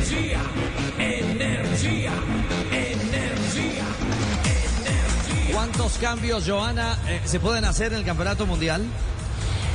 [0.00, 0.40] energía,
[0.98, 2.12] energía,
[2.70, 3.84] energía,
[4.46, 5.52] energía.
[5.52, 8.82] ¿Cuántos cambios, Joana, eh, se pueden hacer en el Campeonato Mundial?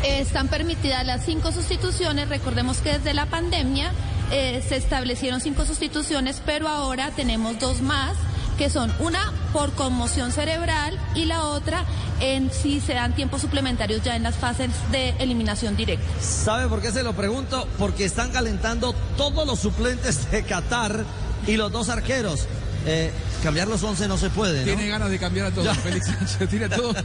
[0.03, 2.27] Eh, están permitidas las cinco sustituciones.
[2.27, 3.91] Recordemos que desde la pandemia
[4.31, 8.15] eh, se establecieron cinco sustituciones, pero ahora tenemos dos más
[8.57, 11.85] que son una por conmoción cerebral y la otra
[12.19, 16.05] en si se dan tiempos suplementarios ya en las fases de eliminación directa.
[16.21, 17.67] ¿Sabe por qué se lo pregunto?
[17.77, 21.03] Porque están calentando todos los suplentes de Qatar
[21.47, 22.47] y los dos arqueros.
[22.85, 23.11] Eh,
[23.43, 24.65] cambiar los 11 no se puede, ¿no?
[24.65, 26.49] Tiene ganas de cambiar a todos, Félix Sánchez.
[26.49, 26.95] Tiene a todos.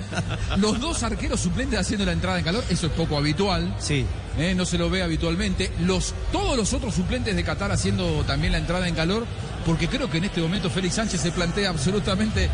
[0.59, 3.75] Los dos arqueros suplentes haciendo la entrada en calor, eso es poco habitual.
[3.79, 4.05] Sí.
[4.39, 5.71] Eh, no se lo ve habitualmente.
[5.81, 9.27] Los, todos los otros suplentes de Qatar haciendo también la entrada en calor,
[9.65, 12.51] porque creo que en este momento Félix Sánchez se plantea absolutamente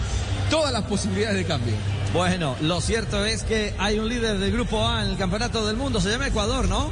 [0.51, 1.75] todas las posibilidades de cambio.
[2.13, 5.77] Bueno, lo cierto es que hay un líder del grupo A en el campeonato del
[5.77, 6.91] mundo, se llama Ecuador, ¿no?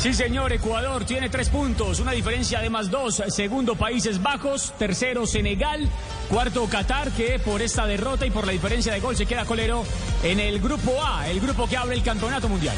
[0.00, 3.22] Sí, señor, Ecuador tiene tres puntos, una diferencia de más dos.
[3.28, 4.72] Segundo, Países Bajos.
[4.78, 5.86] Tercero, Senegal.
[6.30, 9.84] Cuarto, Qatar, que por esta derrota y por la diferencia de gol se queda colero
[10.22, 12.76] en el grupo A, el grupo que abre el campeonato mundial.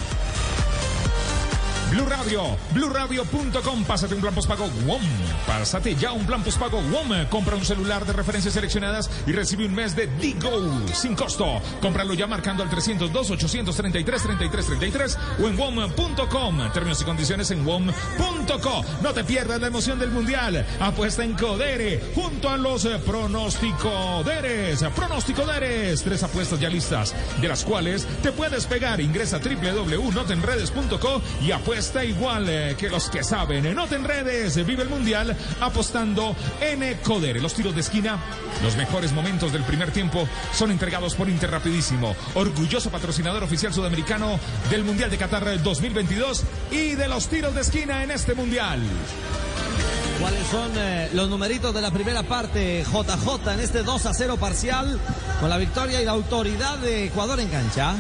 [1.93, 3.85] Blue Radio, BlueRadio.com.
[3.85, 5.03] Pásate un plan postpago WOM.
[5.47, 7.27] Pásate ya un plan postpago WOM.
[7.29, 11.61] Compra un celular de referencias seleccionadas y recibe un mes de Digo sin costo.
[11.83, 16.73] Cómpralo ya marcando al 302-833-3333 o en WOM.com.
[16.73, 18.85] Términos y condiciones en WOM.co.
[19.03, 20.65] No te pierdas la emoción del Mundial.
[20.81, 24.83] Apuesta en Codere junto a los pronosticoderes.
[24.97, 26.03] Pronosticoderes.
[26.03, 28.99] Tres apuestas ya listas, de las cuales te puedes pegar.
[28.99, 33.75] Ingresa a www.notenredes.co y apuesta igual eh, que los que saben.
[33.75, 37.41] No te enredes, vive el mundial apostando en Codere.
[37.41, 38.19] Los tiros de esquina,
[38.63, 44.39] los mejores momentos del primer tiempo son entregados por Interrapidísimo, orgulloso patrocinador oficial sudamericano
[44.71, 48.81] del Mundial de Qatar 2022 y de los tiros de esquina en este mundial.
[50.21, 54.37] ¿Cuáles son eh, los numeritos de la primera parte, JJ, en este 2 a 0
[54.39, 55.01] parcial,
[55.41, 57.97] con la victoria y la autoridad de Ecuador en cancha?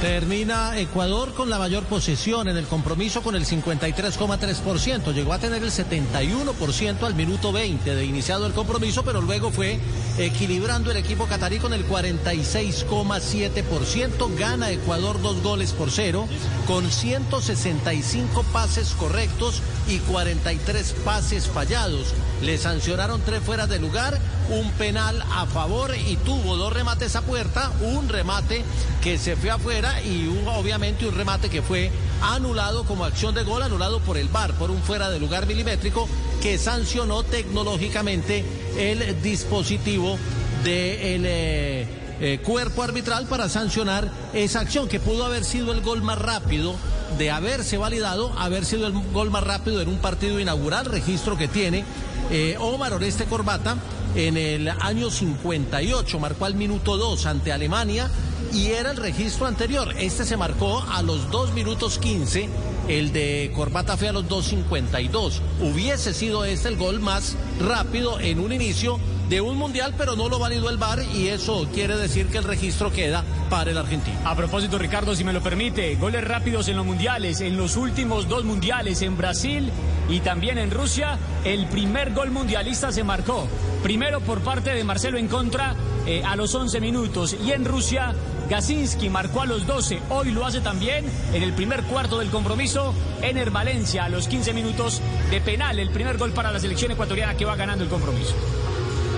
[0.00, 5.12] Termina Ecuador con la mayor posesión en el compromiso con el 53,3%.
[5.12, 9.80] Llegó a tener el 71% al minuto 20 de iniciado el compromiso, pero luego fue
[10.16, 14.38] equilibrando el equipo catarí con el 46,7%.
[14.38, 16.28] Gana Ecuador dos goles por cero
[16.68, 22.14] con 165 pases correctos y 43 pases fallados.
[22.40, 24.16] Le sancionaron tres fuera de lugar,
[24.48, 28.64] un penal a favor y tuvo dos remates a puerta, un remate
[29.02, 31.90] que se fue afuera y hubo obviamente un remate que fue
[32.22, 36.08] anulado como acción de gol, anulado por el VAR, por un fuera de lugar milimétrico
[36.42, 38.44] que sancionó tecnológicamente
[38.76, 40.18] el dispositivo
[40.64, 41.86] del eh,
[42.20, 46.74] eh, cuerpo arbitral para sancionar esa acción que pudo haber sido el gol más rápido
[47.16, 51.48] de haberse validado, haber sido el gol más rápido en un partido inaugural, registro que
[51.48, 51.84] tiene
[52.30, 53.76] eh, Omar Oreste Corbata
[54.18, 58.10] en el año 58, marcó al minuto 2 ante Alemania
[58.52, 59.94] y era el registro anterior.
[59.96, 62.48] Este se marcó a los 2 minutos 15,
[62.88, 65.40] el de Corbata fue a los 2.52.
[65.60, 68.98] Hubiese sido este el gol más rápido en un inicio
[69.28, 72.44] de un mundial, pero no lo validó el VAR y eso quiere decir que el
[72.44, 74.18] registro queda para el argentino.
[74.24, 78.28] A propósito, Ricardo, si me lo permite, goles rápidos en los mundiales, en los últimos
[78.28, 79.70] dos mundiales en Brasil
[80.08, 83.46] y también en Rusia, el primer gol mundialista se marcó.
[83.82, 85.74] Primero por parte de Marcelo en contra
[86.06, 88.14] eh, a los 11 minutos y en Rusia
[88.48, 91.04] Gasinski marcó a los 12, hoy lo hace también
[91.34, 95.90] en el primer cuarto del compromiso, Ener Valencia a los 15 minutos de penal, el
[95.90, 98.34] primer gol para la selección ecuatoriana que va ganando el compromiso.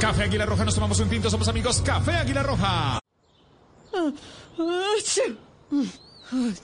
[0.00, 1.82] Café Águila Roja, nos tomamos un tinto, somos amigos.
[1.82, 2.98] Café Águila Roja.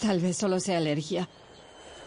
[0.01, 1.29] Tal vez solo sea alergia.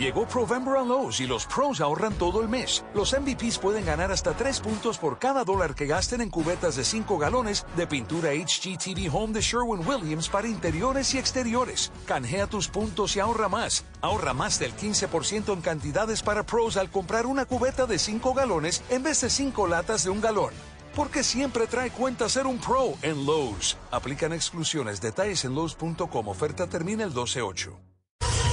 [0.00, 2.82] Llegó Provember a Lowe's y los pros ahorran todo el mes.
[2.94, 6.84] Los MVPs pueden ganar hasta 3 puntos por cada dólar que gasten en cubetas de
[6.84, 11.92] 5 galones de pintura HGTV Home de Sherwin-Williams para interiores y exteriores.
[12.06, 13.84] Canjea tus puntos y ahorra más.
[14.00, 18.82] Ahorra más del 15% en cantidades para pros al comprar una cubeta de 5 galones
[18.88, 20.54] en vez de 5 latas de un galón.
[20.96, 23.76] Porque siempre trae cuenta ser un pro en Lowe's.
[23.90, 25.02] Aplican exclusiones.
[25.02, 26.26] Detalles en Lowe's.com.
[26.26, 27.76] Oferta termina el 12-8.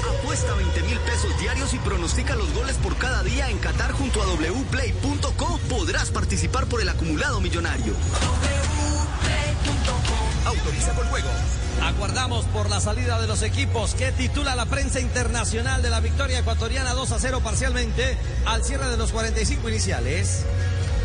[0.08, 4.22] Apuesta 20 mil pesos diarios y pronostica los goles por cada día en Qatar junto
[4.22, 5.60] a wplay.co.
[5.70, 7.94] Podrás participar por el acumulado millonario.
[10.46, 11.30] Autoriza con juego.
[11.84, 16.40] Aguardamos por la salida de los equipos que titula la prensa internacional de la victoria
[16.40, 20.46] ecuatoriana 2 a 0 parcialmente al cierre de los 45 iniciales.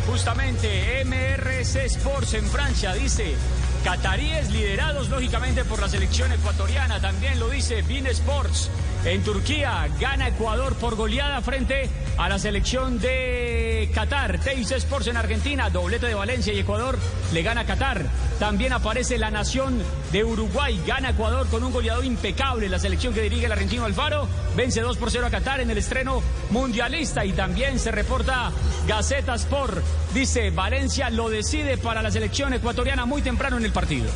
[0.07, 3.35] Justamente, MRC Sports en Francia dice,
[3.83, 8.69] cataríes liderados lógicamente por la selección ecuatoriana, también lo dice Bean Sports.
[9.05, 14.39] En Turquía gana Ecuador por goleada frente a la selección de Qatar.
[14.39, 16.97] Teis Sports en Argentina, doblete de Valencia y Ecuador
[17.33, 18.05] le gana a Qatar.
[18.39, 19.81] También aparece la nación
[20.13, 22.69] de Uruguay, gana Ecuador con un goleador impecable.
[22.69, 25.77] La selección que dirige el argentino Alfaro vence 2 por 0 a Qatar en el
[25.77, 27.25] estreno mundialista.
[27.25, 28.51] Y también se reporta
[28.87, 29.83] Gaceta Sport.
[30.13, 34.09] Dice Valencia lo decide para la selección ecuatoriana muy temprano en el partido.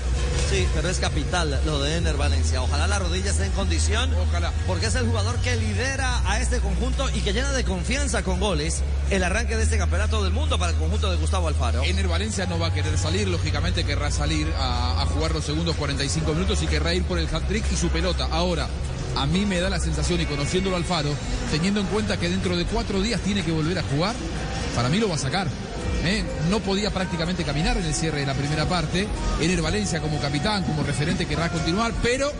[0.49, 2.61] Sí, pero es capital lo de Ener Valencia.
[2.61, 4.13] Ojalá la rodilla esté en condición.
[4.29, 4.53] Ojalá.
[4.67, 8.39] Porque es el jugador que lidera a este conjunto y que llena de confianza con
[8.39, 11.83] goles el arranque de este campeonato del mundo para el conjunto de Gustavo Alfaro.
[11.83, 15.75] Ener Valencia no va a querer salir, lógicamente querrá salir a, a jugar los segundos
[15.75, 18.27] 45 minutos y querrá ir por el hat-trick y su pelota.
[18.31, 18.67] Ahora,
[19.17, 21.09] a mí me da la sensación, y conociéndolo Alfaro,
[21.51, 24.15] teniendo en cuenta que dentro de cuatro días tiene que volver a jugar,
[24.75, 25.47] para mí lo va a sacar.
[26.05, 26.23] ¿Eh?
[26.49, 29.07] No podía prácticamente caminar en el cierre de la primera parte.
[29.41, 32.31] Ener Valencia como capitán, como referente, querrá continuar, pero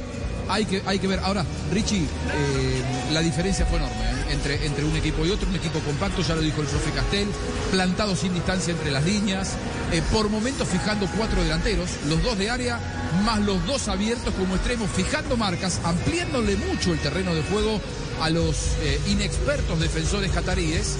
[0.49, 1.19] hay que, hay que ver.
[1.19, 4.33] Ahora, Richie, eh, la diferencia fue enorme ¿eh?
[4.33, 5.49] entre, entre un equipo y otro.
[5.49, 7.27] Un equipo compacto, ya lo dijo el profe Castel,
[7.71, 9.53] plantado sin distancia entre las líneas,
[9.91, 12.79] eh, por momentos fijando cuatro delanteros, los dos de área,
[13.23, 17.79] más los dos abiertos como extremos, fijando marcas, ampliándole mucho el terreno de juego
[18.21, 18.71] a los
[19.05, 20.97] inexpertos defensores cataríes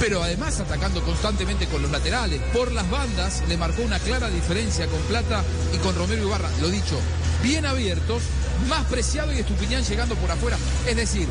[0.00, 2.40] pero además atacando constantemente con los laterales.
[2.54, 5.44] Por las bandas le marcó una clara diferencia con Plata
[5.74, 6.48] y con Romero Ibarra.
[6.62, 6.98] Lo dicho,
[7.42, 8.22] bien abiertos,
[8.68, 10.56] más Preciado y Estupiñán llegando por afuera.
[10.86, 11.28] Es decir,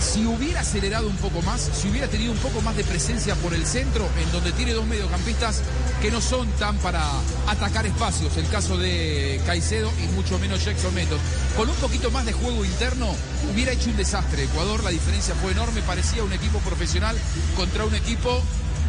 [0.00, 3.52] si hubiera acelerado un poco más, si hubiera tenido un poco más de presencia por
[3.54, 5.62] el centro, en donde tiene dos mediocampistas
[6.00, 7.02] que no son tan para
[7.48, 11.20] atacar espacios, el caso de Caicedo y mucho menos Jackson Mendoz.
[11.56, 13.14] Con un poquito más de juego interno,
[13.52, 14.44] hubiera hecho un desastre.
[14.44, 17.16] Ecuador, la diferencia fue enorme, parecía un equipo profesional
[17.56, 18.42] contra un equipo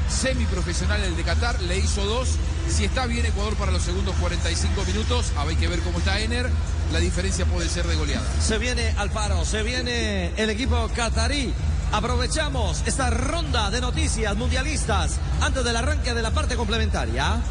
[0.09, 2.29] semiprofesional, el de Qatar, le hizo dos.
[2.67, 6.49] Si está bien Ecuador para los segundos 45 minutos, hay que ver cómo está Ener,
[6.91, 8.27] la diferencia puede ser de goleada.
[8.41, 11.53] Se viene Alfaro, se viene el equipo catarí.
[11.91, 17.41] Aprovechamos esta ronda de noticias mundialistas antes del arranque de la parte complementaria.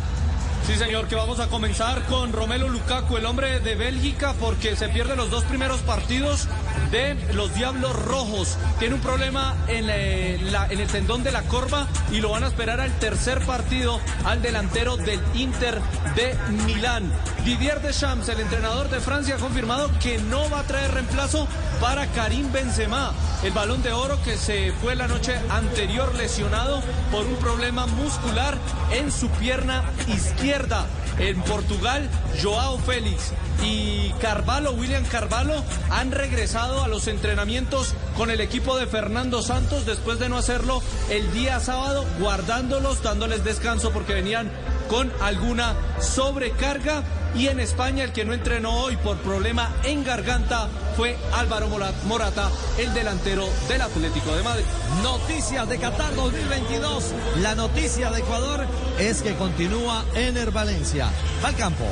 [0.67, 4.89] Sí, señor, que vamos a comenzar con Romelu Lukaku, el hombre de Bélgica, porque se
[4.91, 6.47] pierde los dos primeros partidos
[6.91, 8.57] de los Diablos Rojos.
[8.79, 10.39] Tiene un problema en, eh,
[10.71, 14.43] en el tendón de la corva y lo van a esperar al tercer partido al
[14.43, 15.81] delantero del Inter
[16.15, 16.37] de
[16.67, 17.13] Milán.
[17.45, 21.47] Didier Deschamps, el entrenador de Francia, ha confirmado que no va a traer reemplazo
[21.81, 27.27] para Karim Benzema, el balón de oro que se fue la noche anterior lesionado por
[27.27, 28.57] un problema muscular
[28.93, 30.87] en su pierna izquierda.
[31.19, 32.09] En Portugal,
[32.43, 33.33] Joao Félix
[33.63, 39.87] y Carvalho, William Carvalho, han regresado a los entrenamientos con el equipo de Fernando Santos
[39.87, 44.51] después de no hacerlo el día sábado, guardándolos, dándoles descanso porque venían
[44.89, 47.03] con alguna sobrecarga.
[47.37, 51.93] Y en España el que no entrenó hoy por problema en garganta fue Álvaro Mora-
[52.07, 54.65] Morata, el delantero del Atlético de Madrid.
[55.03, 57.05] Noticias de Qatar 2022.
[57.43, 58.67] La noticia de Ecuador
[58.99, 61.11] es que continúa Ener Valencia.
[61.45, 61.85] Va al campo.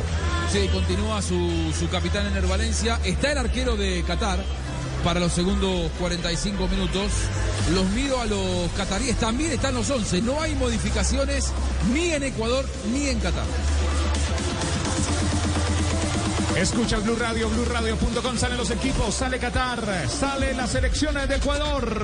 [0.50, 2.99] Sí, continúa su, su capitán Ener Valencia.
[3.05, 4.38] Está el arquero de Qatar
[5.05, 7.12] para los segundos 45 minutos.
[7.75, 9.16] Los miro a los cataríes.
[9.19, 10.23] También están los 11.
[10.23, 11.52] No hay modificaciones
[11.93, 13.45] ni en Ecuador ni en Qatar.
[16.57, 22.03] Escucha Blue Radio, BlueRadio.com, salen los equipos, sale Qatar, sale la selección de Ecuador.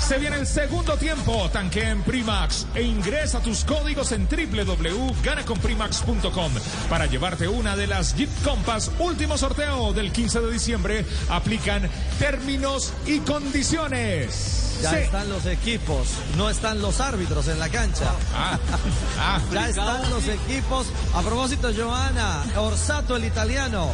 [0.00, 6.52] Se viene el segundo tiempo, tanque en Primax e ingresa tus códigos en www.ganaconprimax.com
[6.88, 11.04] para llevarte una de las Jeep Compass último sorteo del 15 de diciembre.
[11.28, 14.73] Aplican términos y condiciones.
[14.84, 14.96] Ya Sí.
[14.98, 18.12] están los equipos, no están los árbitros en la cancha.
[18.36, 18.58] Ah,
[19.18, 19.40] ah.
[19.52, 20.86] ya están los equipos.
[21.14, 23.88] A propósito, Joana, Orsato el italiano.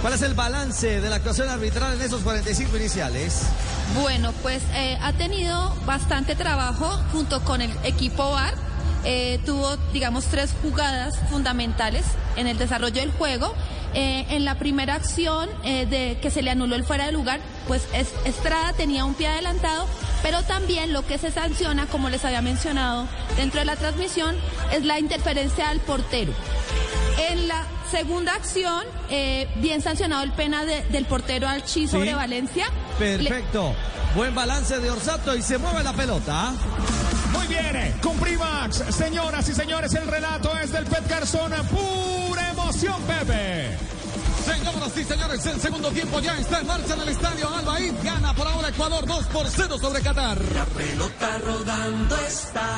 [0.00, 3.42] ¿Cuál es el balance de la actuación arbitral en esos 45 iniciales?
[4.00, 8.54] Bueno, pues eh, ha tenido bastante trabajo junto con el equipo VAR.
[9.04, 12.04] Eh, tuvo, digamos, tres jugadas fundamentales
[12.36, 13.52] en el desarrollo del juego.
[13.94, 17.40] Eh, en la primera acción eh, de que se le anuló el fuera de lugar,
[17.66, 19.86] pues es- Estrada tenía un pie adelantado,
[20.22, 24.36] pero también lo que se sanciona, como les había mencionado dentro de la transmisión,
[24.72, 26.32] es la interferencia al portero.
[27.30, 32.14] En la segunda acción, eh, bien sancionado el pena de- del portero Alchi sobre Sí.
[32.14, 32.66] Valencia,
[32.98, 33.74] Perfecto.
[34.14, 36.52] Buen balance de Orsato y se mueve la pelota.
[37.32, 42.27] Muy bien, con Primax, señoras y señores, el relato es del Pet Garzón, pura
[42.68, 43.78] emoción, Pepe.
[44.44, 47.94] Señoras y señores, el segundo tiempo ya está en marcha en el estadio Albaid.
[48.04, 50.38] Gana por ahora Ecuador 2 por 0 sobre Qatar.
[50.54, 52.68] La pelota rodando está.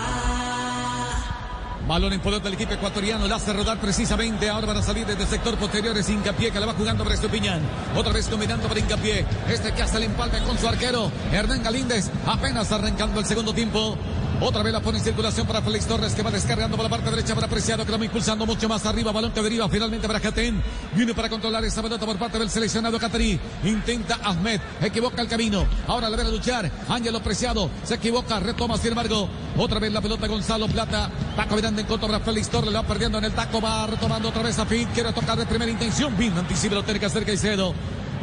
[1.88, 4.48] Balón en poder del equipo ecuatoriano, la hace rodar precisamente.
[4.48, 5.96] Ahora van a salir desde el sector posterior.
[5.98, 7.60] Es Incapié que la va jugando para Estupiñán.
[7.96, 9.26] Otra vez combinando para Incapié.
[9.48, 12.08] Este que hace el empalme con su arquero, Hernán Galíndez.
[12.26, 13.98] Apenas arrancando el segundo tiempo.
[14.42, 17.10] Otra vez la pone en circulación para Félix Torres que va descargando por la parte
[17.10, 19.12] derecha para Preciado que la va impulsando mucho más arriba.
[19.12, 20.62] Balón que deriva finalmente para Catén.
[20.94, 23.38] Viene para controlar esa pelota por parte del seleccionado catarí.
[23.64, 24.58] Intenta Ahmed.
[24.80, 25.66] Equivoca el camino.
[25.86, 26.70] Ahora le ven a luchar.
[26.88, 28.40] Ángelo Preciado se equivoca.
[28.40, 29.28] Retoma sin embargo.
[29.58, 31.10] Otra vez la pelota Gonzalo Plata.
[31.36, 32.72] Paco Miranda en contra para Félix Torres.
[32.72, 33.60] La va perdiendo en el taco.
[33.60, 34.88] Va retomando otra vez a Fit.
[34.94, 36.16] Quiere tocar de primera intención.
[36.16, 37.74] Bien anticipa lo tiene que hacer Caicedo.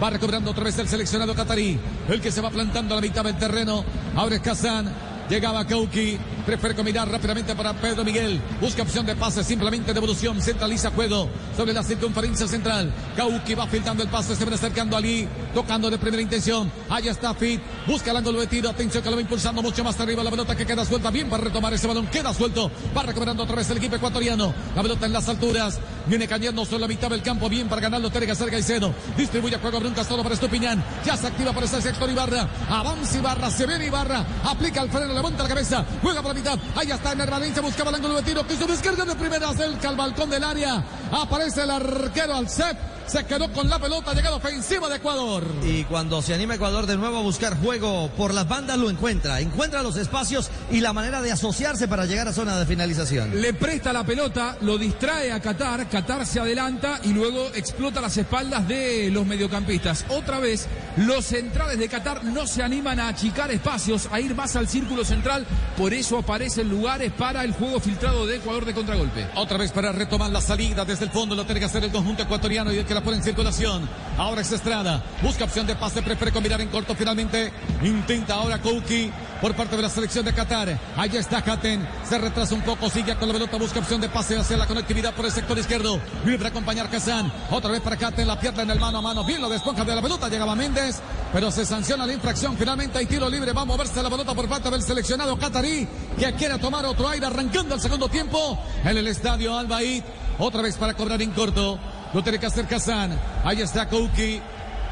[0.01, 1.79] Va recobrando otra vez el seleccionado catarí.
[2.09, 3.86] El que se va plantando a la mitad del terreno.
[4.15, 5.07] Ahora es Kazán.
[5.29, 6.17] Llegaba Kauki,
[6.48, 8.42] prefiere combinar rápidamente para Pedro Miguel.
[8.62, 10.42] Busca opción de pase, simplemente devolución.
[10.42, 11.27] Centraliza juego
[11.58, 12.89] sobre la circunferencia central.
[13.18, 16.72] Kauki va filtrando el pase, se va acercando Ali, tocando de primera intención.
[16.89, 18.48] Allá está Fit, busca el ángulo de.
[18.48, 20.24] Atención que lo va impulsando mucho más arriba.
[20.24, 22.08] La pelota que queda suelta, bien para retomar ese balón.
[22.08, 24.54] Queda suelto, va recuperando otra vez el equipo ecuatoriano.
[24.74, 28.10] La pelota en las alturas, viene cayendo sobre la mitad del campo, bien para ganarlo.
[28.10, 28.94] Tiene que hacer Caicedo.
[29.18, 30.82] Distribuye juego Brunca solo para Estupiñán.
[31.06, 32.48] Ya se activa por ese sector Ibarra.
[32.70, 36.58] Avanza Ibarra, se viene Ibarra, aplica el freno levanta la cabeza, juega por la mitad,
[36.75, 39.96] ahí está Ener Valencia, buscaba el ángulo de tiro, quiso descarga de primera cerca al
[39.96, 42.77] balcón del área, aparece el arquero al set,
[43.08, 45.44] se quedó con la pelota, llegada ofensiva de Ecuador.
[45.64, 49.40] Y cuando se anima Ecuador de nuevo a buscar juego por las bandas, lo encuentra.
[49.40, 53.42] Encuentra los espacios y la manera de asociarse para llegar a zona de finalización.
[53.42, 58.18] Le presta la pelota, lo distrae a Qatar, Qatar se adelanta y luego explota las
[58.18, 60.06] espaldas de los mediocampistas.
[60.10, 64.56] Otra vez, los centrales de Qatar no se animan a achicar espacios, a ir más
[64.56, 65.46] al círculo central,
[65.78, 69.28] por eso aparecen lugares para el juego filtrado de Ecuador de contragolpe.
[69.36, 72.24] Otra vez para retomar la salida desde el fondo, lo tiene que hacer el conjunto
[72.24, 73.88] ecuatoriano y el que la pone en circulación.
[74.18, 77.54] Ahora es Estrada, busca opción de pase, prefiere combinar en corto finalmente.
[77.84, 80.80] Intenta ahora Kouki por parte de la selección de Qatar.
[80.96, 84.36] Ahí está Hatten, se retrasa un poco, sigue con la pelota, busca opción de pase
[84.36, 86.00] hacia la conectividad por el sector izquierdo.
[86.24, 89.24] Viene para acompañar Kazan, otra vez para Hatten, la pierna en el mano a mano,
[89.24, 91.00] bien lo desponja de la pelota, llegaba Méndez,
[91.32, 92.58] pero se sanciona la infracción.
[92.58, 95.88] Finalmente hay tiro libre, va a moverse la pelota por parte del seleccionado qatarí
[96.18, 100.01] que quiere tomar otro aire arrancando el segundo tiempo en el estadio Albaid.
[100.39, 101.80] Otra vez para cobrar en corto.
[102.14, 103.18] Lo tiene que hacer Kazan.
[103.44, 104.42] Ahí está Kouki.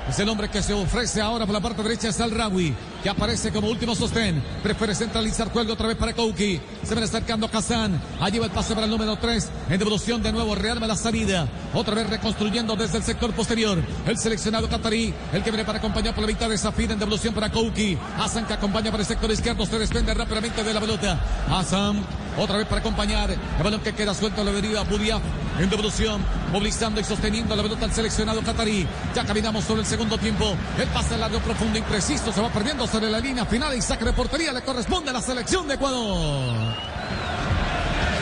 [0.07, 3.09] Es el hombre que se ofrece ahora por la parte derecha es Al Rawi, que
[3.09, 4.39] aparece como último sostén.
[4.61, 6.61] Prefiere centralizar juego otra vez para Kouki.
[6.83, 7.99] Se viene acercando Kazan.
[8.21, 9.49] Allí va el pase para el número 3.
[9.71, 11.47] En devolución de nuevo, rearma la salida.
[11.73, 13.81] Otra vez reconstruyendo desde el sector posterior.
[14.05, 17.33] El seleccionado catarí, el que viene para acompañar por la mitad de Safir en devolución
[17.33, 17.97] para Kouki.
[18.19, 19.65] Hassan que acompaña por el sector izquierdo.
[19.65, 21.19] Se desprende rápidamente de la pelota.
[21.49, 22.05] Hassan
[22.37, 23.31] otra vez para acompañar.
[23.31, 25.21] El balón que queda suelto lo deriva Budiaf
[25.59, 28.87] en devolución, movilizando y sosteniendo la pelota al seleccionado catarí.
[29.13, 30.55] Ya caminamos sobre el segundo tiempo.
[30.77, 32.31] El pase largo, profundo, impreciso.
[32.31, 35.21] Se va perdiendo sobre la línea final y saque de portería le corresponde a la
[35.21, 36.94] selección de Ecuador.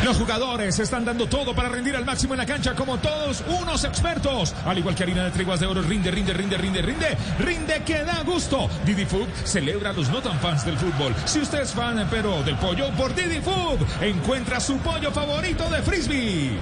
[0.03, 3.85] Los jugadores están dando todo para rendir al máximo en la cancha como todos unos
[3.85, 4.53] expertos.
[4.65, 8.03] Al igual que harina de triguas de oro, rinde, rinde, rinde, rinde, rinde, rinde que
[8.03, 8.69] da gusto.
[8.85, 11.15] Didi Food celebra a los no tan fans del fútbol.
[11.25, 15.81] Si usted es fan pero del pollo, por Didi Food encuentra su pollo favorito de
[15.81, 16.59] frisbee.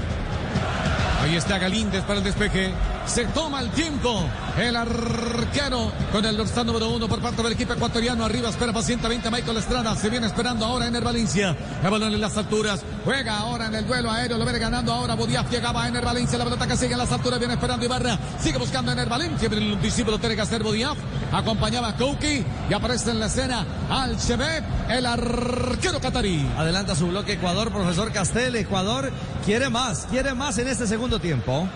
[1.24, 2.72] Ahí está Galíndez para el despeje.
[3.06, 4.24] Se toma el tiempo.
[4.58, 8.26] El arquero con el dorsal número uno por parte del equipo ecuatoriano.
[8.26, 9.96] Arriba espera pacientemente a Michael Estrada.
[9.96, 11.56] Se viene esperando ahora en el Valencia.
[11.84, 12.82] El balón en las alturas.
[13.04, 14.38] Juega ahora en el duelo aéreo.
[14.38, 15.16] Lo viene ganando ahora.
[15.16, 16.38] Bodiaf llegaba a Ener Valencia.
[16.38, 17.40] La pelota que sigue en las alturas.
[17.40, 18.18] Viene esperando Ibarra.
[18.40, 19.50] Sigue buscando Ener Valencia.
[19.50, 20.98] Pero el discípulo tiene que hacer Bodiaf.
[21.32, 22.46] Acompañaba a Kouki.
[22.70, 26.50] Y aparece en la escena al Chebeb, el arquero catarí.
[26.58, 28.56] Adelanta su bloque Ecuador, profesor Castel.
[28.56, 29.12] Ecuador
[29.46, 31.68] quiere más, quiere más en este segundo tiempo.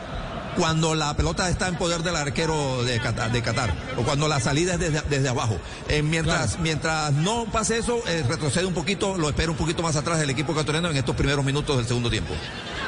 [0.58, 4.40] Cuando la pelota está en poder del arquero de Qatar, de Qatar o cuando la
[4.40, 5.58] salida es desde, desde abajo.
[5.90, 6.64] Eh, mientras, Claro.
[6.64, 10.30] mientras no pase eso, eh, retrocede un poquito, lo espera un poquito más atrás el
[10.30, 12.34] equipo ecuatoriano en estos primeros minutos del segundo tiempo.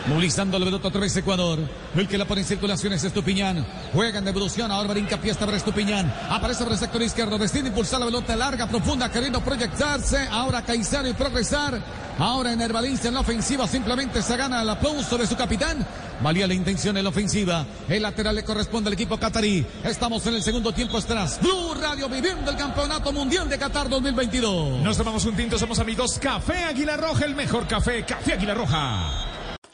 [0.07, 1.59] Movilizando la pelota otra vez Ecuador.
[1.93, 3.65] El que la pone en circulación es Estupiñán.
[3.93, 4.71] Juega en devolución.
[4.71, 6.13] Ahora brinca pie para Estupiñán.
[6.29, 7.37] Aparece por el sector izquierdo.
[7.37, 10.27] Destina impulsar la pelota larga, profunda, queriendo proyectarse.
[10.31, 11.81] Ahora Caicedo y progresar.
[12.19, 13.67] Ahora en Valencia en la ofensiva.
[13.67, 15.85] Simplemente se gana el aplauso de su capitán.
[16.21, 17.65] Valía la intención en la ofensiva.
[17.89, 19.65] El lateral le corresponde al equipo catarí.
[19.83, 20.97] Estamos en el segundo tiempo.
[20.97, 24.81] Estás Blue Radio viviendo el campeonato mundial de Qatar 2022.
[24.81, 26.17] Nos tomamos un tinto, somos amigos.
[26.17, 28.05] Café Águila Roja, el mejor café.
[28.05, 29.26] Café Águila Roja.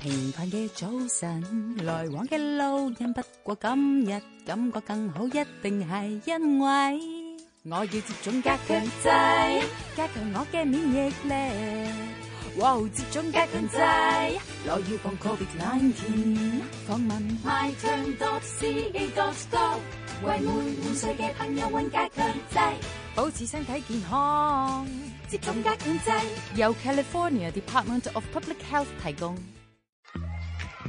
[0.03, 6.99] 平凡嘅早晨，來往嘅路人不過今日感覺更好，一定係因為
[7.63, 9.63] 我要接種加強劑，
[9.95, 11.33] 加強我嘅免疫力。
[12.57, 12.77] 哇！
[12.93, 14.33] 接種加強劑，
[14.67, 16.61] 我要防 Covid nineteen。
[16.85, 18.19] 訪問 myturn.ca.gov，
[20.27, 20.47] 為每
[20.81, 22.73] 五歲嘅朋友揾加強劑，
[23.15, 24.85] 保持身體健康。
[25.29, 26.21] 接種加強劑，
[26.55, 29.37] 由 California Department of Public Health 提供。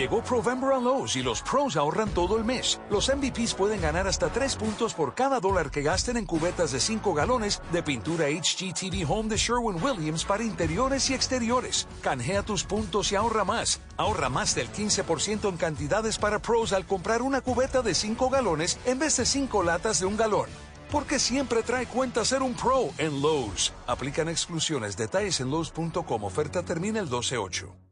[0.00, 2.80] Llegó Provember a Lowe's y los pros ahorran todo el mes.
[2.88, 6.80] Los MVPs pueden ganar hasta 3 puntos por cada dólar que gasten en cubetas de
[6.80, 11.86] 5 galones de pintura HGTV Home de Sherwin-Williams para interiores y exteriores.
[12.00, 13.78] Canjea tus puntos y ahorra más.
[13.98, 18.78] Ahorra más del 15% en cantidades para pros al comprar una cubeta de 5 galones
[18.86, 20.48] en vez de 5 latas de un galón.
[20.90, 23.74] Porque siempre trae cuenta ser un pro en Lowe's.
[23.86, 24.96] Aplican exclusiones.
[24.96, 26.24] Detalles en Lowe's.com.
[26.24, 27.89] Oferta termina el 12-8.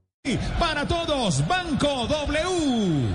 [0.59, 3.09] Para todos, Banco W.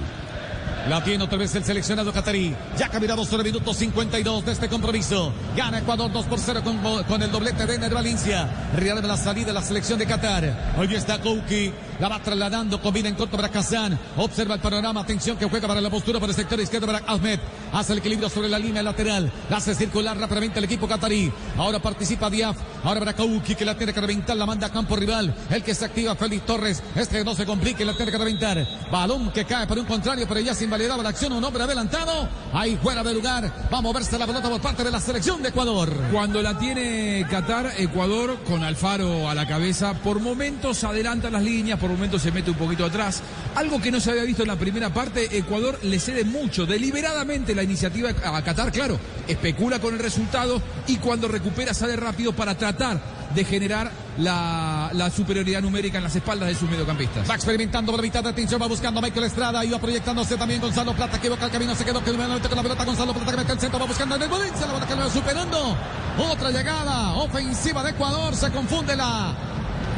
[0.89, 2.55] La tiene otra vez el seleccionado catarí.
[2.77, 5.31] Ya caminamos sobre el minuto 52 de este compromiso.
[5.55, 8.49] Gana Ecuador 2 por 0 con, con el doblete de Ener Valencia.
[8.75, 10.73] Real de la salida de la selección de Qatar.
[10.77, 11.71] Hoy está Kouki.
[12.03, 12.81] La va trasladando.
[12.81, 13.97] Combina en corto para Kazan.
[14.17, 14.99] Observa el panorama.
[14.99, 17.39] Atención que juega para la postura por el sector izquierdo para Ahmed.
[17.71, 19.31] Hace el equilibrio sobre la línea lateral.
[19.49, 21.31] La hace circular rápidamente el equipo catarí.
[21.57, 22.57] Ahora participa Diaf.
[22.83, 24.35] Ahora para Kouki que la tiene que reventar.
[24.35, 25.33] La manda a campo rival.
[25.49, 26.83] El que se activa Félix Torres.
[26.93, 27.85] Este no se complique.
[27.85, 28.67] La tiene que reventar.
[28.91, 30.25] Balón que cae por un contrario.
[30.27, 31.31] Pero ya se invalidaba la acción.
[31.31, 32.27] Un hombre adelantado.
[32.51, 33.69] Ahí fuera de lugar.
[33.73, 35.89] Va a moverse la pelota por parte de la selección de Ecuador.
[36.11, 41.79] Cuando la tiene Qatar, Ecuador con Alfaro a la cabeza, por momentos adelanta las líneas,
[41.79, 43.21] por momentos se mete un poquito atrás.
[43.55, 47.55] Algo que no se había visto en la primera parte, Ecuador le cede mucho, deliberadamente
[47.55, 52.57] la iniciativa a Qatar, claro, especula con el resultado y cuando recupera sale rápido para
[52.57, 52.99] tratar
[53.33, 57.29] de generar la, superioridad numérica en las espaldas de sus mediocampistas.
[57.29, 60.93] Va experimentando la mitad de atención, va buscando a Michael Estrada, iba proyectándose también Gonzalo
[60.93, 63.37] Plata, que evoca el camino, se quedó que nuevamente con la pelota, Gonzalo Plata que
[63.37, 65.77] mete el centro, va buscando en el Valencia, la bola que lo va superando.
[66.17, 69.35] Otra llegada ofensiva de Ecuador, se confunde la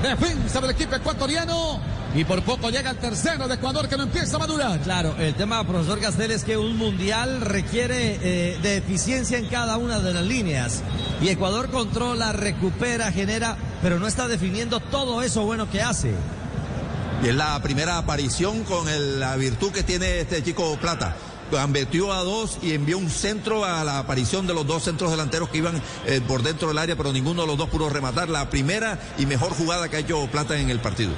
[0.09, 1.79] defensa del equipo ecuatoriano.
[2.15, 4.79] Y por poco llega el tercero de Ecuador que no empieza a madurar.
[4.79, 9.75] Claro, el tema, profesor Castel, es que un mundial requiere eh, de eficiencia en cada
[9.77, 10.81] una de las líneas.
[11.21, 16.13] Y Ecuador controla, recupera, genera, pero no está definiendo todo eso bueno que hace.
[17.23, 21.15] Y es la primera aparición con el- la virtud que tiene este chico Plata.
[21.51, 25.49] Convirtió a dos y envió un centro a la aparición de los dos centros delanteros
[25.49, 28.29] que iban eh, por dentro del área, pero ninguno de los dos pudo rematar.
[28.29, 31.11] La primera y mejor jugada que ha hecho Plata en el partido.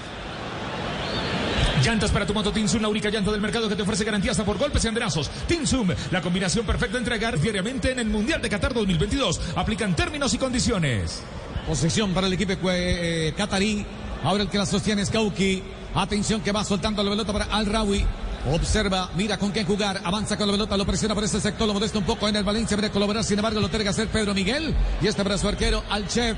[1.83, 4.43] Llantas para tu moto Tinsum, la única llanta del mercado que te ofrece garantía hasta
[4.43, 5.29] por golpes y andrazos.
[5.47, 9.39] Tinsum, la combinación perfecta de entregar diariamente en el Mundial de Qatar 2022.
[9.55, 11.21] Aplican términos y condiciones.
[11.67, 13.85] Posesión para el equipo eh, catarí.
[14.23, 15.63] Ahora el que la sostiene es Kauki.
[15.93, 18.05] Atención que va soltando la pelota para Al Rawi.
[18.51, 21.73] Observa, mira con quién jugar, avanza con la pelota, lo presiona por ese sector, lo
[21.73, 24.07] modesta un poco en el Valencia, viene a colaborar, sin embargo lo tiene que hacer
[24.07, 24.73] Pedro Miguel.
[25.01, 26.37] Y este su arquero, al chef.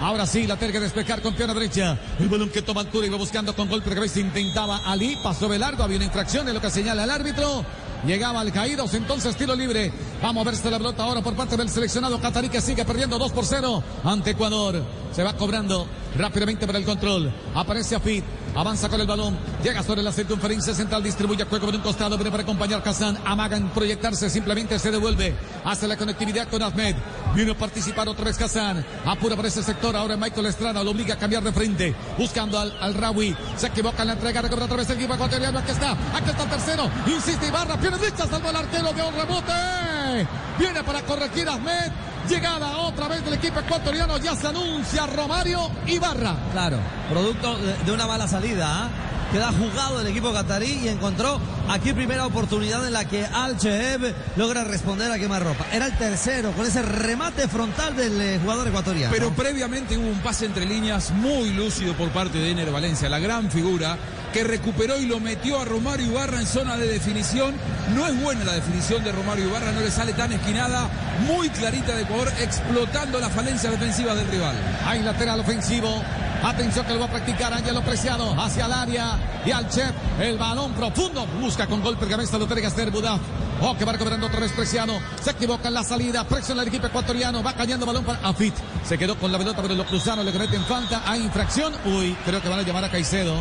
[0.00, 1.98] Ahora sí, la tiene que despejar con pierna derecha.
[2.20, 4.20] El balón que toma altura y va buscando con golpe de cabeza.
[4.20, 7.64] Intentaba Ali, pasó de largo, había una infracción en lo que señala el árbitro.
[8.06, 9.92] Llegaba al caídos, entonces tiro libre.
[10.22, 13.32] Vamos a verse la pelota ahora por parte del seleccionado catarí que sigue perdiendo 2
[13.32, 14.80] por 0 ante Ecuador.
[15.12, 17.32] Se va cobrando rápidamente para el control.
[17.56, 18.22] Aparece Afid,
[18.54, 22.30] avanza con el balón, llega sobre la circunferencia central, distribuye juego por un costado, viene
[22.30, 23.18] para acompañar Kazan.
[23.24, 25.34] Amagan proyectarse, simplemente se devuelve.
[25.64, 26.96] Hace la conectividad con Ahmed.
[27.34, 28.84] Viene a participar otra vez Kazan.
[29.04, 29.94] Apura por ese sector.
[29.96, 31.94] Ahora Michael Estrada lo obliga a cambiar de frente.
[32.16, 33.36] Buscando al, al Rawi.
[33.56, 34.42] Se equivoca en la entrega.
[34.42, 35.58] Recobra otra vez el equipo ecuatoriano.
[35.58, 35.92] Aquí está.
[35.92, 36.90] Aquí está el tercero.
[37.06, 37.76] Insiste Ibarra.
[37.76, 38.26] Pierde derecha.
[38.26, 40.26] Salva el arquero de un rebote.
[40.58, 41.92] Viene para corregir Ahmed.
[42.28, 44.18] Llegada otra vez del equipo ecuatoriano.
[44.18, 46.36] Ya se anuncia Romario Ibarra.
[46.52, 48.66] Claro, producto de, una mala salida.
[48.68, 48.88] ¿ah?
[49.32, 54.14] Queda jugado el equipo catarí y encontró aquí primera oportunidad en la que Al Cheheb
[54.36, 55.66] logra responder a quemarropa.
[55.72, 59.12] Era el tercero con ese remate frontal del eh, jugador ecuatoriano.
[59.12, 63.18] Pero previamente hubo un pase entre líneas muy lúcido por parte de Ener Valencia, la
[63.18, 63.96] gran figura
[64.32, 67.54] que recuperó y lo metió a Romario Ibarra en zona de definición.
[67.94, 70.88] No es buena la definición de Romario Ibarra, no le sale tan esquinada,
[71.26, 74.56] muy clarita de Ecuador, explotando la falencia defensiva del rival.
[74.86, 76.02] Hay lateral ofensivo.
[76.42, 80.38] Atención que lo va a practicar Ángelo Preciado hacia el área y al chef el
[80.38, 83.20] balón profundo busca con golpe de cabeza lo hacer Budaf
[83.60, 84.92] Oh, que va recuperando otra vez Preciado.
[85.20, 86.22] Se equivoca en la salida.
[86.22, 87.42] Presiona el equipo ecuatoriano.
[87.42, 88.54] Va cayendo balón para Afit.
[88.84, 90.24] Se quedó con la pelota, pero lo cruzaron.
[90.24, 91.02] Le cometen falta.
[91.04, 91.74] Hay infracción.
[91.84, 93.34] Uy, creo que van a llamar a Caicedo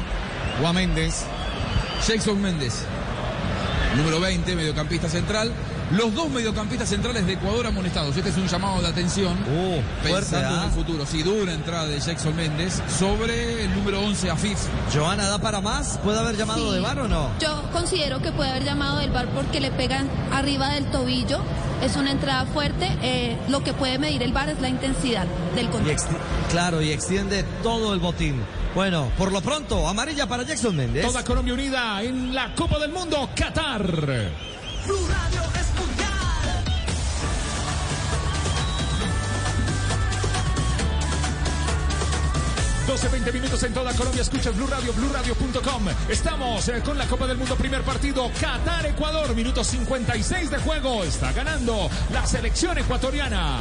[0.66, 1.26] a Méndez.
[2.06, 2.86] Jason Méndez,
[3.96, 5.52] número 20, mediocampista central.
[5.92, 8.16] Los dos mediocampistas centrales de Ecuador amonestados.
[8.18, 9.38] Este es un llamado de atención.
[9.46, 10.66] fuerte, pensando en ¿ah?
[10.66, 11.06] el futuro.
[11.06, 14.60] Sí, dura entrada de Jackson Méndez sobre el número 11, Afif.
[14.94, 15.98] Joana, ¿da para más?
[16.04, 16.76] ¿Puede haber llamado Sí.
[16.76, 17.30] de VAR o no?
[17.40, 21.40] Yo considero que puede haber llamado del bar porque le pegan arriba del tobillo.
[21.82, 22.90] Es una entrada fuerte.
[23.02, 26.18] eh, lo que puede medir el bar es la intensidad del contacto.
[26.50, 28.42] claro, y extiende todo el botín.
[28.76, 31.06] Bueno, por lo pronto, amarilla para Jackson Méndez.
[31.06, 34.32] Toda Colombia unida en la Copa del Mundo, Qatar.
[42.88, 44.22] 12, 20 minutos en toda Colombia.
[44.22, 45.88] Escuchas Blue Radio, BlueRadio.com.
[46.08, 48.32] Estamos eh, con la Copa del Mundo, primer partido.
[48.40, 51.04] Qatar-Ecuador, minuto 56 de juego.
[51.04, 53.60] Está ganando la selección ecuatoriana.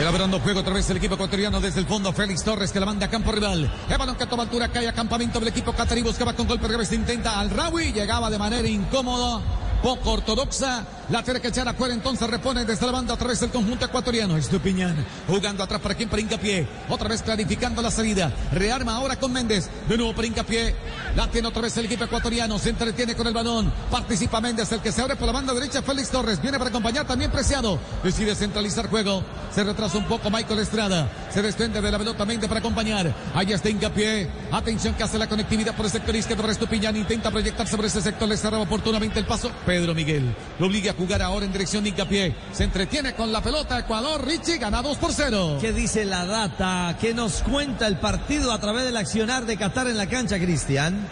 [0.00, 2.12] Elaborando juego otra vez el equipo ecuatoriano desde el fondo.
[2.12, 3.72] Félix Torres que la manda a campo rival.
[3.88, 6.02] El balón que toma altura cae a campamento del equipo catarí.
[6.02, 6.90] Buscaba con golpe de revés.
[6.90, 7.92] Intenta al Rawi.
[7.92, 9.63] Llegaba de manera incómoda.
[9.84, 10.82] Poco ortodoxa.
[11.10, 11.92] La tiene que echar afuera.
[11.92, 14.34] Entonces repone desde la banda otra vez el conjunto ecuatoriano.
[14.34, 14.96] Estupiñán
[15.28, 16.66] jugando atrás para quien para hincapié.
[16.88, 18.32] Otra vez clarificando la salida.
[18.50, 19.68] Rearma ahora con Méndez.
[19.86, 20.74] De nuevo para hincapié.
[21.14, 22.58] La tiene otra vez el equipo ecuatoriano.
[22.58, 23.70] Se entretiene con el balón.
[23.90, 24.72] Participa Méndez.
[24.72, 25.82] El que se abre por la banda derecha.
[25.82, 26.40] Félix Torres.
[26.40, 27.78] Viene para acompañar también Preciado.
[28.02, 29.22] Decide centralizar juego.
[29.54, 31.12] Se retrasa un poco Michael Estrada.
[31.30, 33.14] Se desprende de la pelota Méndez para acompañar.
[33.34, 34.30] Ahí está hincapié.
[34.50, 36.96] Atención que hace la conectividad por el sector izquierdo para Estupiñán.
[36.96, 38.26] Intenta proyectar sobre ese sector.
[38.26, 39.50] Le cerraba oportunamente el paso.
[39.74, 40.32] Pedro Miguel.
[40.60, 42.32] Lo obliga a jugar ahora en dirección de hincapié.
[42.52, 43.76] Se entretiene con la pelota.
[43.76, 44.24] Ecuador.
[44.24, 45.58] Richie gana 2 por 0.
[45.60, 46.96] ¿Qué dice la data?
[47.00, 51.08] ¿Qué nos cuenta el partido a través del accionar de Qatar en la cancha, Cristian?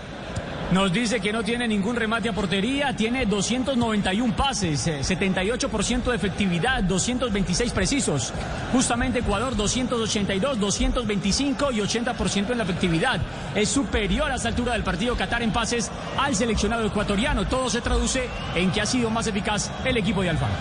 [0.73, 6.17] Nos dice que no tiene ningún remate a portería, tiene 291 pases, eh, 78% de
[6.17, 8.33] efectividad, 226 precisos.
[8.73, 13.21] Justamente Ecuador 282, 225 y 80% en la efectividad.
[13.55, 17.47] Es superior a esta altura del partido Qatar en pases al seleccionado ecuatoriano.
[17.47, 20.55] Todo se traduce en que ha sido más eficaz el equipo de Alfaro.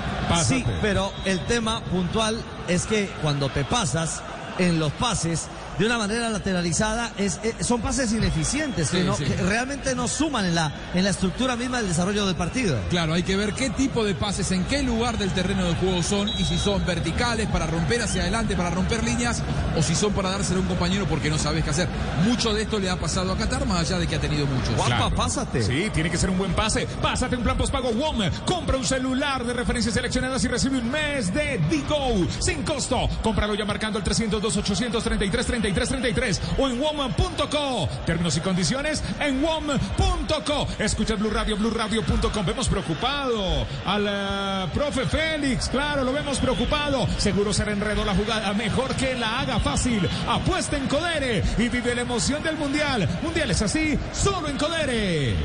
[0.43, 4.21] Sí, pero el tema puntual es que cuando te pasas
[4.60, 5.47] en los pases
[5.82, 9.24] de una manera lateralizada es, eh, son pases ineficientes que, Sí, no- sí.
[9.24, 12.80] que realmente no suman en la, en la estructura misma del desarrollo del partido.
[12.91, 16.04] Claro, hay que ver qué tipo de pases, en qué lugar del terreno de juego
[16.04, 19.41] son y si son verticales para romper hacia adelante, para romper líneas
[19.76, 21.88] o si son para dárselo a un compañero porque no sabes qué hacer.
[22.26, 24.76] Mucho de esto le ha pasado a Qatar, más allá de que ha tenido muchos.
[24.86, 25.15] Claro.
[25.15, 25.63] pásate.
[25.63, 26.86] Sí, tiene que ser un buen pase.
[27.02, 28.20] Pásate un plan postpago WOM.
[28.46, 33.10] Compra un celular de referencias seleccionadas y recibe un mes de Digo sin costo.
[33.24, 37.89] Cómpralo ya marcando el 302 833 33 33 o en WOM.co.
[38.05, 40.67] Términos y condiciones en WOM.co.
[40.79, 42.45] Escucha Blue Radio, BlueRadio.com.
[42.45, 45.69] Vemos preocupado al eh, profe Félix.
[45.69, 47.07] Claro, lo vemos preocupado.
[47.17, 48.53] Seguro será enredo la jugada.
[48.53, 50.07] Mejor que la haga fácil.
[50.27, 53.07] Apuesta en Codere y vive la emoción del Mundial.
[53.21, 55.36] Mundial es así, solo en Codere.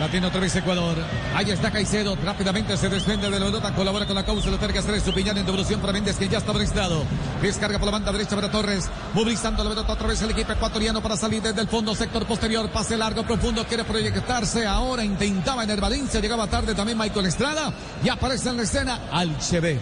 [0.00, 0.96] La tiene otra vez Ecuador.
[1.34, 2.16] Ahí está Caicedo.
[2.24, 3.74] Rápidamente se desprende de la pelota.
[3.74, 4.48] Colabora con la causa.
[4.48, 7.04] Lo que hacer Estupiñán en devolución para Méndez, que ya está prestado.
[7.42, 8.88] Descarga por la banda derecha para Torres.
[9.12, 12.70] Movilizando la pelota otra vez el equipo ecuatoriano para salir desde el fondo, sector posterior.
[12.70, 13.62] Pase largo, profundo.
[13.66, 14.66] Quiere proyectarse.
[14.66, 16.18] Ahora intentaba en el Valencia.
[16.18, 17.70] Llegaba tarde también Michael Estrada.
[18.02, 19.78] Y aparece en la escena Alcheve.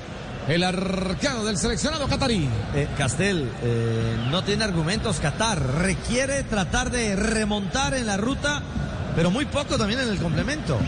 [0.49, 2.49] El arquero del seleccionado catarí.
[2.75, 5.61] Eh, Castel, eh, no tiene argumentos Qatar.
[5.79, 8.63] Requiere tratar de remontar en la ruta,
[9.19, 10.79] pero muy poco también en el complemento.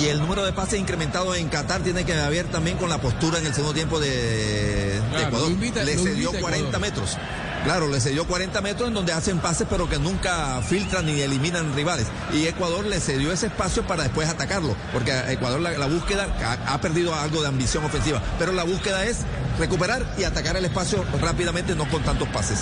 [0.00, 3.38] Y el número de pases incrementado en Qatar tiene que ver también con la postura
[3.40, 5.50] en el segundo tiempo de, Ecuador.
[5.50, 6.80] invita- le cedió invita 40 Ecuador.
[6.80, 7.18] metros.
[7.64, 11.74] Claro, le cedió 40 metros en donde hacen pases pero que nunca filtran ni eliminan
[11.74, 12.06] rivales.
[12.32, 16.28] Y Ecuador le cedió ese espacio para después atacarlo, porque a Ecuador la, la búsqueda
[16.42, 19.18] ha, ha perdido algo de ambición ofensiva, pero la búsqueda es
[19.58, 22.60] recuperar y atacar el espacio rápidamente, no con tantos pases.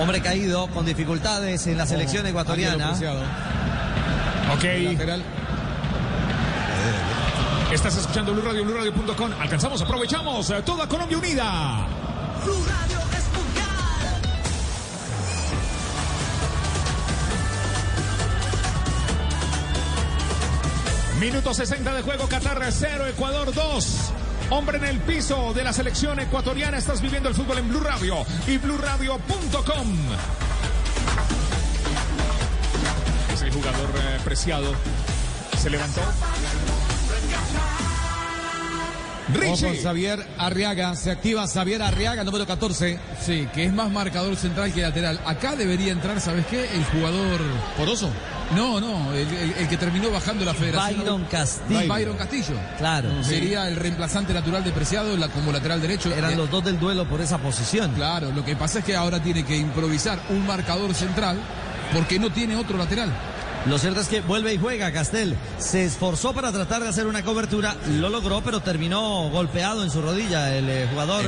[0.00, 2.94] Hombre caído, con dificultades en la selección ecuatoriana.
[4.54, 4.64] Ok.
[4.92, 5.22] Lateral.
[7.72, 9.32] Estás escuchando Blue Radio, BlueRadio.com.
[9.40, 10.50] Alcanzamos, aprovechamos.
[10.50, 11.86] eh, Toda Colombia unida.
[12.44, 14.22] Blue Radio es mundial.
[21.20, 23.96] Minuto 60 de juego, Qatar 0, Ecuador 2.
[24.50, 26.76] Hombre en el piso de la selección ecuatoriana.
[26.76, 29.86] Estás viviendo el fútbol en Blue Radio y BlueRadio.com.
[33.52, 34.72] el jugador eh, preciado.
[35.60, 36.00] Se levantó.
[39.48, 42.98] Ojo con Xavier Arriaga, se activa Xavier Arriaga, número 14.
[43.24, 45.20] Sí, que es más marcador central que lateral.
[45.24, 46.64] Acá debería entrar, ¿sabes qué?
[46.74, 47.40] El jugador.
[47.76, 48.10] ¿Poroso?
[48.54, 51.00] No, no, el, el- el que terminó bajando la federación.
[51.00, 51.88] Byron Castillo.
[51.88, 52.54] Byron Castillo.
[52.76, 53.24] Claro.
[53.24, 56.12] Sería el reemplazante natural de Preciado la- como lateral derecho.
[56.14, 57.92] Eran Eh, los dos del duelo por esa posición.
[57.92, 61.38] Claro, lo que pasa es que ahora tiene que improvisar un marcador central
[61.94, 63.10] porque no tiene otro lateral.
[63.66, 65.36] Lo cierto es que vuelve y juega Castel.
[65.58, 70.02] Se esforzó para tratar de hacer una cobertura, lo logró, pero terminó golpeado en su
[70.02, 71.24] rodilla el eh, jugador.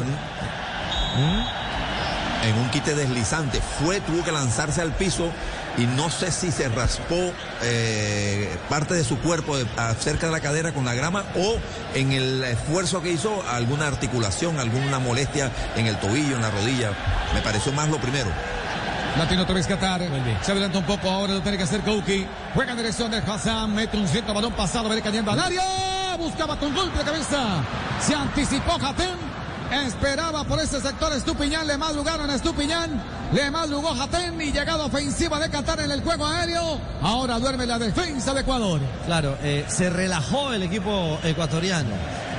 [2.44, 3.60] en un quite deslizante.
[3.82, 5.30] Fue, tuvo que lanzarse al piso
[5.78, 9.66] y no sé si se raspó eh, parte de su cuerpo de-
[10.00, 11.56] cerca de la cadera con la grama o
[11.94, 16.90] en el esfuerzo que hizo alguna articulación, alguna molestia en el tobillo, en la rodilla.
[17.32, 18.28] Me pareció más lo primero.
[19.16, 20.02] La tiene otra vez Qatar.
[20.42, 22.26] Se adelanta un poco ahora, lo tiene que hacer Kouki.
[22.52, 26.16] Juega en dirección de Hassan, mete un centro balón pasado, viene cayendo al área.
[26.18, 27.62] Buscaba con golpe de cabeza.
[28.00, 29.16] Se anticipó Hatem.
[29.86, 35.38] Esperaba por ese sector Estupiñán, le madrugaron a Estupiñán, le madrugó Hatem y llegada ofensiva
[35.40, 36.78] de Qatar en el juego aéreo.
[37.02, 38.80] Ahora duerme la defensa de Ecuador.
[39.06, 41.90] Claro, eh, se relajó el equipo ecuatoriano.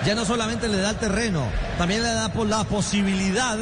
[0.05, 1.47] Ya no solamente le da el terreno,
[1.79, 3.57] también le da la posibilidad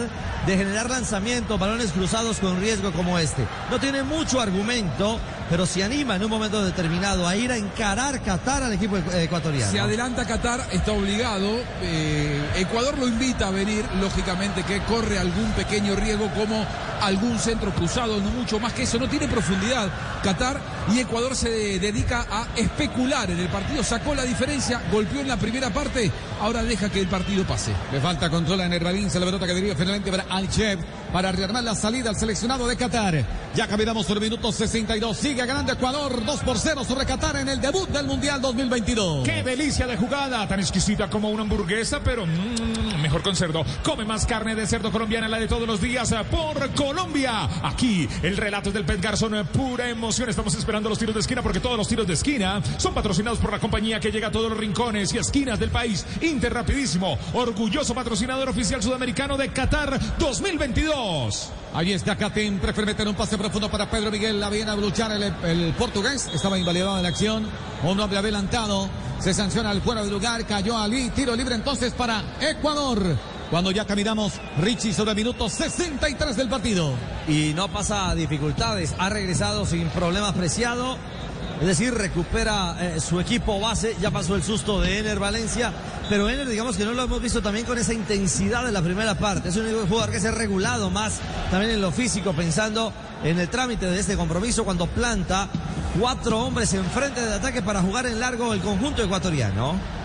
[0.45, 3.47] de generar lanzamientos, balones cruzados con riesgo como este.
[3.71, 8.21] No tiene mucho argumento, pero se anima en un momento determinado a ir a encarar
[8.21, 9.71] Qatar al equipo ecu- ecuatoriano.
[9.71, 11.60] Se adelanta Qatar, está obligado.
[11.82, 16.65] eh, Ecuador lo invita a venir, lógicamente que corre algún pequeño riesgo como
[17.01, 19.89] algún centro cruzado, no mucho más que eso, no tiene profundidad.
[20.23, 20.60] Qatar
[20.93, 25.27] y Ecuador se de- dedica a especular en el partido, sacó la diferencia, golpeó en
[25.27, 27.71] la primera parte, ahora deja que el partido pase.
[27.91, 30.79] Le falta control en Nervalín, se la pelota que deriva finalmente para Alchev
[31.13, 33.23] para rearmar la salida al seleccionado de Qatar.
[33.54, 35.15] Ya caminamos el minuto 62.
[35.15, 39.23] Sigue ganando Ecuador 2 por 0 sobre Qatar en el debut del Mundial 2022.
[39.23, 43.63] Qué delicia de jugada, tan exquisita como una hamburguesa, pero mm, mejor con cerdo.
[43.84, 47.47] Come más carne de cerdo colombiana, la de todos los días, eh, por Colombia.
[47.62, 50.30] Aquí, el relato es del Pet Garzón, eh, pura emoción.
[50.30, 53.52] Estamos esperando los tiros de esquina porque todos los tiros de esquina son patrocinados por
[53.52, 56.04] la compañía que llega a todos los rincones y esquinas del país.
[56.21, 61.52] Inter Rapidísimo, orgulloso patrocinador oficial sudamericano de Qatar 2022.
[61.75, 64.39] Ahí está Katim, prefiere meter un pase profundo para Pedro Miguel.
[64.39, 66.29] La viene a luchar el, el portugués.
[66.31, 67.47] Estaba invalidado en la acción.
[67.83, 68.88] Un hombre adelantado.
[69.19, 70.45] Se sanciona al fuera de lugar.
[70.45, 71.09] Cayó Ali.
[71.09, 73.17] Tiro libre entonces para Ecuador.
[73.49, 76.93] Cuando ya caminamos, Richie sobre el minuto 63 del partido.
[77.27, 78.93] y no pasa dificultades.
[78.99, 80.97] Ha regresado sin problemas preciado.
[81.63, 83.95] Es decir, recupera eh, su equipo base.
[84.02, 85.71] Ya pasó el susto de Ener Valencia.
[86.10, 89.15] Pero Ener, digamos que no lo hemos visto también con esa intensidad de la primera
[89.15, 89.47] parte.
[89.47, 92.91] Es un jugador que se ha regulado más también en lo físico, pensando
[93.23, 95.47] en el trámite de este compromiso cuando planta
[95.97, 100.02] cuatro hombres en frente de ataque para jugar en largo el conjunto ecuatoriano.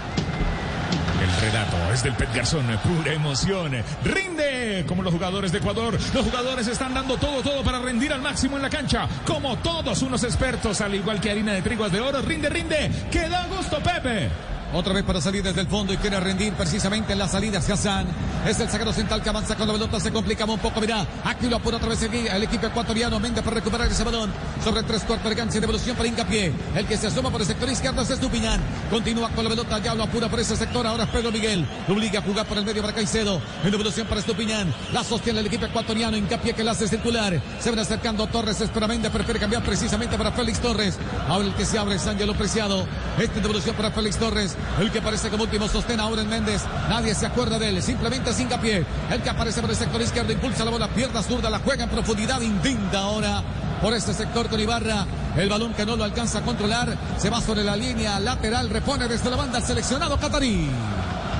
[1.20, 3.72] El relato es del Pet Garzón, pura emoción.
[4.04, 5.98] Rinde como los jugadores de Ecuador.
[6.14, 9.08] Los jugadores están dando todo, todo para rendir al máximo en la cancha.
[9.26, 12.22] Como todos unos expertos, al igual que harina de triguas de oro.
[12.22, 12.90] Rinde, rinde.
[13.10, 14.30] Que da gusto, Pepe.
[14.74, 18.06] Otra vez para salir desde el fondo y quiere rendir precisamente en las salidas Hassan.
[18.46, 21.06] Es el sacado central que avanza con la pelota, se complicaba un poco, mirá.
[21.24, 23.18] Aquí lo apura otra vez el, el equipo ecuatoriano.
[23.18, 24.30] Méndez para recuperar ese balón.
[24.62, 26.52] Sobre tres cuartos de devolución para hincapié.
[26.74, 28.60] El que se asoma por el sector izquierdo es Estupiñán.
[28.90, 30.86] Continúa con la pelota, ya lo apura por ese sector.
[30.86, 31.66] Ahora es Pedro Miguel.
[31.86, 33.40] Lo obliga a jugar por el medio para Caicedo.
[33.64, 34.72] En devolución para Estupiñán.
[34.92, 36.16] La sostiene el equipo ecuatoriano.
[36.16, 37.40] Hincapié que la hace circular.
[37.60, 38.60] Se van acercando Torres.
[38.60, 39.10] Espera Méndez.
[39.10, 40.98] Prefiere cambiar precisamente para Félix Torres.
[41.28, 42.86] Ahora el que se abre es Ángelo Preciado.
[43.18, 44.56] En devolución para Félix Torres.
[44.80, 46.62] El que aparece como último sostén ahora en Méndez.
[46.88, 47.82] Nadie se acuerda de él.
[47.82, 48.84] Simplemente es hincapié.
[49.10, 50.32] El que aparece por el sector izquierdo.
[50.32, 50.88] Impulsa la bola.
[50.88, 51.50] Pierna zurda.
[51.50, 52.40] La juega en profundidad.
[52.40, 53.42] Intenta ahora
[53.82, 55.06] por este sector con Ibarra.
[55.36, 56.96] El balón que no lo alcanza a controlar.
[57.18, 58.70] Se va sobre la línea lateral.
[58.70, 60.70] Repone desde la banda el seleccionado catarí.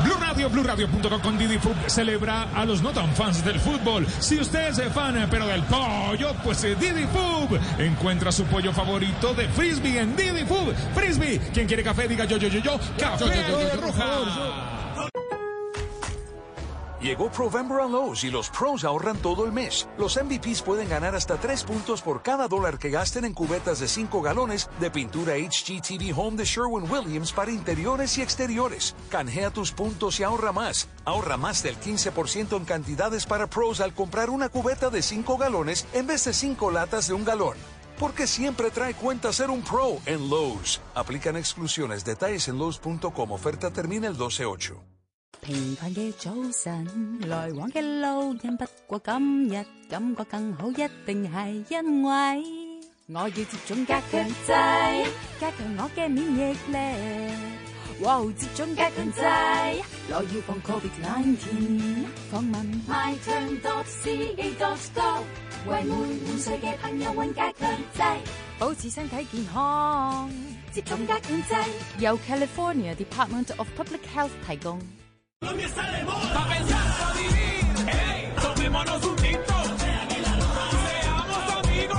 [0.05, 4.07] Blue Radio, BlueRadio.com con Didi Fub celebra a los no tan fans del fútbol.
[4.19, 9.35] Si usted es fan, pero del pollo, pues eh, Didi Fub encuentra su pollo favorito
[9.35, 10.73] de Frisbee en Didi Fub.
[10.95, 12.79] Frisbee, quien quiere café, diga yo, yo, yo, yo.
[12.99, 14.78] Café Yo, yo, yo, yo, de Roja.
[17.09, 19.89] Llegó Provember a Lowe's y los pros ahorran todo el mes.
[19.97, 23.89] Los MVPs pueden ganar hasta 3 puntos por cada dólar que gasten en cubetas de
[23.89, 28.95] 5 galones de pintura HGTV Home de Sherwin-Williams para interiores y exteriores.
[29.09, 30.87] Canjea tus puntos y ahorra más.
[31.07, 35.87] Ahorra más del 15% en cantidades para pros al comprar una cubeta de 5 galones
[35.95, 37.57] en vez de 5 latas de un galón.
[37.99, 40.83] Porque siempre trae cuenta ser un pro en Lowe's.
[40.95, 42.05] Aplican exclusiones.
[42.05, 43.33] Detalles en Lowe's.com.
[43.33, 44.98] Oferta termina el 12-8.
[45.41, 52.45] 平凡嘅早晨，來往嘅路人不過今日感覺更好，一定係因為
[53.09, 55.07] 我要接種加強劑，
[55.41, 56.79] 加強我嘅免疫力。
[58.03, 58.21] 哇！
[58.37, 62.05] 接種嘅強制，來預防 Covid nineteen。
[62.31, 63.63] 訪問 myturn.ca.gov，
[65.67, 68.19] 為每五岁嘅朋友揾加強劑，
[68.61, 70.31] 保持身體健康。
[70.71, 71.65] 接種加強劑，
[71.99, 74.79] 由 California Department of Public Health 提供。
[78.41, 79.55] Tomémonos un tinto.
[79.79, 81.99] Seamos amigos.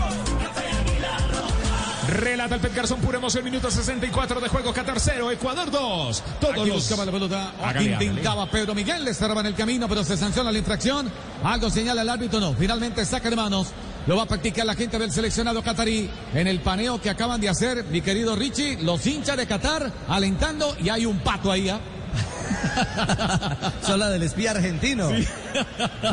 [2.10, 6.24] Relata el Pet Garzón, pura emoción, minuto 64 de juego, Qatar 0, Ecuador 2.
[6.42, 6.78] Todos Aquí los...
[6.78, 7.54] buscaba la pelota.
[7.64, 7.92] Hágale.
[7.92, 9.06] intentaba Pedro Miguel.
[9.06, 11.10] Le cerraban el camino, pero se sanciona la infracción.
[11.44, 12.54] Algo señala el árbitro, no.
[12.56, 13.68] Finalmente saca de manos.
[14.08, 17.50] Lo va a practicar la gente del seleccionado catarí en el paneo que acaban de
[17.50, 18.78] hacer, mi querido Richie.
[18.82, 21.70] Los hinchas de Qatar alentando y hay un pato ahí.
[21.70, 21.80] ¿ah?
[23.86, 25.10] Son la del espía argentino.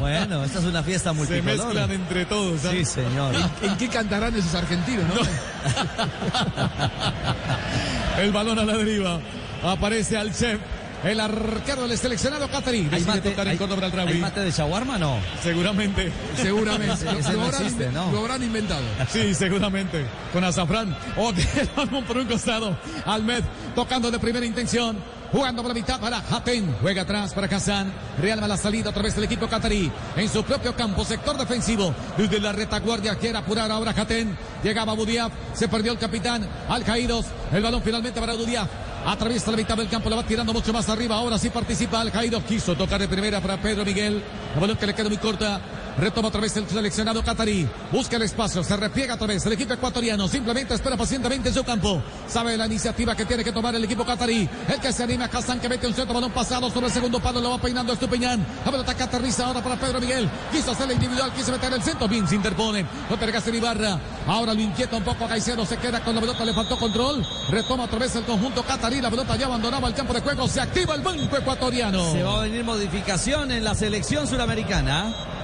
[0.00, 1.66] Bueno, esta es una fiesta Se multicolor.
[1.66, 2.64] mezclan entre todos.
[2.64, 2.70] ¿ah?
[2.70, 3.34] Sí, señor.
[3.62, 5.14] ¿En, en qué cantarán esos argentinos, no?
[8.22, 9.20] El balón a la deriva.
[9.62, 10.58] Aparece al chef.
[11.04, 12.88] El arquero del seleccionado catarí.
[12.90, 15.18] ¿Hay mate, tocar en hay- Córdoba al hay mate de shawarma no?
[15.42, 16.10] Seguramente.
[16.36, 17.04] Seguramente.
[17.04, 18.12] Lo- ese lo, no habrán, existe, inven- ¿no?
[18.12, 18.82] lo habrán inventado.
[19.12, 20.06] Sí, seguramente.
[20.32, 20.96] Con azafrán.
[21.16, 21.32] O
[21.76, 22.76] balón por un costado.
[23.04, 24.96] Almed tocando de primera intención.
[25.32, 26.74] Jugando por la mitad para Hatem.
[26.80, 27.92] Juega atrás para Hassan.
[28.20, 29.90] Real a la salida otra vez del equipo catarí.
[30.16, 31.94] En su propio campo, sector defensivo.
[32.16, 34.36] Desde la retaguardia quiere apurar ahora Hatem.
[34.62, 35.32] Llegaba Budiaf.
[35.54, 36.48] Se perdió el capitán.
[36.68, 37.26] Al Caídos.
[37.52, 38.68] El balón finalmente para Budiaf.
[39.04, 41.16] Atraviesa la mitad del campo, la va tirando mucho más arriba.
[41.16, 42.42] Ahora sí participa Al Caídos.
[42.44, 44.22] Quiso tocar de primera para Pedro Miguel.
[44.54, 45.60] El balón que le queda muy corta.
[45.98, 47.66] Retoma otra vez el seleccionado catarí.
[47.90, 48.62] Busca el espacio.
[48.62, 50.28] Se repliega otra vez el equipo ecuatoriano.
[50.28, 52.02] Simplemente espera pacientemente en su campo.
[52.28, 54.48] Sabe la iniciativa que tiene que tomar el equipo catarí.
[54.68, 57.40] El que se anima Hassan que mete un centro balón pasado sobre el segundo palo.
[57.40, 58.44] Lo va peinando Estupiñán.
[58.64, 59.04] La pelota que
[59.42, 60.28] ahora para Pedro Miguel.
[60.52, 61.32] Quiso hacer la individual.
[61.32, 62.06] Quiso meter el centro.
[62.08, 62.84] Bien se interpone.
[63.08, 63.98] Lo perga Ibarra.
[64.26, 65.64] Ahora lo inquieta un poco a Caicedo.
[65.64, 66.44] Se queda con la pelota.
[66.44, 67.26] Le faltó control.
[67.48, 69.00] Retoma otra vez el conjunto catarí.
[69.00, 70.46] La pelota ya abandonaba el campo de juego.
[70.46, 72.12] Se activa el banco ecuatoriano.
[72.12, 75.35] Se va a venir modificación en la selección suramericana.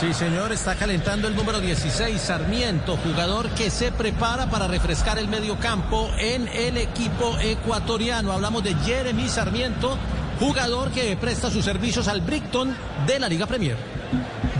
[0.00, 5.28] Sí, señor, está calentando el número 16, Sarmiento, jugador que se prepara para refrescar el
[5.28, 8.32] medio campo en el equipo ecuatoriano.
[8.32, 9.96] Hablamos de Jeremy Sarmiento,
[10.40, 12.76] jugador que presta sus servicios al Brighton
[13.06, 13.76] de la Liga Premier.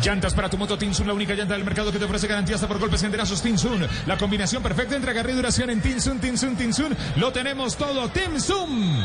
[0.03, 2.68] Llantas para tu moto Tinsun, la única llanta del mercado que te ofrece garantía hasta
[2.68, 3.87] por golpes y enderazos Tinsun.
[4.07, 6.97] La combinación perfecta entre agarre y duración en Tinsun, Tinsun, Tinsun.
[7.16, 9.05] Lo tenemos todo, Tinsun.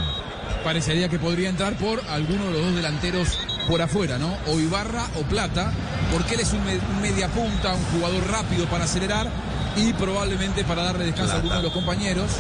[0.64, 4.36] Parecería que podría entrar por alguno de los dos delanteros por afuera, ¿no?
[4.48, 5.72] O Ibarra o Plata,
[6.12, 9.30] porque él es un, me- un media punta, un jugador rápido para acelerar
[9.78, 12.32] y probablemente para darle descanso a alguno de los compañeros.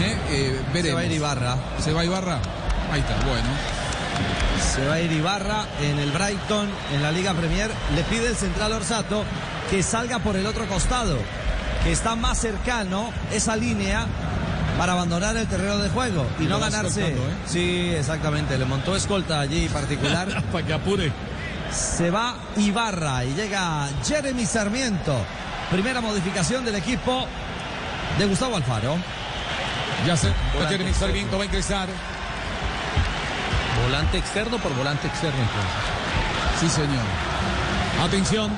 [0.00, 0.16] ¿eh?
[0.30, 0.84] Eh, veremos.
[0.88, 1.56] Se va a ir Ibarra.
[1.78, 2.38] ¿Se va Ibarra?
[2.92, 3.48] Ahí está, bueno.
[4.74, 7.70] Se va a ir Ibarra en el Brighton, en la Liga Premier.
[7.94, 9.24] Le pide el central Orsato
[9.70, 11.16] que salga por el otro costado,
[11.84, 14.06] que está más cercano esa línea
[14.78, 17.08] para abandonar el terreno de juego y Y no ganarse.
[17.08, 17.16] ¿eh?
[17.46, 18.58] Sí, exactamente.
[18.58, 20.42] Le montó escolta allí particular.
[20.52, 21.12] Para que apure.
[21.70, 25.16] Se va Ibarra y llega Jeremy Sarmiento.
[25.70, 27.26] Primera modificación del equipo
[28.18, 28.96] de Gustavo Alfaro.
[30.06, 30.28] Ya se.
[30.52, 31.06] Volante Jeremy externo.
[31.06, 31.88] Sarmiento va a ingresar.
[33.84, 36.60] Volante externo por volante externo entonces.
[36.60, 37.04] Sí, señor.
[38.04, 38.50] Atención.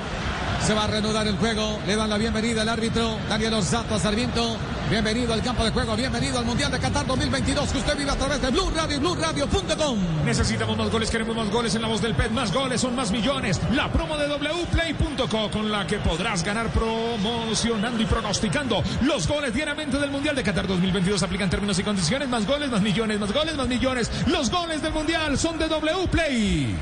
[0.65, 1.79] Se va a reanudar el juego.
[1.85, 4.57] Le dan la bienvenida al árbitro Daniel Orsato a Sarmiento.
[4.89, 5.95] Bienvenido al campo de juego.
[5.95, 8.99] Bienvenido al Mundial de Qatar 2022 que usted vive a través de Blue Radio y
[8.99, 9.97] BlueRadio.com.
[10.23, 12.29] Necesitamos más goles, queremos más goles en la voz del PET.
[12.31, 13.59] Más goles son más millones.
[13.71, 19.97] La promo de wplay.co con la que podrás ganar promocionando y pronosticando los goles diariamente
[19.97, 21.23] del Mundial de Qatar 2022.
[21.23, 22.29] Aplican términos y condiciones.
[22.29, 24.11] Más goles, más millones, más goles, más millones.
[24.27, 26.75] Los goles del Mundial son de wplay.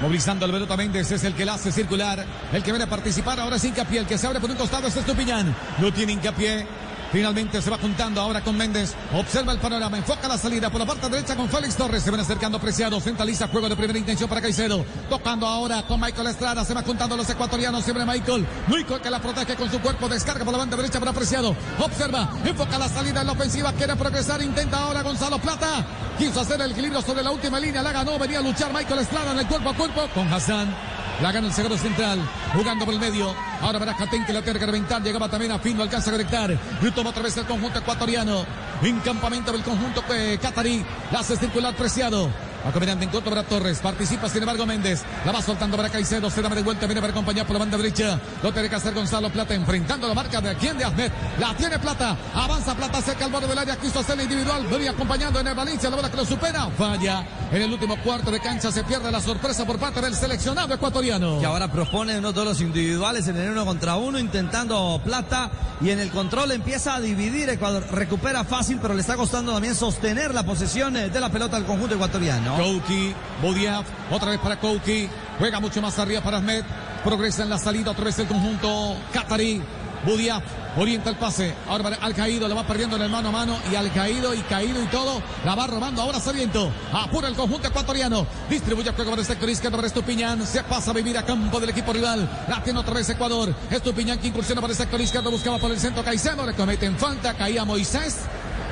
[0.00, 2.24] Movilizando al Alberto Méndez es el que la hace circular.
[2.52, 4.00] El que viene a participar ahora es Hincapié.
[4.00, 5.54] El que se abre por un costado es Estupiñán.
[5.80, 6.66] No tiene Hincapié.
[7.14, 8.92] Finalmente se va juntando ahora con Méndez.
[9.12, 12.02] Observa el panorama, enfoca la salida por la parte derecha con Félix Torres.
[12.02, 14.84] Se ven acercando Preciado, centraliza juego de primera intención para Caicedo.
[15.08, 16.64] Tocando ahora con Michael Estrada.
[16.64, 17.84] Se va juntando los ecuatorianos.
[17.84, 18.44] Siempre Michael.
[18.66, 20.08] Michael que la protege con su cuerpo.
[20.08, 21.54] Descarga por la banda derecha para Preciado.
[21.78, 23.72] Observa, enfoca la salida en la ofensiva.
[23.74, 24.42] Quiere progresar.
[24.42, 25.86] Intenta ahora Gonzalo Plata.
[26.18, 27.80] Quiso hacer el equilibrio sobre la última línea.
[27.80, 28.18] La ganó.
[28.18, 30.74] Venía a luchar Michael Estrada en el cuerpo a cuerpo con Hassan.
[31.22, 32.18] La gana el segundo central,
[32.54, 33.34] jugando por el medio.
[33.60, 35.02] Ahora verá Jatén que la que reventar.
[35.02, 36.58] Llegaba también a fin, no alcanza a conectar.
[36.82, 38.44] Y toma otra vez el conjunto ecuatoriano.
[38.82, 40.84] Encampamento del conjunto eh, catarí.
[41.12, 42.30] La hace circular preciado.
[42.64, 43.78] Va en contra para Torres.
[43.78, 45.02] Participa, sin embargo, Méndez.
[45.26, 46.30] La va soltando para Caicedo.
[46.30, 46.86] Se da de vuelta.
[46.86, 48.18] Viene para acompañar por la banda derecha.
[48.42, 49.54] Lo tiene que hacer Gonzalo Plata.
[49.54, 51.12] Enfrentando la marca de quien de Ahmed.
[51.38, 52.16] La tiene Plata.
[52.34, 53.76] Avanza Plata cerca al borde del área.
[53.76, 54.66] Quiso hacer individual.
[54.66, 55.90] Venía acompañando en el Valencia.
[55.90, 56.68] La bola que lo supera.
[56.78, 57.26] Falla.
[57.52, 61.40] En el último cuarto de cancha se pierde la sorpresa por parte del seleccionado ecuatoriano.
[61.40, 64.18] Que ahora propone unos los individuales en el uno contra uno.
[64.18, 65.50] Intentando Plata.
[65.82, 67.84] Y en el control empieza a dividir Ecuador.
[67.92, 71.94] Recupera fácil, pero le está costando también sostener la posesión de la pelota al conjunto
[71.94, 72.53] ecuatoriano.
[72.56, 76.64] Kouki, Bodiaf, otra vez para Kouki, juega mucho más arriba para Ahmed,
[77.02, 79.62] progresa en la salida otra vez el conjunto Qatarí.
[80.04, 80.42] Budiaf
[80.76, 81.54] orienta el pase.
[81.66, 84.40] Ahora al caído le va perdiendo en el mano a mano y al caído y
[84.40, 86.02] caído y todo la va robando.
[86.02, 88.26] Ahora Sarmiento apura el conjunto ecuatoriano.
[88.50, 90.46] Distribuye el juego para el sector izquierdo para Estupiñán.
[90.46, 92.28] Se pasa a vivir a campo del equipo rival.
[92.48, 93.54] La tiene otra vez Ecuador.
[93.70, 95.30] Estupiñán que incursiona para el sector izquierdo.
[95.30, 96.44] Buscaba por el centro Caicedo.
[96.44, 97.32] Le cometen falta.
[97.32, 98.18] Caía Moisés.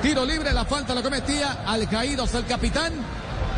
[0.03, 0.53] Tiro libre.
[0.53, 2.93] La falta lo cometía al caído el capitán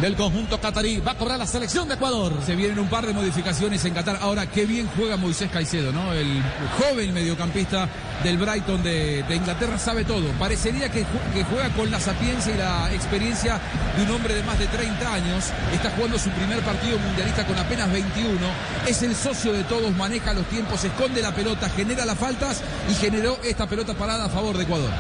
[0.01, 0.99] del conjunto catarí.
[1.01, 2.32] Va a cobrar la selección de Ecuador.
[2.45, 4.18] Se vienen un par de modificaciones en Qatar.
[4.20, 6.12] Ahora, qué bien juega Moisés Caicedo, ¿no?
[6.12, 6.42] El
[6.78, 7.88] joven mediocampista
[8.22, 10.26] del Brighton de, Inglaterra sabe todo.
[10.38, 13.61] Parecería que, que, juega con la sapiencia y la experiencia
[13.97, 15.45] de un hombre de más de 30 años.
[15.72, 18.38] Está jugando su primer partido mundialista con apenas 21.
[18.86, 22.95] Es el socio de todos, maneja los tiempos, esconde la pelota, genera las faltas y
[22.95, 24.90] generó esta pelota parada a favor de Ecuador.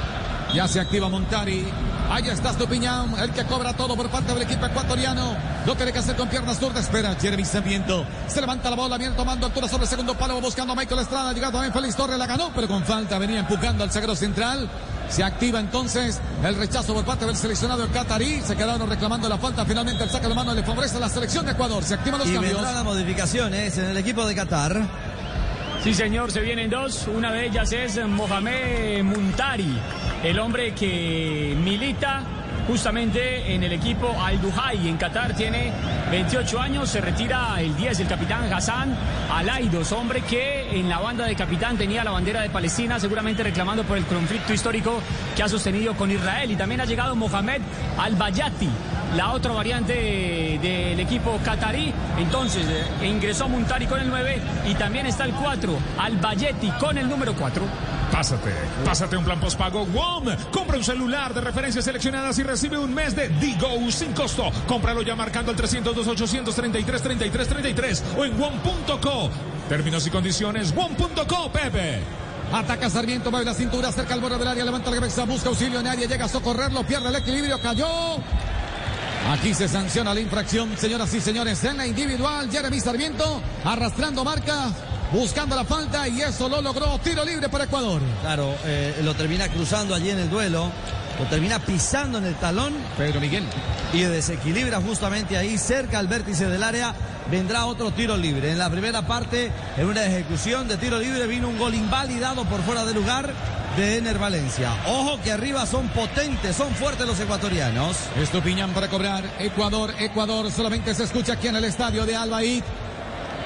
[0.54, 1.64] Ya se activa Montari.
[2.10, 5.36] Ahí está Stupiñán, el que cobra todo por parte del equipo ecuatoriano.
[5.66, 6.84] Lo tiene que hacer con piernas zurdas.
[6.84, 8.04] Espera, Jeremy Sarmiento.
[8.28, 11.32] Se levanta la bola, viene tomando altura sobre el segundo palo, buscando a Michael Estrada.
[11.32, 14.68] Llegado también Félix Torres, la ganó, pero con falta venía empujando al zaguero central.
[15.08, 18.40] Se activa entonces el rechazo por parte del seleccionado catarí.
[18.42, 19.64] Se quedaron reclamando la falta.
[19.64, 21.82] Finalmente el saque de mano le favorece a la selección de Ecuador.
[21.82, 22.60] Se activan los y cambios.
[22.60, 24.82] Y las modificaciones en el equipo de Qatar.
[25.82, 27.06] Sí, señor, se vienen dos.
[27.14, 29.78] Una de ellas es Mohamed Muntari,
[30.24, 32.22] el hombre que milita
[32.66, 35.34] justamente en el equipo Al Duhai en Qatar.
[35.34, 35.70] Tiene
[36.10, 38.96] 28 años, se retira el 10 el capitán Hassan
[39.30, 43.84] Alaidos, hombre que en la banda de capitán tenía la bandera de Palestina, seguramente reclamando
[43.84, 45.00] por el conflicto histórico
[45.36, 46.50] que ha sostenido con Israel.
[46.50, 47.60] Y también ha llegado Mohamed
[47.98, 48.70] Al-Bayati,
[49.16, 49.92] la otra variante
[50.62, 51.92] del equipo qatarí.
[52.18, 57.08] Entonces eh, ingresó Muntari con el 9 y también está el 4, Al-Bayeti con el
[57.08, 57.62] número 4.
[58.14, 58.52] Pásate,
[58.84, 60.26] pásate un plan postpago WOM.
[60.52, 64.52] Compra un celular de referencias seleccionadas y recibe un mes de Digo sin costo.
[64.68, 69.30] Cómpralo ya marcando el 302 833 33 33 o en WOM.co.
[69.68, 72.02] Términos y condiciones WOM.co, Pepe.
[72.52, 75.82] Ataca Sarmiento, mueve la cintura, cerca al borde del área, levanta la cabeza, busca auxilio,
[75.82, 77.88] nadie llega a socorrerlo, pierde el equilibrio, cayó.
[79.32, 84.70] Aquí se sanciona la infracción, señoras y señores, en la individual, Jeremy Sarmiento arrastrando marca
[85.12, 86.98] buscando la falta y eso lo logró.
[86.98, 88.00] Tiro libre para Ecuador.
[88.22, 90.70] Claro, eh, lo termina cruzando allí en el duelo.
[91.18, 92.74] Lo termina pisando en el talón.
[92.96, 93.44] Pedro Miguel.
[93.92, 96.94] Y desequilibra justamente ahí, cerca al vértice del área.
[97.30, 98.50] Vendrá otro tiro libre.
[98.50, 102.62] En la primera parte, en una ejecución de tiro libre, vino un gol invalidado por
[102.62, 103.32] fuera de lugar
[103.76, 104.70] de Ener Valencia.
[104.86, 107.96] Ojo que arriba son potentes, son fuertes los ecuatorianos.
[108.20, 109.24] Estupiñán para cobrar.
[109.38, 110.50] Ecuador, Ecuador.
[110.50, 112.62] Solamente se escucha aquí en el estadio de Albaid.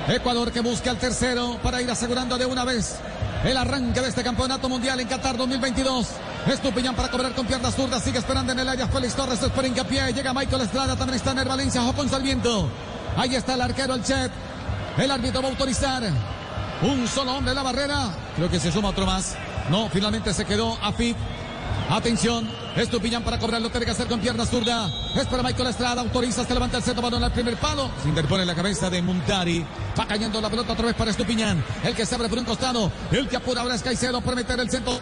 [0.08, 2.96] Ecuador que busca el tercero para ir asegurando de una vez
[3.44, 6.08] el arranque de este campeonato mundial en Qatar 2022.
[6.46, 8.02] Estupiñán para cobrar con piernas zurdas.
[8.02, 8.88] Sigue esperando en el área.
[8.88, 10.12] Félix Torres espera hincapié.
[10.14, 10.96] Llega Michael Estrada.
[10.96, 11.82] También está en el Valencia.
[11.82, 12.70] Jocón Salviento.
[13.16, 14.32] Ahí está el arquero, el Chet.
[14.96, 16.02] El árbitro va a autorizar.
[16.82, 18.08] Un solo hombre en la barrera.
[18.36, 19.36] Creo que se suma otro más.
[19.70, 21.14] No, finalmente se quedó Afid.
[21.90, 22.46] Atención,
[22.76, 24.90] Estupiñán para cobrarlo, tiene que hacer con pierna zurda.
[25.16, 27.90] Es para Michael Estrada, autoriza, se levanta el centro, balón al primer palo.
[28.02, 29.64] Se interpone la cabeza de Muntari.
[29.98, 31.64] Va cayendo la pelota otra vez para Estupiñán.
[31.82, 34.60] El que se abre por un costado, el que apura ahora es Caicedo por meter
[34.60, 35.00] el centro.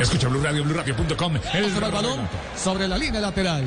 [0.00, 1.36] Escucha Blue Radio, BlueRadio.com.
[1.54, 2.28] El, el balón
[2.62, 3.64] sobre la línea lateral.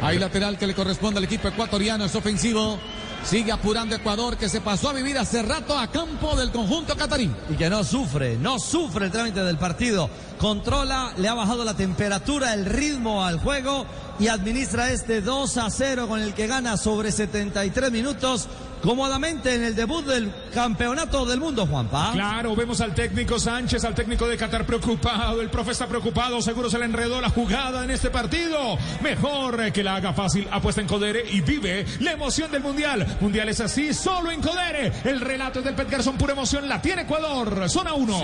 [0.00, 2.78] Hay lateral que le corresponde al equipo ecuatoriano, es ofensivo.
[3.24, 7.30] Sigue apurando Ecuador que se pasó a vivir hace rato a campo del conjunto catarí.
[7.50, 10.08] Y que no sufre, no sufre el trámite del partido.
[10.38, 13.86] Controla, le ha bajado la temperatura, el ritmo al juego
[14.18, 18.48] y administra este 2 a 0 con el que gana sobre 73 minutos
[18.82, 22.12] cómodamente en el debut del campeonato del mundo, Juanpa.
[22.12, 25.40] Claro, vemos al técnico Sánchez, al técnico de Qatar preocupado.
[25.40, 28.78] El profe está preocupado, seguro se le enredó la jugada en este partido.
[29.02, 33.18] Mejor que la haga fácil, apuesta en Codere y vive la emoción del mundial.
[33.20, 34.92] Mundial es así, solo en Codere.
[35.04, 37.68] El relato es del Pet Garzón, pura emoción, la tiene Ecuador.
[37.68, 38.22] Zona 1.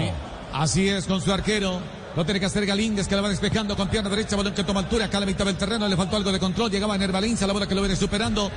[0.53, 1.81] Así es, con su arquero.
[2.17, 4.81] Lo tiene que hacer Galíndez, que la va despejando con pierna derecha, balón que toma
[4.81, 7.47] altura, acá a la mitad del terreno, le faltó algo de control, llegaba en Valencia,
[7.47, 8.51] la bola que lo viene superando.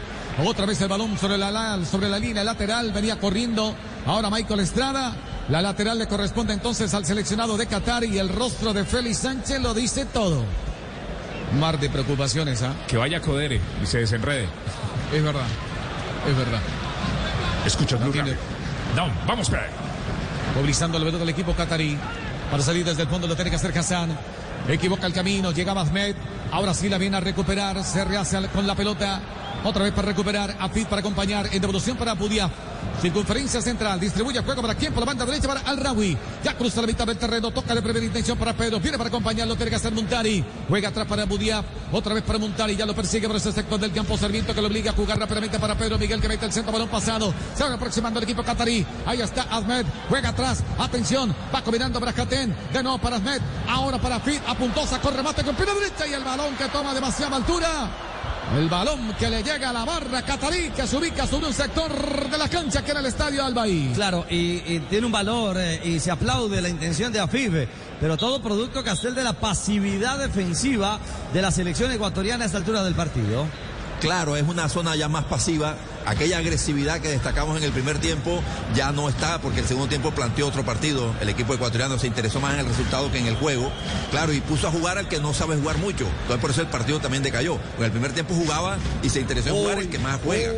[0.46, 3.76] Otra vez el balón sobre la, sobre la línea lateral, venía corriendo.
[4.06, 5.16] Ahora Michael Estrada.
[5.50, 9.62] La lateral le corresponde entonces al seleccionado de Qatar y el rostro de Félix Sánchez
[9.62, 10.44] lo dice todo.
[11.58, 12.74] Mar de preocupaciones, ¿ah?
[12.88, 14.46] Que vaya Codere y se desenrede.
[15.14, 15.48] Es verdad,
[16.30, 16.60] es verdad.
[17.66, 17.98] Escucha.
[17.98, 19.58] No, vamos, Pe.
[20.56, 21.98] Movilizando el veloz del equipo catarí.
[22.50, 24.18] Para salir desde el fondo lo tiene que hacer Hassan.
[24.68, 26.16] Equivoca el camino, llega Mahmed.
[26.52, 27.84] Ahora sí la viene a recuperar.
[27.84, 29.22] Se rehace con la pelota.
[29.68, 30.56] Otra vez para recuperar.
[30.62, 31.50] Afid para acompañar.
[31.52, 32.50] En devolución para Budia.
[33.02, 34.00] Circunferencia central.
[34.00, 34.94] Distribuye juego para quién?
[34.94, 36.18] Por la banda derecha para Al-Rawi.
[36.42, 37.52] Ya cruza la mitad del terreno.
[37.52, 38.80] Toca de primera intención para Pedro.
[38.80, 39.58] Viene para acompañarlo.
[39.58, 40.42] Tiene que hacer Muntari.
[40.70, 41.62] Juega atrás para Budia.
[41.92, 42.78] Otra vez para Muntari.
[42.78, 44.18] Ya lo persigue por ese sector del campo.
[44.18, 46.72] Sarmiento que lo obliga a jugar rápidamente para Pedro Miguel que mete el centro.
[46.72, 47.34] Balón pasado.
[47.54, 48.86] Se va aproximando el equipo catarí.
[49.06, 49.86] Ahí está Ahmed.
[50.08, 50.64] Juega atrás.
[50.80, 51.36] Atención.
[51.54, 52.56] Va combinando Jaten.
[52.72, 53.42] De nuevo para Ahmed.
[53.68, 54.42] Ahora para Fit.
[54.48, 56.08] Apuntosa con remate con pierna derecha.
[56.08, 57.90] Y el balón que toma demasiada altura.
[58.56, 61.92] El balón que le llega a la barra catarí que se ubica sobre un sector
[62.30, 63.92] de la cancha que era el estadio Albaí.
[63.94, 67.68] Claro, y, tiene un valor eh, y se aplaude la intención de Afib,
[68.00, 70.98] pero todo producto Castel de la pasividad defensiva
[71.34, 73.46] de la selección ecuatoriana a esta altura del partido.
[74.00, 75.76] Claro, es una zona ya más pasiva.
[76.06, 78.42] Aquella agresividad que destacamos en el primer tiempo
[78.76, 81.14] ya no está porque el segundo tiempo planteó otro partido.
[81.20, 83.72] El equipo ecuatoriano se interesó más en el resultado que en el juego.
[84.12, 86.06] Claro, y puso a jugar al que no sabe jugar mucho.
[86.22, 87.58] Entonces por eso el partido también decayó.
[87.72, 90.54] Porque el primer tiempo jugaba y se interesó en jugar el que más juega.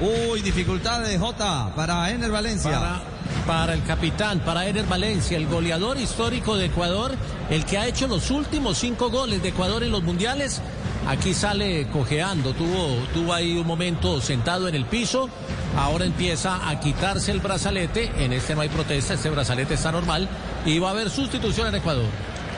[0.00, 2.72] Uy, dificultad de Jota para Ener Valencia.
[2.72, 3.02] Para,
[3.46, 7.14] para el capitán, para Ener Valencia, el goleador histórico de Ecuador,
[7.48, 10.60] el que ha hecho los últimos cinco goles de Ecuador en los mundiales.
[11.08, 15.30] Aquí sale cojeando, tuvo, tuvo ahí un momento sentado en el piso,
[15.76, 20.28] ahora empieza a quitarse el brazalete, en este no hay protesta, este brazalete está normal
[20.64, 22.06] y va a haber sustitución en Ecuador.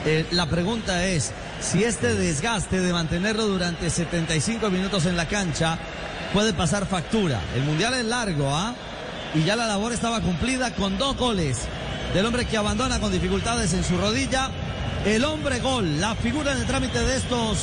[0.03, 1.31] Eh, la pregunta es
[1.61, 5.77] si este desgaste de mantenerlo durante 75 minutos en la cancha
[6.33, 7.39] puede pasar factura.
[7.55, 8.73] El mundial es largo, ¿ah?
[9.35, 11.67] Y ya la labor estaba cumplida con dos goles
[12.15, 14.49] del hombre que abandona con dificultades en su rodilla.
[15.05, 17.59] El hombre gol, la figura en el trámite de estos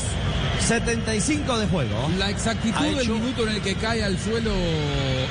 [0.61, 2.11] 75 de juego.
[2.19, 4.53] La exactitud del minuto en el que cae al suelo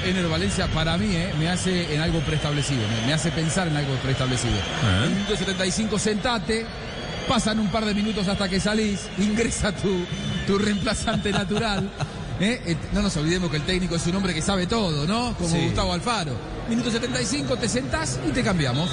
[0.05, 3.75] Ener Valencia, para mí, eh, me hace en algo preestablecido, me, me hace pensar en
[3.77, 4.53] algo preestablecido.
[4.97, 6.65] En el minuto 75, sentate,
[7.27, 10.05] pasan un par de minutos hasta que salís, ingresa tu,
[10.47, 11.89] tu reemplazante natural.
[12.39, 12.61] ¿eh?
[12.65, 15.33] Eh, No nos olvidemos que el técnico es un hombre que sabe todo, ¿no?
[15.37, 15.65] Como Sí.
[15.65, 16.33] Gustavo Alfaro.
[16.69, 18.89] Minuto 75, te sentás y te cambiamos.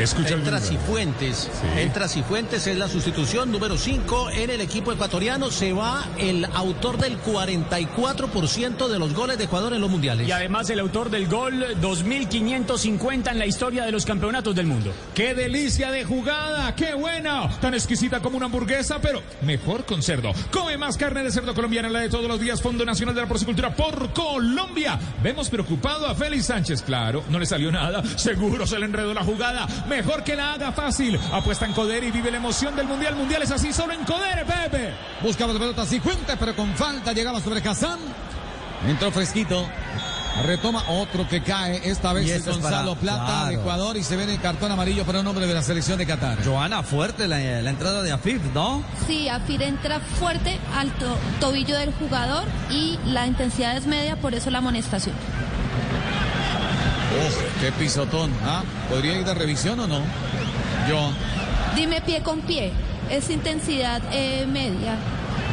[0.00, 0.60] Escucha el Entra.
[0.60, 1.50] Cifuentes.
[1.76, 5.50] Entra Cifuentes, es la sustitución número 5 en el equipo ecuatoriano.
[5.50, 10.26] Se va el autor del 44% de los goles de Ecuador en los mundiales.
[10.26, 14.90] Y además el autor del gol 2550 en la historia de los campeonatos del mundo.
[15.14, 16.74] ¡Qué delicia de jugada!
[16.74, 17.50] ¡Qué buena!
[17.60, 20.32] Tan exquisita como una hamburguesa, pero mejor con cerdo.
[20.50, 22.62] Come más carne de cerdo colombiana, la de todos los días.
[22.62, 24.98] Fondo Nacional de la Porcicultura por Colombia.
[25.22, 26.80] Vemos preocupado a Félix Sánchez.
[26.80, 28.02] Claro, no le salió nada.
[28.16, 29.68] Seguro se le enredó la jugada.
[29.90, 31.18] Mejor que la haga fácil.
[31.32, 33.16] Apuesta en Codere y vive la emoción del Mundial.
[33.16, 34.94] Mundial es así solo en Codere, Pepe.
[35.20, 37.98] Buscaba la pelota Cifuentes, pero con falta llegaba sobre Hassan.
[38.88, 39.66] Entró fresquito.
[40.46, 41.80] Retoma otro que cae.
[41.90, 43.54] Esta vez es Gonzalo para- Plata de.
[43.56, 46.06] Ecuador y se ve en el cartón amarillo para un hombre de la selección de
[46.06, 46.38] Qatar.
[46.44, 48.84] Joana, fuerte la, la entrada de Afif, ¿no?
[49.08, 54.34] Sí, Afir entra fuerte al to- tobillo del jugador y la intensidad es media, por
[54.34, 55.16] eso la amonestación.
[57.26, 58.30] Uf, qué pisotón.
[58.44, 58.62] ¿ah?
[58.88, 60.00] ¿Podría ir de revisión o no?
[60.88, 61.10] Yo.
[61.74, 62.72] Dime pie con pie,
[63.10, 64.96] es intensidad eh, media.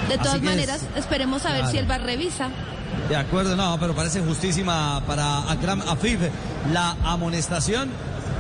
[0.10, 2.50] De todas maneras, es- esperemos a ver si el VAR revisa.
[3.10, 6.20] De acuerdo, no, pero parece justísima para Akram Afif
[6.74, 7.90] la amonestación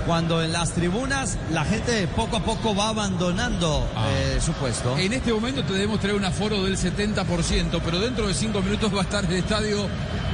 [0.08, 4.97] cuando en las tribunas la gente poco a poco va abandonando eh, su puesto.
[4.97, 8.95] En este momento te debemos traer un aforo del 70%, pero dentro de cinco minutos
[8.95, 9.86] va a estar el estadio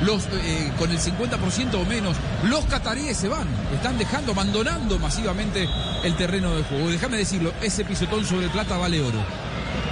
[0.04, 2.16] los, eh, con el 50% o menos.
[2.44, 5.68] Los cataríes se van, están dejando, abandonando masivamente
[6.04, 6.92] el terreno de juego.
[6.92, 9.20] Déjame decirlo, ese pisotón sobre plata vale oro.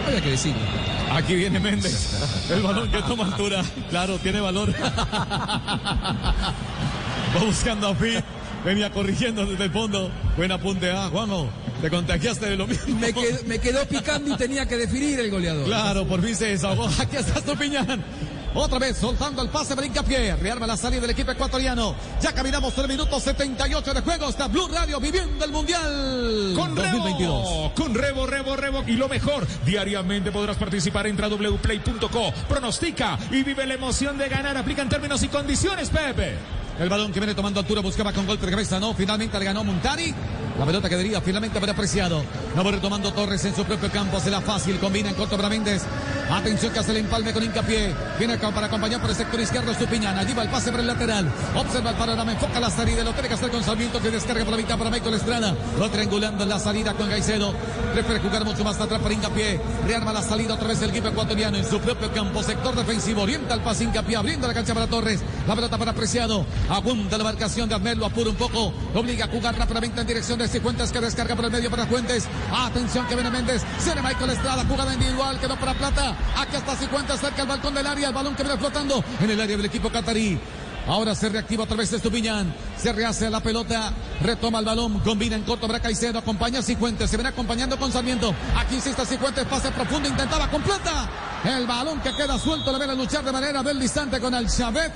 [0.05, 0.61] Había que decirlo.
[1.11, 2.21] Aquí viene Méndez.
[2.51, 3.63] El balón que toma altura.
[3.89, 4.73] Claro, tiene valor.
[7.35, 8.23] Va buscando a Fit.
[8.63, 10.11] Venía corrigiendo desde el fondo.
[10.37, 11.49] Buen apunte, ah, Juanjo.
[11.81, 12.99] Te contagiaste de lo mismo.
[12.99, 15.65] Me quedó, me quedó picando y tenía que definir el goleador.
[15.65, 16.87] Claro, por fin se desahogó.
[16.99, 18.03] Aquí está Estupiñán.
[18.53, 20.35] Otra vez soltando el pase para hincapié.
[20.35, 21.95] Rearma la salida del equipo ecuatoriano.
[22.21, 24.29] Ya caminamos el minuto 78 de juego.
[24.29, 27.17] Está Blue Radio viviendo el Mundial Con 2022.
[27.19, 28.83] Rebo, con Rebo, Rebo, Rebo.
[28.87, 31.07] Y lo mejor, diariamente podrás participar.
[31.07, 34.57] Entra a wplay.co, pronostica y vive la emoción de ganar.
[34.57, 36.60] Aplican términos y condiciones, Pepe.
[36.81, 38.95] El balón que viene tomando altura buscaba con golpe de cabeza, no.
[38.95, 40.15] Finalmente le ganó Montari.
[40.57, 42.23] La pelota quedaría finalmente para apreciado.
[42.55, 44.19] La va retomando Torres en su propio campo.
[44.19, 44.77] Se la fácil.
[44.77, 45.83] Combina en corto para Méndez.
[46.29, 47.95] Atención que hace el empalme con hincapié.
[48.19, 50.17] Viene para acompañar por el sector izquierdo Estupiñán.
[50.17, 51.31] Allí va el pase por el lateral.
[51.55, 52.33] Observa el panorama.
[52.33, 53.03] Enfoca la salida.
[53.03, 55.55] Lo tiene que hacer con Sarmiento que descarga por la mitad para Michael Estrada.
[55.79, 57.53] Lo triangulando en la salida con Gaicedo.
[57.93, 59.61] Prefiere jugar mucho más atrás para hincapié.
[59.87, 62.43] Rearma la salida otra vez el equipo ecuatoriano en su propio campo.
[62.43, 63.21] Sector defensivo.
[63.21, 64.17] Orienta el pase hincapié.
[64.17, 65.21] Abriendo la cancha para Torres.
[65.47, 66.45] La pelota para Preciado.
[66.69, 67.95] Apunta la marcación de Ahmed.
[67.95, 68.73] Lo apura un poco.
[68.93, 71.85] Lo obliga a jugar rápidamente en dirección de Cifuentes que descarga por el medio para
[71.85, 72.27] Fuentes.
[72.53, 73.63] Atención que viene Méndez.
[73.85, 74.65] Le Michael Estrada.
[74.67, 75.39] Jugada individual.
[75.39, 76.15] Quedó para Plata.
[76.37, 78.07] Aquí está Cifuentes cerca al balcón del área.
[78.09, 80.39] El balón que viene flotando en el área del equipo catarí.
[80.87, 82.53] Ahora se reactiva otra vez Estupiñán.
[82.77, 83.93] Se rehace la pelota.
[84.21, 84.99] Retoma el balón.
[84.99, 86.19] Combina en corto para Caicedo.
[86.19, 87.09] Acompaña a Cifuentes.
[87.09, 88.33] Se viene acompañando con Sarmiento.
[88.57, 89.45] Aquí insiste Cifuentes.
[89.45, 90.09] Pase profundo.
[90.09, 91.09] Intentaba completa.
[91.43, 92.71] El balón que queda suelto.
[92.71, 94.91] Le viene a luchar de manera del distante con el Chavet.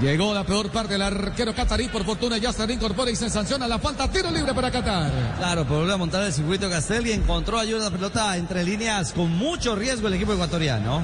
[0.00, 1.88] Llegó la peor parte del arquero catarí.
[1.88, 4.10] Por fortuna ya se reincorpora y se sanciona la falta.
[4.10, 5.10] Tiro libre para Qatar.
[5.36, 9.12] Claro, por volver a montar el circuito Castel y encontró ayuda la pelota entre líneas
[9.12, 11.02] con mucho riesgo el equipo ecuatoriano.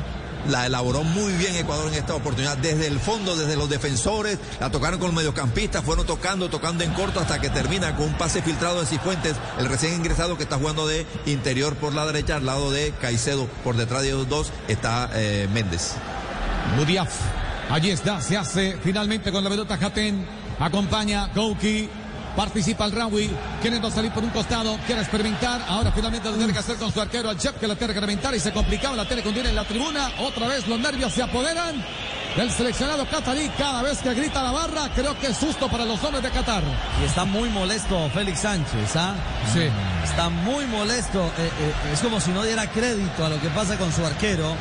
[0.48, 2.56] La elaboró muy bien Ecuador en esta oportunidad.
[2.56, 6.92] Desde el fondo, desde los defensores, la tocaron con los mediocampistas, fueron tocando, tocando en
[6.92, 10.56] corto hasta que termina con un pase filtrado de Cifuentes, el recién ingresado que está
[10.56, 13.46] jugando de interior por la derecha, al lado de Caicedo.
[13.64, 15.94] Por detrás de ellos dos está eh, Méndez.
[16.76, 17.10] Mudiaf.
[17.70, 20.24] Allí está, se hace finalmente con la pelota Jaten.
[20.58, 21.88] Acompaña Gouki.
[22.36, 23.30] Participa el Rawi,
[23.62, 25.62] queriendo salir por un costado, quiere experimentar.
[25.68, 28.00] Ahora finalmente lo tiene que hacer con su arquero, al chef que la tiene que
[28.00, 28.94] reventar y se complicaba.
[28.94, 30.10] La tiene hundir en la tribuna.
[30.18, 31.82] Otra vez los nervios se apoderan
[32.36, 33.50] del seleccionado catarí.
[33.56, 36.62] Cada vez que grita la barra, creo que es susto para los hombres de Qatar.
[37.00, 39.14] Y está muy molesto Félix Sánchez, ¿ah?
[39.54, 39.62] Sí.
[40.04, 41.24] Está muy molesto.
[41.38, 44.54] Eh, eh, es como si no diera crédito a lo que pasa con su arquero.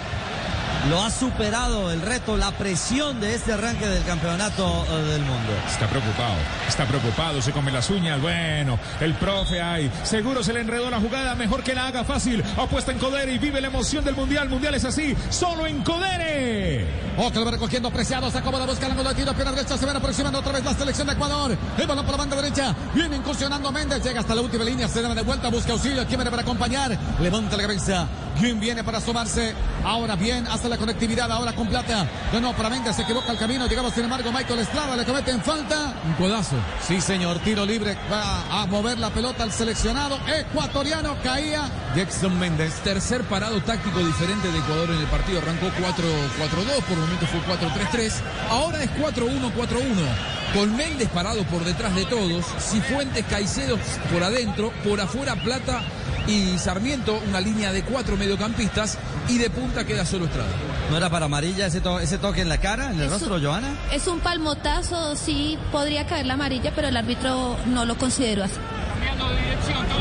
[0.90, 5.52] Lo ha superado el reto, la presión de este arranque del campeonato eh, del mundo.
[5.68, 6.36] Está preocupado,
[6.68, 8.22] está preocupado, se come las uñas.
[8.22, 12.44] Bueno, el profe ahí, seguro se le enredó la jugada, mejor que la haga fácil.
[12.56, 14.48] Apuesta en Codere y vive la emoción del mundial.
[14.48, 17.06] Mundial es así, solo en Codere.
[17.16, 19.86] Que lo va recogiendo preciado, se acomoda, busca el ángulo de tiro, pierna derecha, se
[19.86, 21.58] ven aproximando otra vez la selección de Ecuador.
[21.78, 25.02] El balón por la banda derecha, viene incursionando Méndez, llega hasta la última línea, se
[25.02, 26.98] da de vuelta, busca auxilio, ¿quién viene para acompañar?
[27.20, 28.08] Levanta la cabeza,
[28.40, 29.54] ¿quién viene para asomarse?
[29.84, 32.08] Ahora bien, hasta la conectividad, ahora con plata.
[32.32, 35.42] De nuevo para Méndez, se equivoca el camino, llegamos sin embargo Michael Estrada, le cometen
[35.42, 35.94] falta.
[36.06, 36.56] Un codazo.
[36.86, 42.74] Sí, señor, tiro libre, va a mover la pelota al seleccionado ecuatoriano, caía Jackson Méndez.
[42.84, 45.40] Tercer parado táctico diferente de Ecuador en el partido.
[45.40, 48.14] Arrancó 4-4-2, por momento fue 4-3-3.
[48.50, 50.36] Ahora es 4-1-4-1.
[50.54, 52.46] Con Méndez parado por detrás de todos.
[52.60, 53.78] Cifuentes, Caicedo
[54.12, 54.72] por adentro.
[54.84, 55.82] Por afuera Plata
[56.28, 57.20] y Sarmiento.
[57.30, 58.98] Una línea de cuatro mediocampistas.
[59.28, 60.50] Y de punta queda solo Estrada.
[60.92, 63.36] ¿No era para amarilla ese, to ese toque en la cara, en el Es rostro,
[63.36, 63.70] un- Joana?
[63.92, 68.54] Es un palmotazo, sí podría caer la amarilla, pero el árbitro no lo consideró así.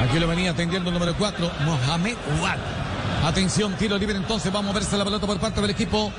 [0.09, 2.59] Aquí lo venía atendiendo el número 4, Mohamed Ouad.
[3.27, 6.13] Atención, tiro libre entonces, va a moverse la pelota por parte del equipo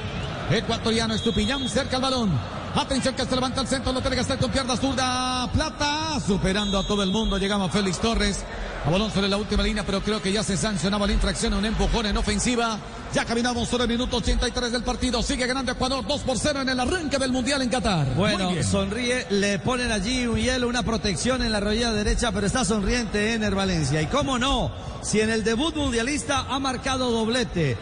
[0.49, 1.13] ecuatoriano.
[1.13, 2.31] Estupiñán cerca al balón.
[2.75, 5.47] Atención que se levanta el centro, lo tiene que hacer con pierna zurda.
[5.53, 7.37] Plata, superando a todo el mundo.
[7.37, 8.43] Llegamos Félix Torres.
[8.85, 11.65] A balón sobre la última línea, pero creo que ya se sancionaba la infracción, un
[11.65, 12.77] empujón en ofensiva.
[13.15, 15.23] Ya caminamos sobre el minuto 83 del partido.
[15.23, 18.13] Sigue ganando Ecuador 2 por 0 en el arranque del Mundial en Qatar.
[18.13, 22.63] Bueno, sonríe, le ponen allí un hielo, una protección en la rodilla derecha, pero está
[22.63, 24.03] sonriente Ener Valencia.
[24.03, 24.71] Y cómo no,
[25.01, 27.77] si en el debut mundialista ha marcado doblete,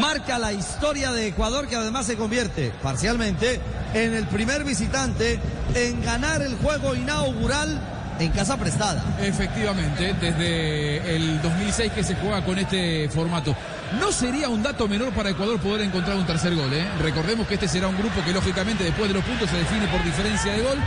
[0.00, 3.60] marca la historia de Ecuador que además se convierte parcialmente
[3.92, 5.38] en el primer visitante
[5.74, 9.02] en ganar el juego inaugural en casa prestada.
[9.20, 13.54] Efectivamente, desde el 2006 que se juega con este formato.
[14.00, 16.72] No sería un dato menor para Ecuador poder encontrar un tercer gol.
[16.72, 16.84] ¿eh?
[17.00, 20.02] Recordemos que este será un grupo que lógicamente después de los puntos se define por
[20.04, 20.78] diferencia de gol.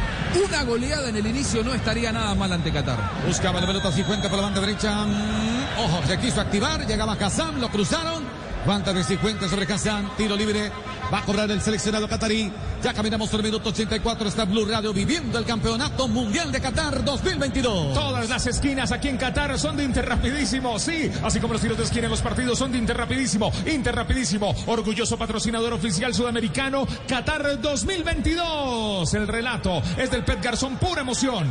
[0.45, 2.97] Una goleada en el inicio no estaría nada mal ante Qatar.
[3.25, 5.05] Buscaba la pelota Cifuentes por la banda derecha.
[5.05, 6.85] Mm, Ojo, se quiso activar.
[6.85, 8.23] Llegaba Kazam, lo cruzaron.
[8.65, 10.09] Cuántas de Cifuentes sobre Kazam.
[10.17, 10.69] Tiro libre.
[11.11, 12.51] Va a cobrar el seleccionado catarí.
[12.83, 14.27] Ya caminamos sobre el minuto 84.
[14.27, 17.95] Está Blue Radio viviendo el campeonato mundial de Qatar 2022.
[17.95, 21.11] Todas las esquinas aquí en Qatar son de Interrapidísimo, sí.
[21.23, 23.51] Así como los tiros de esquina en los partidos son de Interrapidísimo.
[23.65, 29.11] Interrapidísimo, orgulloso patrocinador oficial sudamericano Qatar 2022.
[29.15, 31.47] El relato es del Pet Garzón, pura emoción.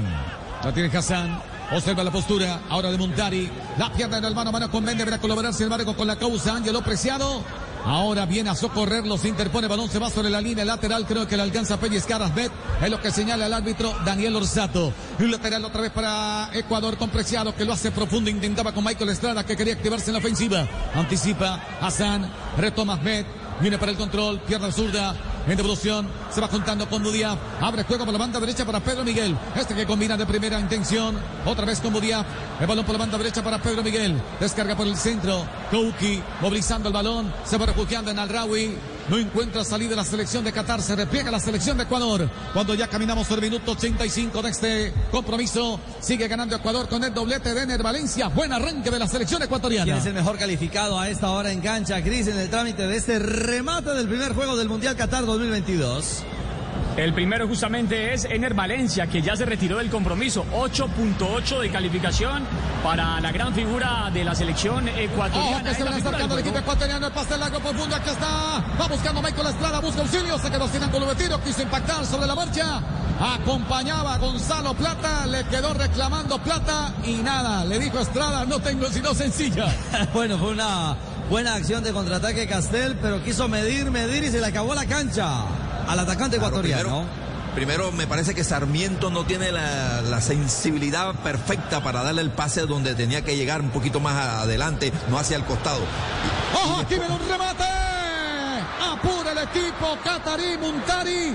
[0.62, 1.40] La tiene Hassan.
[1.70, 3.50] Observa la postura ahora de Montari.
[3.76, 5.04] La pierna en el mano a mano con Méndez.
[5.04, 6.54] Viene a colaborar sin embargo con la causa.
[6.54, 7.42] Ángelo Preciado.
[7.88, 9.16] Ahora viene a socorrerlo.
[9.16, 9.66] Se interpone.
[9.66, 11.06] Balón se va sobre la línea lateral.
[11.06, 12.52] Creo que le alcanza a pellizcar a Asbet.
[12.82, 14.92] Es lo que señala el árbitro Daniel Orsato.
[15.18, 18.28] Un lateral otra vez para Ecuador con Preciado que lo hace profundo.
[18.28, 20.68] Intentaba con Michael Estrada que quería activarse en la ofensiva.
[20.94, 22.30] Anticipa Hassan.
[22.58, 23.24] Retoma Ahmed.
[23.62, 24.38] Viene para el control.
[24.40, 25.14] Pierna zurda.
[25.48, 27.38] En devolución se va juntando con Budiaf.
[27.62, 29.34] Abre juego por la banda derecha para Pedro Miguel.
[29.56, 31.18] Este que combina de primera intención.
[31.46, 32.26] Otra vez con Budiaf.
[32.60, 34.20] El balón por la banda derecha para Pedro Miguel.
[34.38, 35.46] Descarga por el centro.
[35.70, 37.32] Kouki movilizando el balón.
[37.44, 38.76] Se va refugiando en Alrawi.
[39.08, 40.82] No encuentra salida la selección de Qatar.
[40.82, 42.30] Se repliega la selección de Ecuador.
[42.52, 45.80] Cuando ya caminamos por el minuto 85 de este compromiso.
[46.00, 48.28] Sigue ganando Ecuador con el doblete de Ener Valencia.
[48.28, 49.84] Buen arranque de la selección ecuatoriana.
[49.84, 52.96] ¿Quién es el mejor calificado a esta hora en cancha, Cris, en el trámite de
[52.96, 56.24] este remate del primer juego del Mundial Qatar 2022?
[56.98, 60.44] El primero justamente es Ener Valencia, que ya se retiró del compromiso.
[60.52, 62.42] 8.8 de calificación
[62.82, 65.58] para la gran figura de la selección ecuatoriana.
[65.58, 68.64] Ojo que se va acercando el equipo ecuatoriano, el pase largo profundo, aquí está.
[68.80, 72.26] Va buscando Michael Estrada, busca auxilio, se quedó sin ángulo de tiro, quiso impactar sobre
[72.26, 72.82] la marcha.
[73.20, 78.86] Acompañaba a Gonzalo Plata, le quedó reclamando Plata y nada, le dijo Estrada, no tengo
[78.88, 79.72] sino sencilla.
[80.12, 80.96] bueno, fue una
[81.30, 85.44] buena acción de contraataque Castel, pero quiso medir, medir y se le acabó la cancha
[85.88, 87.06] al atacante ecuatoriano.
[87.54, 92.30] Primero, primero, me parece que Sarmiento no tiene la, la, sensibilidad perfecta para darle el
[92.30, 95.80] pase donde tenía que llegar un poquito más adelante, no hacia el costado.
[96.54, 96.80] ¡Ojo!
[96.80, 97.64] Aquí viene un remate.
[98.80, 101.34] Apura el equipo Qatarí Muntari.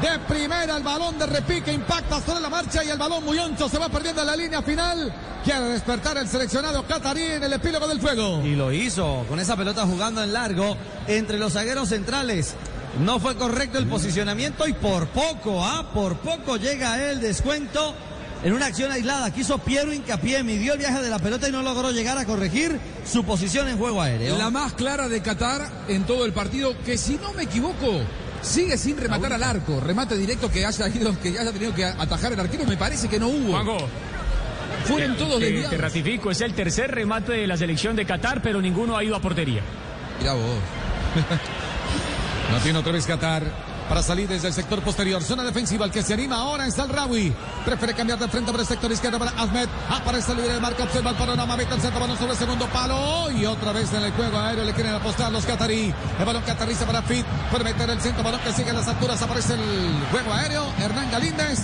[0.00, 3.68] De primera el balón de repique impacta sobre la marcha y el balón muy ancho
[3.68, 5.12] se va perdiendo en la línea final.
[5.44, 8.42] Quiere despertar el seleccionado Qatarí en el epílogo del fuego.
[8.44, 10.76] Y lo hizo con esa pelota jugando en largo
[11.06, 12.54] entre los zagueros centrales.
[13.00, 17.94] No fue correcto el posicionamiento y por poco, ah, por poco llega el descuento
[18.44, 19.32] en una acción aislada.
[19.32, 22.78] Quiso Piero hincapié, midió el viaje de la pelota y no logró llegar a corregir
[23.04, 24.38] su posición en juego aéreo.
[24.38, 28.00] La más clara de Qatar en todo el partido, que si no me equivoco,
[28.42, 29.80] sigue sin rematar al arco.
[29.80, 33.18] Remate directo que haya, ido, que haya tenido que atajar el arquero, me parece que
[33.18, 33.52] no hubo.
[33.52, 33.88] Juanjo.
[34.84, 38.60] Fueron todos te, te ratifico, es el tercer remate de la selección de Qatar, pero
[38.60, 39.62] ninguno ha ido a portería.
[40.20, 40.58] Mirá vos.
[42.50, 43.42] No tiene otra vez Qatar
[43.88, 45.22] para salir desde el sector posterior.
[45.22, 47.32] Zona defensiva, el que se anima ahora es el Rawi.
[47.64, 49.68] Prefiere cambiar de frente por el sector izquierdo para Ahmed.
[49.90, 53.30] Aparece libre de marca, observa el panorama, mete el centro, balón sobre el segundo palo.
[53.30, 55.92] Y otra vez en el juego aéreo le quieren apostar los catarí.
[56.18, 57.26] El balón que aterriza para Fit.
[57.50, 59.20] Puede meter el centro, balón que sigue en las alturas.
[59.22, 60.64] Aparece el juego aéreo.
[60.78, 61.60] Hernán Galíndez.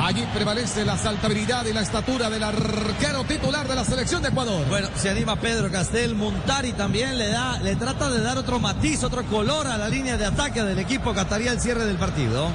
[0.00, 4.66] Allí prevalece la saltabilidad y la estatura del arquero titular de la selección de Ecuador.
[4.68, 6.14] Bueno, se anima Pedro Castel.
[6.14, 10.16] Montari también le da, le trata de dar otro matiz, otro color a la línea
[10.16, 12.48] de ataque del equipo catarí cierre del partido.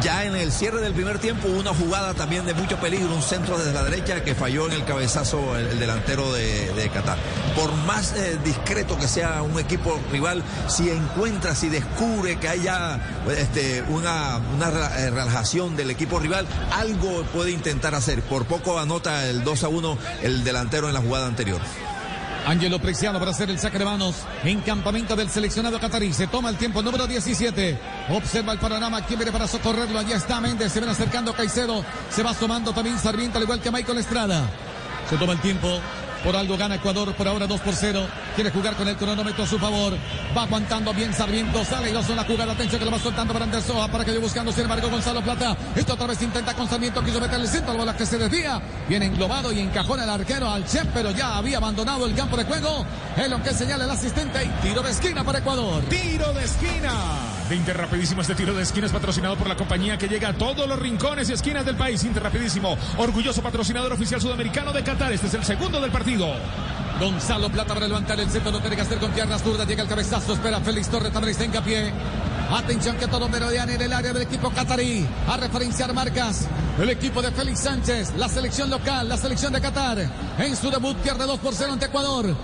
[0.00, 3.22] Ya en el cierre del primer tiempo hubo una jugada también de mucho peligro, un
[3.22, 7.18] centro desde la derecha que falló en el cabezazo el, el delantero de, Qatar.
[7.56, 13.00] Por más eh, discreto que sea un equipo rival, si encuentra, si descubre que haya
[13.36, 18.22] este, una, una relajación del equipo rival, algo puede intentar hacer.
[18.22, 21.60] Por poco anota el 2 a 1 el delantero en la jugada anterior.
[22.48, 26.14] Ángelo Preciado para hacer el saque de manos en campamento del seleccionado catarí.
[26.14, 27.78] Se toma el tiempo número 17.
[28.08, 29.02] Observa el panorama.
[29.02, 29.98] ¿Quién viene para socorrerlo?
[29.98, 30.72] Allá está Méndez.
[30.72, 31.84] Se ven acercando Caicedo.
[32.08, 34.48] Se va asomando también Sarmiento, al igual que Michael Estrada.
[35.10, 35.78] Se toma el tiempo.
[36.24, 38.06] Por algo gana Ecuador, por ahora 2 por 0.
[38.34, 39.96] Quiere jugar con el cronómetro a su favor.
[40.36, 41.64] Va aguantando bien Sarmiento.
[41.64, 42.52] Sale y en la jugada.
[42.52, 43.88] Atención que lo va soltando para Andrés Soja.
[43.88, 45.56] Para que yo buscando, sin embargo, Gonzalo Plata.
[45.76, 47.02] Esto otra vez intenta con Sarmiento.
[47.04, 47.72] Quiso meterle el centro.
[47.72, 48.60] La bola que se desvía.
[48.88, 52.44] Viene englobado y encajona el arquero al Chef, pero ya había abandonado el campo de
[52.44, 52.84] juego.
[53.16, 54.44] Es lo que señala el asistente.
[54.44, 55.82] Y tiro de esquina para Ecuador.
[55.88, 57.37] Tiro de esquina.
[57.48, 60.68] 20 rapidísimo este tiro de esquina es patrocinado por la compañía que llega a todos
[60.68, 62.04] los rincones y esquinas del país.
[62.04, 65.12] Interrapidísimo, orgulloso patrocinador oficial sudamericano de Qatar.
[65.12, 66.28] Este es el segundo del partido.
[67.00, 69.88] Gonzalo Plata para levantar el centro, no tiene que hacer con piernas zurdas, llega el
[69.88, 71.90] cabezazo, espera Félix Torres, también está pie.
[72.50, 75.06] Atención que todo merodean en el área del equipo catarí.
[75.26, 76.46] A referenciar marcas.
[76.78, 79.98] El equipo de Félix Sánchez, la selección local, la selección de Qatar.
[80.38, 82.34] En su debut pierde 2 por 0 ante Ecuador.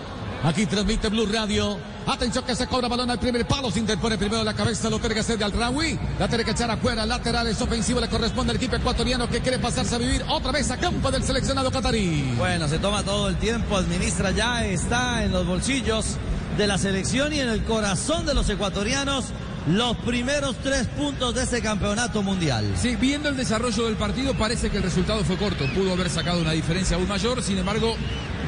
[0.44, 1.93] Aquí transmite Blue Radio.
[2.06, 3.70] Atención que se cobra balón al primer palo.
[3.70, 4.90] Se interpone primero la cabeza.
[4.90, 5.98] Lo tiene que hacer de Al-Rawi.
[6.18, 7.06] La tiene que echar afuera.
[7.06, 10.76] Laterales ofensivo le corresponde al equipo ecuatoriano que quiere pasarse a vivir otra vez a
[10.76, 12.34] campo del seleccionado catarí.
[12.36, 13.76] Bueno, se toma todo el tiempo.
[13.76, 14.64] Administra ya.
[14.64, 16.16] Está en los bolsillos
[16.58, 19.26] de la selección y en el corazón de los ecuatorianos
[19.66, 22.64] los primeros tres puntos de este campeonato mundial.
[22.76, 25.64] Sí, viendo el desarrollo del partido parece que el resultado fue corto.
[25.74, 27.96] Pudo haber sacado una diferencia aún mayor, sin embargo,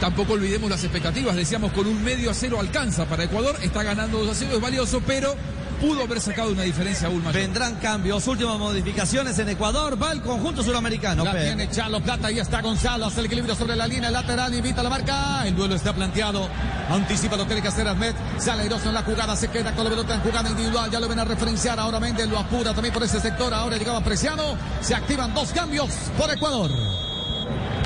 [0.00, 1.34] tampoco olvidemos las expectativas.
[1.34, 4.60] Decíamos con un medio a cero alcanza para Ecuador, está ganando 2 a 0, es
[4.60, 5.34] valioso, pero
[5.80, 7.40] pudo haber sacado una diferencia aún mayor.
[7.40, 11.24] Vendrán cambios, últimas modificaciones en Ecuador, va el conjunto suramericano.
[11.24, 14.82] La tiene Chalo Plata, y está Gonzalo, hace el equilibrio sobre la línea lateral, invita
[14.82, 16.48] la marca, el duelo está planteado,
[16.90, 19.90] anticipa lo tiene que hacer Ahmed, sale airoso en la jugada, se queda con la
[19.90, 23.02] pelota en jugada individual, ya lo ven a referenciar, ahora Méndez lo apura también por
[23.02, 26.70] ese sector, ahora llegaba Preciado, se activan dos cambios por Ecuador.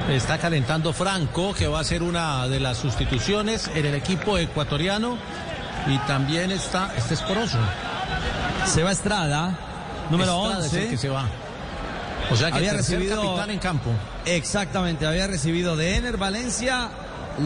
[0.09, 5.17] Está calentando Franco, que va a ser una de las sustituciones en el equipo ecuatoriano.
[5.87, 7.59] Y también está, este es Poroso.
[8.67, 9.57] Se va Estrada,
[10.11, 10.83] número Estrada es 11.
[10.83, 11.27] el que se va.
[12.31, 13.91] O sea que había recibido capitán en campo.
[14.25, 16.91] Exactamente, había recibido de Ener Valencia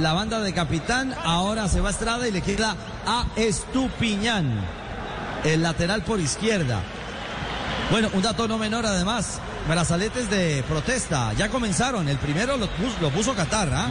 [0.00, 2.74] la banda de capitán, ahora se va Estrada y le queda
[3.06, 4.60] a Estupiñán,
[5.44, 6.80] el lateral por izquierda.
[7.90, 12.94] Bueno, un dato no menor además, brazaletes de protesta, ya comenzaron, el primero lo puso,
[13.00, 13.88] lo puso Qatar, ¿ah?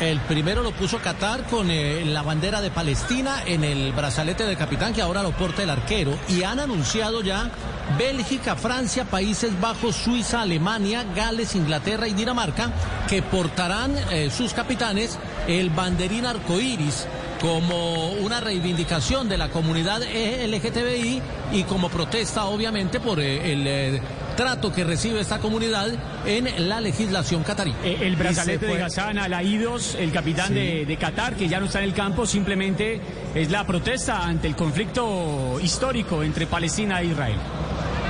[0.00, 4.56] El primero lo puso Qatar con eh, la bandera de Palestina en el brazalete de
[4.56, 6.18] capitán que ahora lo porta el arquero.
[6.28, 7.50] Y han anunciado ya
[7.96, 12.72] Bélgica, Francia, Países Bajos, Suiza, Alemania, Gales, Inglaterra y Dinamarca
[13.08, 17.06] que portarán eh, sus capitanes el banderín arcoíris
[17.40, 21.22] como una reivindicación de la comunidad LGTBI
[21.52, 24.00] y como protesta obviamente por eh, el
[24.36, 25.88] trato que recibe esta comunidad
[26.26, 27.74] en la legislación catarí.
[27.84, 30.54] Eh, El brazalete de Ghassan Alaídos, el capitán Sí.
[30.54, 33.00] de, de Qatar, que ya no está en el campo, simplemente
[33.34, 37.38] es la protesta ante el conflicto histórico entre Palestina e Israel.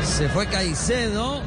[0.02, 1.40] Se fue Caicedo,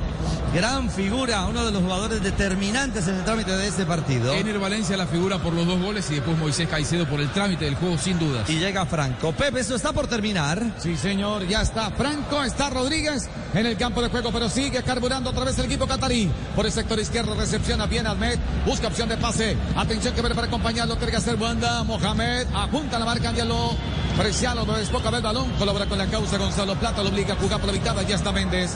[0.53, 4.33] gran figura, uno de los jugadores determinantes en el trámite de este partido.
[4.33, 7.65] Ener Valencia la figura por los dos goles y después Moisés Caicedo por el trámite
[7.65, 8.49] del juego, sin dudas.
[8.49, 9.31] Y llega Franco.
[9.33, 10.61] Pepe, esto está por terminar.
[10.77, 15.29] Sí, señor, ya está Franco, está Rodríguez en el campo de juego, pero sigue carburando
[15.29, 16.29] otra vez el equipo catarí.
[16.55, 19.57] Por el sector izquierdo recepciona bien Ahmed, busca opción de pase.
[19.75, 23.71] Atención que ver para acompañarlo, tiene que hacer Wanda, Mohamed, apunta la marca, Diallo.
[24.17, 27.37] Preciado, no es poca vez balón, colabora con la causa Gonzalo Plata, lo obliga a
[27.37, 28.71] jugar por la mitad, ya está Méndez.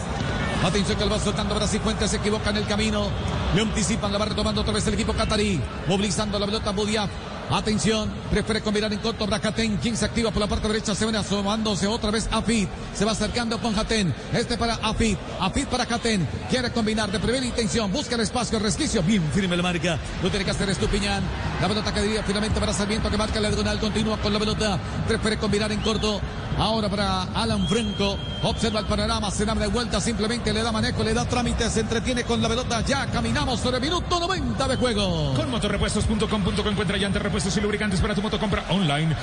[0.63, 3.07] Atención que lo va soltando Brasil Fuentes, se equivoca en el camino.
[3.55, 5.59] Le anticipan, la va retomando otra vez el equipo catarí.
[5.87, 7.09] Movilizando la pelota Budiaf.
[7.51, 11.17] Atención, prefiere combinar en corto Bracatén, quien se activa por la parte derecha, se viene
[11.17, 16.25] asomándose otra vez Afid, se va acercando con Jatén, este para Afid, Afid para Jatén,
[16.49, 20.29] quiere combinar de primera intención, busca el espacio, el resquicio, bien firme la marca, lo
[20.29, 21.23] tiene que hacer Estupiñán,
[21.59, 24.79] la pelota que diría finalmente para Sarmiento que marca la diagonal, continúa con la pelota,
[25.05, 26.21] prefiere combinar en corto,
[26.57, 31.03] ahora para Alan Franco, observa el panorama, se da de vuelta, simplemente le da manejo,
[31.03, 34.75] le da trámite, se entretiene con la pelota, ya caminamos sobre el minuto 90 de
[34.77, 35.33] juego.
[35.35, 39.15] Con motorrepuestos.com.co encuentra llantas, repuestos y lubricantes para tu moto compra online.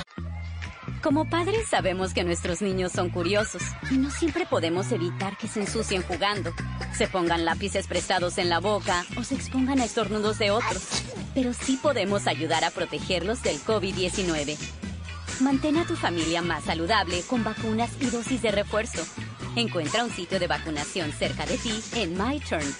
[1.01, 5.61] Como padres sabemos que nuestros niños son curiosos y no siempre podemos evitar que se
[5.61, 6.53] ensucien jugando,
[6.93, 10.83] se pongan lápices prestados en la boca o se expongan a estornudos de otros.
[11.33, 14.57] Pero sí podemos ayudar a protegerlos del COVID-19.
[15.39, 19.01] Mantén a tu familia más saludable con vacunas y dosis de refuerzo.
[19.55, 22.79] Encuentra un sitio de vacunación cerca de ti en myturn.ca.gov.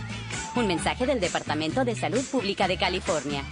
[0.53, 3.45] Un mensaje del Departamento de Salud Pública de California.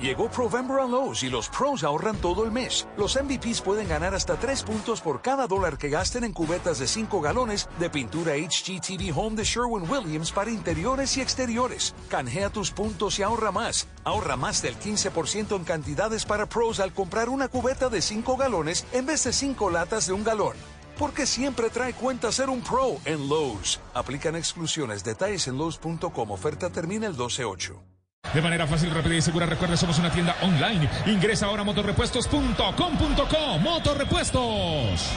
[0.00, 2.86] Llegó Provember a Lowe's y los pros ahorran todo el mes.
[2.96, 6.86] Los MVPs pueden ganar hasta 3 puntos por cada dólar que gasten en cubetas de
[6.86, 11.94] 5 galones de pintura HGTV Home de Sherwin-Williams para interiores y exteriores.
[12.08, 13.88] Canjea tus puntos y ahorra más.
[14.04, 18.84] Ahorra más del 15% en cantidades para pros al comprar una cubeta de 5 galones
[18.92, 20.75] en vez de 5 latas de un galón.
[20.98, 23.80] Porque siempre trae cuenta ser un pro en Lowe's.
[23.94, 25.04] Aplican exclusiones.
[25.04, 26.30] Detalles en Lowe's.com.
[26.30, 27.78] Oferta termina el 12-8.
[28.34, 30.90] De manera fácil, rápida y segura, recuerda, somos una tienda online.
[31.06, 33.58] Ingresa ahora a motorrepuestos.com.co.
[33.60, 35.10] Motorrepuestos.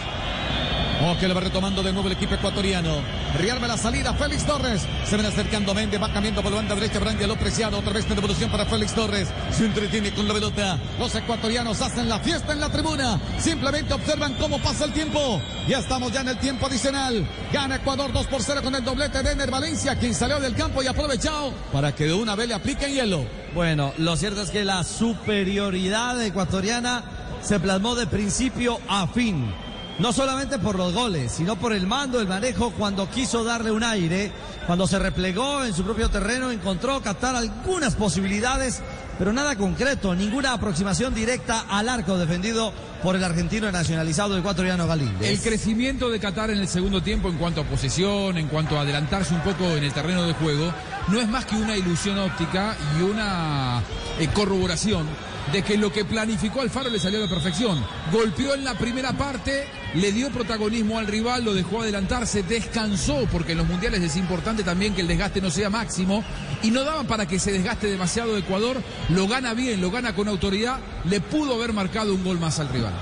[1.01, 3.01] Oh, que lo va retomando de nuevo el equipo ecuatoriano.
[3.37, 4.85] Rearma la salida, Félix Torres.
[5.05, 7.79] Se ven acercando Méndez, va cambiando por la banda derecha, Brandia lo preciado.
[7.79, 9.29] Otra vez de devolución para Félix Torres.
[9.51, 10.77] Se entretiene con la pelota.
[10.99, 13.17] Los ecuatorianos hacen la fiesta en la tribuna.
[13.37, 15.41] Simplemente observan cómo pasa el tiempo.
[15.69, 17.25] Ya estamos ya en el tiempo adicional.
[17.53, 20.83] Gana Ecuador 2 por 0 con el doblete de Ener Valencia, quien salió del campo
[20.83, 23.25] y aprovechado para que de una vez le apliquen hielo.
[23.53, 27.03] Bueno, lo cierto es que la superioridad ecuatoriana
[27.41, 29.68] se plasmó de principio a fin.
[29.99, 33.83] No solamente por los goles, sino por el mando, el manejo, cuando quiso darle un
[33.83, 34.31] aire,
[34.65, 38.81] cuando se replegó en su propio terreno, encontró Qatar algunas posibilidades,
[39.17, 42.71] pero nada concreto, ninguna aproximación directa al arco defendido
[43.03, 45.29] por el argentino nacionalizado ecuatoriano Galíndez.
[45.29, 48.81] El crecimiento de Qatar en el segundo tiempo en cuanto a posesión, en cuanto a
[48.81, 50.73] adelantarse un poco en el terreno de juego,
[51.09, 53.83] no es más que una ilusión óptica y una
[54.17, 55.07] eh, corroboración
[55.51, 57.83] de que lo que planificó Alfaro le salió a la perfección.
[58.11, 63.53] Golpeó en la primera parte, le dio protagonismo al rival, lo dejó adelantarse, descansó, porque
[63.53, 66.23] en los mundiales es importante también que el desgaste no sea máximo,
[66.61, 70.27] y no daba para que se desgaste demasiado Ecuador, lo gana bien, lo gana con
[70.27, 72.93] autoridad, le pudo haber marcado un gol más al rival.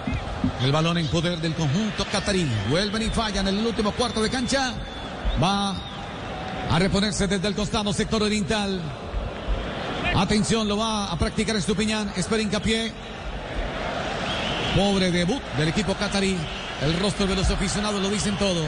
[0.62, 2.48] El balón en poder del conjunto catarí.
[2.70, 4.74] Vuelven y fallan en el último cuarto de cancha.
[5.42, 5.76] Va
[6.70, 8.82] a reponerse desde el costado sector oriental.
[10.16, 12.12] Atención, lo va a practicar Estupiñán.
[12.16, 12.92] Espera hincapié.
[14.76, 16.38] Pobre debut del equipo catarí.
[16.82, 18.64] El rostro de los aficionados lo dicen todo.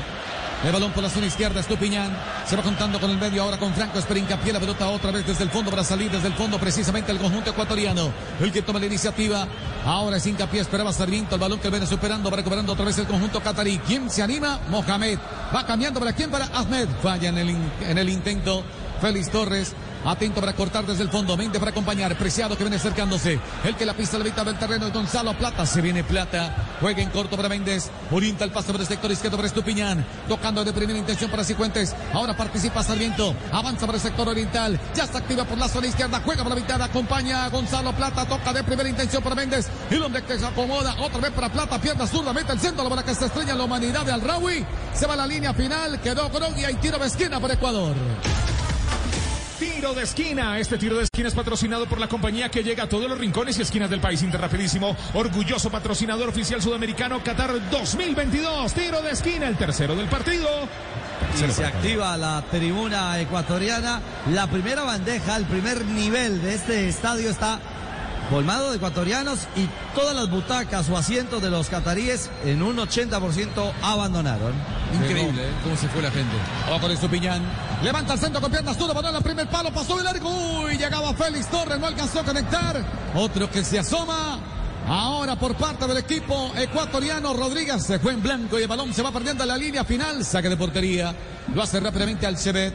[0.63, 2.11] El balón por la zona izquierda, Estupiñán.
[2.45, 3.97] Se va contando con el medio ahora con Franco.
[3.97, 7.11] Espera hincapié la pelota otra vez desde el fondo para salir desde el fondo precisamente
[7.11, 8.11] el conjunto ecuatoriano.
[8.41, 9.47] El que toma la iniciativa.
[9.85, 10.59] Ahora es hincapié.
[10.59, 11.35] Esperaba Sarmiento.
[11.35, 12.29] El balón que viene superando.
[12.29, 13.79] Va recuperando otra vez el conjunto catarí.
[13.87, 14.59] ¿Quién se anima?
[14.69, 15.17] Mohamed.
[15.55, 16.29] Va cambiando para quién?
[16.29, 16.89] Para Ahmed.
[17.01, 17.49] Falla en el,
[17.87, 18.63] en el intento.
[18.99, 19.73] Félix Torres.
[20.05, 21.35] Atento para cortar desde el fondo.
[21.35, 22.15] Mente para acompañar.
[22.17, 23.39] Preciado que viene acercándose.
[23.63, 25.65] El que la pista la mitad del terreno es Gonzalo Plata.
[25.65, 26.55] Se viene Plata.
[26.79, 27.89] Juega en corto para Méndez.
[28.11, 30.05] Orienta el pase por el sector izquierdo para Estupiñán.
[30.27, 31.95] Tocando de primera intención para Cifuentes.
[32.13, 33.35] Ahora participa Sarmiento.
[33.51, 34.79] Avanza por el sector oriental.
[34.95, 36.21] Ya está activa por la zona izquierda.
[36.23, 36.81] Juega por la mitad.
[36.81, 38.25] Acompaña a Gonzalo Plata.
[38.25, 39.67] Toca de primera intención para Méndez.
[39.89, 40.95] El hombre que se acomoda.
[40.99, 41.79] Otra vez para Plata.
[41.79, 42.33] Pierna zurda.
[42.33, 42.83] Mete el centro.
[42.83, 44.65] La bola que se estrella la humanidad de Alraui.
[44.93, 45.99] Se va a la línea final.
[46.01, 47.95] Quedó Grogia y tiro de esquina para Ecuador.
[49.79, 50.59] Tiro de esquina.
[50.59, 53.57] Este tiro de esquina es patrocinado por la compañía que llega a todos los rincones
[53.57, 54.21] y esquinas del país.
[54.21, 54.93] Interrapidísimo.
[55.13, 58.73] Orgulloso patrocinador oficial sudamericano Qatar 2022.
[58.73, 60.49] Tiro de esquina, el tercero del partido.
[61.33, 64.01] Y se activa la tribuna ecuatoriana.
[64.33, 67.61] La primera bandeja, el primer nivel de este estadio está
[68.29, 73.73] colmado de ecuatorianos y todas las butacas o asientos de los cataríes en un 80%
[73.81, 74.53] abandonaron.
[74.93, 75.51] Increíble, ¿eh?
[75.63, 76.35] Cómo se fue la gente.
[76.69, 77.41] Ojo con Estupiñán.
[77.83, 80.29] Levanta el centro con piernas zurda, balón al primer palo, pasó el largo.
[80.63, 82.83] Uy, llegaba Félix Torres, no alcanzó a conectar.
[83.15, 84.39] Otro que se asoma.
[84.87, 89.03] Ahora por parte del equipo ecuatoriano, Rodríguez se fue en blanco y el balón se
[89.03, 90.25] va perdiendo en la línea final.
[90.25, 91.13] Saque de portería.
[91.53, 92.73] Lo hace rápidamente al Chebet.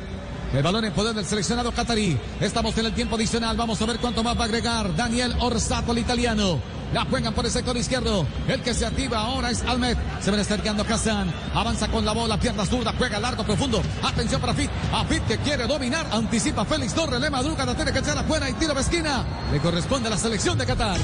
[0.54, 2.16] El balón en poder del seleccionado catarí.
[2.40, 3.56] Estamos en el tiempo adicional.
[3.56, 6.60] Vamos a ver cuánto más va a agregar Daniel Orsato, el italiano.
[6.94, 8.24] La juegan por el sector izquierdo.
[8.46, 9.96] El que se activa ahora es Almed.
[10.20, 11.28] Se viene acercando Kazan.
[11.52, 13.82] Avanza con la bola, pierna zurda, juega largo, profundo.
[14.00, 14.70] Atención para Fit.
[14.92, 16.06] A Fit que quiere dominar.
[16.12, 17.20] Anticipa Félix Torres.
[17.20, 19.24] Le madruga, la tiene que echar afuera y tiro de esquina.
[19.50, 20.96] Le corresponde a la selección de Qatar.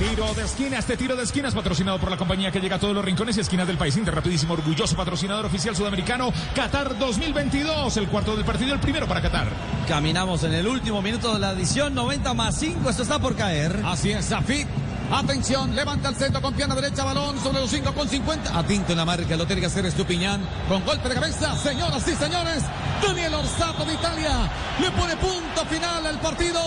[0.00, 2.80] Tiro de esquina, este tiro de esquina es patrocinado por la compañía que llega a
[2.80, 3.96] todos los rincones y esquinas del país.
[3.96, 7.96] Interrapidísimo, orgulloso patrocinador oficial sudamericano Qatar 2022.
[7.96, 9.48] El cuarto del partido, el primero para Qatar.
[9.86, 13.80] Caminamos en el último minuto de la edición, 90 más 5, esto está por caer.
[13.84, 14.66] Así es, Zafit.
[15.10, 18.58] Atención, levanta el centro con pierna derecha, balón sobre los 5 con 50.
[18.58, 20.46] Atinto en la marca, lo tiene que hacer Estupiñán.
[20.68, 22.62] Con golpe de cabeza, señoras y señores.
[23.02, 24.50] Daniel Orsato de Italia
[24.80, 26.60] le pone punto final al partido.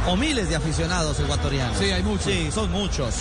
[0.07, 1.79] o miles de aficionados ecuatorianos.
[1.79, 2.25] Sí, hay muchos.
[2.25, 3.15] Sí, son muchos.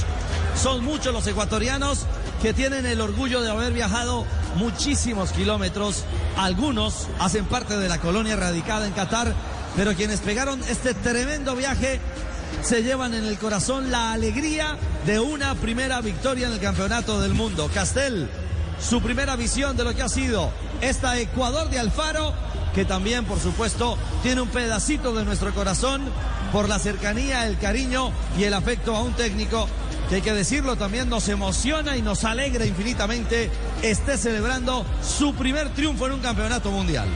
[0.62, 2.06] Son muchos los ecuatorianos
[2.42, 4.26] que tienen el orgullo de haber viajado
[4.56, 6.04] muchísimos kilómetros.
[6.38, 9.34] Algunos hacen parte de la colonia radicada en Qatar,
[9.76, 12.00] pero quienes pegaron este tremendo viaje
[12.62, 17.34] se llevan en el corazón la alegría de una primera victoria en el campeonato del
[17.34, 17.70] mundo.
[17.74, 18.30] Castel,
[18.80, 22.34] su primera visión de lo que ha sido esta Ecuador de Alfaro,
[22.74, 26.04] que también, por supuesto, tiene un pedacito de nuestro corazón
[26.52, 29.68] por la cercanía, el cariño y el afecto a un técnico
[30.10, 33.50] que hay que decirlo también nos emociona y nos alegra infinitamente
[33.82, 37.08] esté celebrando su primer triunfo en un campeonato mundial.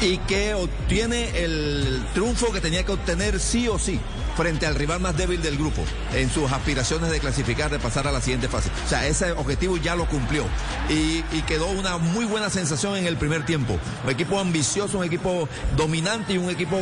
[0.00, 3.98] Y que obtiene el triunfo que tenía que obtener sí o sí
[4.36, 8.12] frente al rival más débil del grupo en sus aspiraciones de clasificar, de pasar a
[8.12, 8.70] la siguiente fase.
[8.84, 10.44] O sea, ese objetivo ya lo cumplió
[10.88, 13.78] y, quedó una muy buena sensación en el primer tiempo.
[14.04, 16.80] Un equipo ambicioso, un equipo dominante y un equipo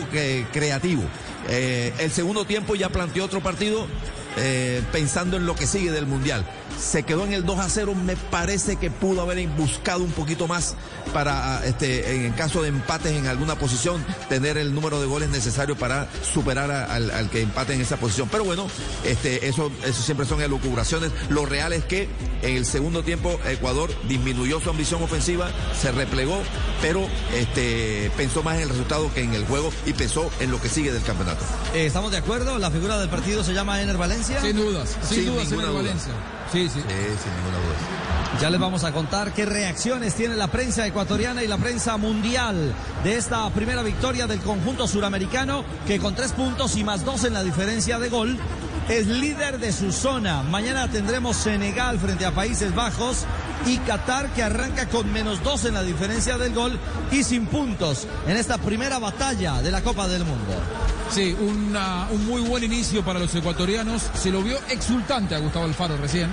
[0.53, 1.03] creativo.
[1.49, 3.87] Eh, el segundo tiempo ya planteó otro partido
[4.37, 6.45] eh, pensando en lo que sigue del Mundial.
[6.79, 10.49] Se quedó en el 2 a 0, me parece que pudo haber buscado un poquito
[10.49, 10.75] más
[11.13, 15.77] para, este, en caso de empates en alguna posición, tener el número de goles necesario
[15.77, 18.29] para superar al, al, que empate en esa posición.
[18.31, 18.67] Pero bueno,
[19.05, 21.13] este, eso, eso siempre son elucubraciones.
[21.29, 22.09] Lo real es que
[22.43, 26.41] en el segundo tiempo Ecuador disminuyó su ambición ofensiva, se replegó,
[26.81, 30.61] pero este, pensó más en el resultado que en el juego y pensó en lo
[30.61, 31.45] que sigue del campeonato.
[31.75, 32.59] Eh, ¿Estamos de acuerdo?
[32.59, 34.22] La figura del partido se llama Ener Valencia.
[34.23, 35.83] Sin dudas, sin, Sin dudas, ninguna Ener duda.
[35.83, 36.13] Valencia.
[36.53, 36.81] Sí, sí.
[36.81, 38.41] Sí, sin ninguna duda.
[38.41, 42.75] Ya les vamos a contar qué reacciones tiene la prensa ecuatoriana y la prensa mundial
[43.05, 47.35] de esta primera victoria del conjunto suramericano que con tres puntos y más dos en
[47.35, 48.39] la diferencia de gol
[48.89, 50.43] es líder de su zona.
[50.43, 53.25] Mañana tendremos Senegal frente a Países Bajos
[53.67, 56.79] y Qatar que arranca con menos dos en la diferencia del gol
[57.13, 60.53] y sin puntos en esta primera batalla de la Copa del Mundo.
[61.13, 64.03] Sí, una- un muy buen inicio para los ecuatorianos.
[64.15, 66.31] Se lo vio exultante a Gustavo Alfaro recién.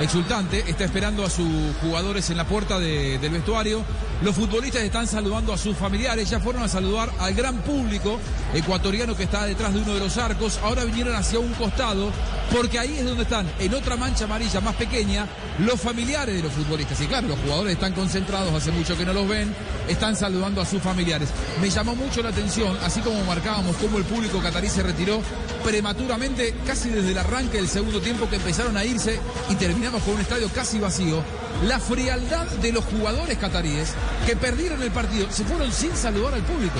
[0.00, 0.64] Exultante.
[0.66, 3.84] Está esperando a sus jugadores en la puerta de- del vestuario.
[4.22, 6.30] Los futbolistas están saludando a sus familiares.
[6.30, 8.20] Ya fueron a saludar al gran público
[8.54, 10.60] ecuatoriano que está detrás de uno de los arcos.
[10.62, 12.12] Ahora vinieron hacia un costado
[12.52, 15.26] porque ahí es donde están, en otra mancha amarilla más pequeña,
[15.58, 17.00] los familiares de los futbolistas.
[17.00, 19.54] Y claro, los jugadores están concentrados, hace mucho que no los ven,
[19.88, 21.30] están saludando a sus familiares.
[21.60, 25.22] Me llamó mucho la atención, así como marcábamos cómo el público catarí se retiró
[25.64, 29.18] prematuramente, casi desde el arranque del segundo tiempo que empezaron a irse
[29.48, 31.22] y terminamos con un estadio casi vacío.
[31.66, 33.94] La frialdad de los jugadores cataríes
[34.26, 36.78] que perdieron el partido se fueron sin saludar al público.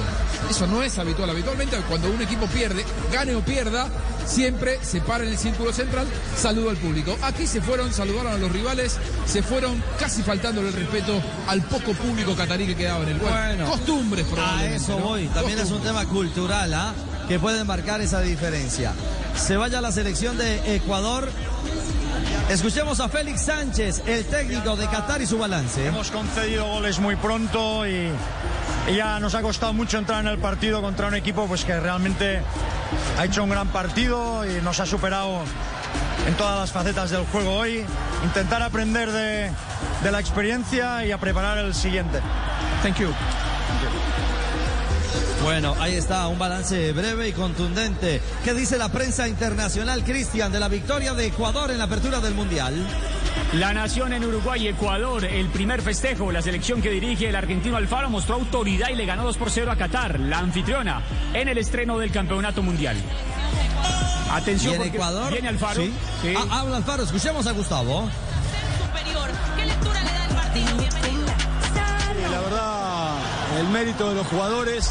[0.48, 1.30] Eso no es habitual.
[1.30, 3.88] Habitualmente cuando un equipo pierde, gane o pierda,
[4.26, 6.06] siempre se para en el círculo central,
[6.36, 7.16] saluda al público.
[7.22, 11.92] Aquí se fueron, saludaron a los rivales, se fueron casi faltándole el respeto al poco
[11.92, 14.76] público catarí que quedaba en el Bueno, costumbres A probablemente.
[14.76, 15.06] eso ¿no?
[15.06, 15.26] voy.
[15.28, 16.94] También es un tema cultural, ¿ah?
[17.28, 18.92] Que puede marcar esa diferencia.
[19.36, 21.28] Se vaya la selección de Ecuador.
[22.48, 25.86] Escuchemos a Félix Sánchez, el técnico de Qatar y su balance.
[25.86, 28.10] Hemos concedido goles muy pronto y,
[28.88, 31.78] y ya nos ha costado mucho entrar en el partido contra un equipo pues que
[31.80, 32.42] realmente
[33.18, 35.40] ha hecho un gran partido y nos ha superado
[36.26, 37.84] en todas las facetas del juego hoy.
[38.24, 39.50] Intentar aprender de,
[40.02, 42.20] de la experiencia y a preparar el siguiente.
[42.82, 43.08] Thank you.
[45.42, 48.20] Bueno, ahí está, un balance breve y contundente.
[48.44, 52.34] ¿Qué dice la prensa internacional, Cristian, de la victoria de Ecuador en la apertura del
[52.34, 52.74] Mundial?
[53.54, 57.76] La nación en Uruguay y Ecuador, el primer festejo, la selección que dirige el argentino
[57.76, 61.02] Alfaro mostró autoridad y le ganó 2 por 0 a Qatar, la anfitriona,
[61.34, 62.96] en el estreno del campeonato mundial.
[64.30, 65.32] Atención, ¿Y en porque Ecuador?
[65.32, 65.82] viene Alfaro.
[65.82, 65.92] Sí.
[66.22, 66.34] Sí.
[66.36, 68.08] Ah, habla Alfaro, escuchemos a Gustavo.
[68.86, 69.28] superior.
[69.56, 70.66] ¿Qué lectura le da el partido?
[70.78, 71.26] Bienvenido.
[72.26, 73.14] Y la verdad,
[73.60, 74.90] el mérito de los jugadores,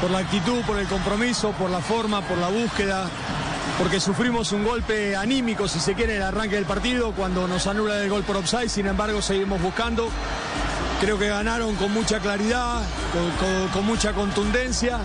[0.00, 3.08] por la actitud, por el compromiso, por la forma, por la búsqueda,
[3.78, 8.00] porque sufrimos un golpe anímico, si se quiere, el arranque del partido, cuando nos anula
[8.02, 10.08] el gol por offside, sin embargo seguimos buscando.
[11.00, 12.82] Creo que ganaron con mucha claridad,
[13.72, 14.98] con mucha contundencia,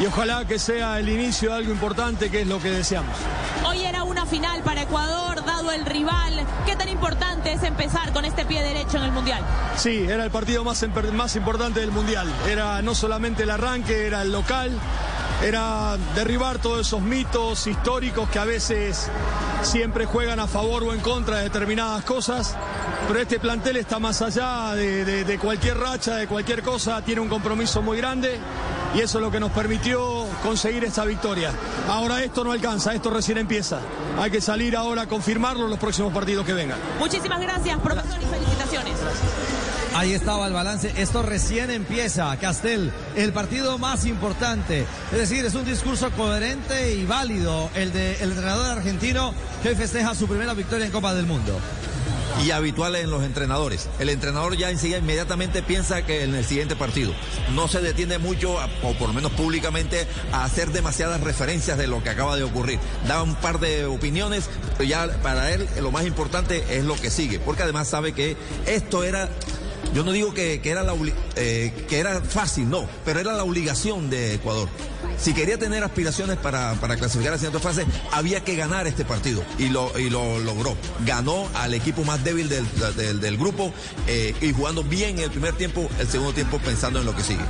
[0.00, 3.16] y ojalá que sea el inicio de algo importante, que es lo que deseamos.
[4.32, 6.32] Final para Ecuador, dado el rival.
[6.64, 9.42] ¿Qué tan importante es empezar con este pie derecho en el Mundial?
[9.76, 12.26] Sí, era el partido más, más importante del Mundial.
[12.48, 14.70] Era no solamente el arranque, era el local,
[15.42, 19.10] era derribar todos esos mitos históricos que a veces
[19.60, 22.56] siempre juegan a favor o en contra de determinadas cosas.
[23.08, 27.28] Pero este plantel está más allá de- de cualquier racha, de cualquier cosa, tiene un
[27.28, 28.38] compromiso muy grande
[28.94, 31.52] y eso es lo que nos permitió conseguir esta victoria.
[31.88, 33.80] Ahora esto no alcanza, esto recién empieza.
[34.18, 36.78] Hay que salir ahora a confirmarlo en los próximos partidos que vengan.
[36.98, 38.94] Muchísimas gracias, profesor, y felicitaciones.
[39.94, 40.92] Ahí estaba el balance.
[40.96, 44.86] Esto recién empieza, Castel, el partido más importante.
[45.12, 50.14] Es decir, es un discurso coherente y válido el del entrenador argentino que hoy festeja
[50.14, 51.58] su primera victoria en Copa del Mundo.
[52.44, 53.88] Y habituales en los entrenadores.
[53.98, 57.12] El entrenador ya enseguida inmediatamente piensa que en el siguiente partido
[57.54, 62.02] no se detiene mucho, o por lo menos públicamente, a hacer demasiadas referencias de lo
[62.02, 62.78] que acaba de ocurrir.
[63.06, 67.10] Da un par de opiniones, pero ya para él lo más importante es lo que
[67.10, 68.36] sigue, porque además sabe que
[68.66, 69.28] esto era
[69.94, 70.94] yo no digo que, que era la,
[71.36, 74.68] eh, que era fácil, no, pero era la obligación de Ecuador.
[75.18, 79.04] Si quería tener aspiraciones para, para clasificar a la siguiente fase, había que ganar este
[79.04, 80.76] partido y lo, y lo logró.
[81.04, 83.72] Ganó al equipo más débil del, del, del grupo
[84.06, 87.44] eh, y jugando bien el primer tiempo, el segundo tiempo pensando en lo que sigue.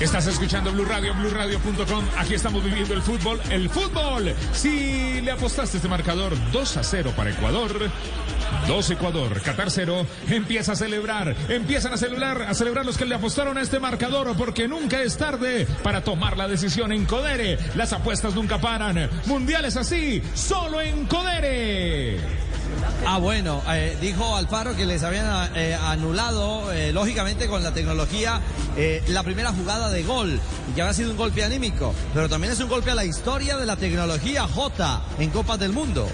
[0.00, 2.04] Estás escuchando Blue Radio, BlueRadio.com.
[2.18, 3.40] Aquí estamos viviendo el fútbol.
[3.50, 4.34] El fútbol.
[4.52, 7.88] Si le apostaste este marcador 2 a 0 para Ecuador.
[8.66, 13.14] 2 Ecuador, Qatar 0, empieza a celebrar, empiezan a celebrar, a celebrar los que le
[13.14, 17.58] apostaron a este marcador porque nunca es tarde para tomar la decisión en Codere.
[17.74, 19.10] Las apuestas nunca paran.
[19.26, 22.18] Mundiales así, solo en Codere.
[23.06, 28.40] Ah, bueno, eh, dijo Alfaro que les habían eh, anulado, eh, lógicamente con la tecnología,
[29.08, 30.40] la primera jugada de gol,
[30.70, 33.56] y que había sido un golpe anímico, pero también es un golpe a la historia
[33.56, 36.08] de la tecnología J en Copas del Mundo.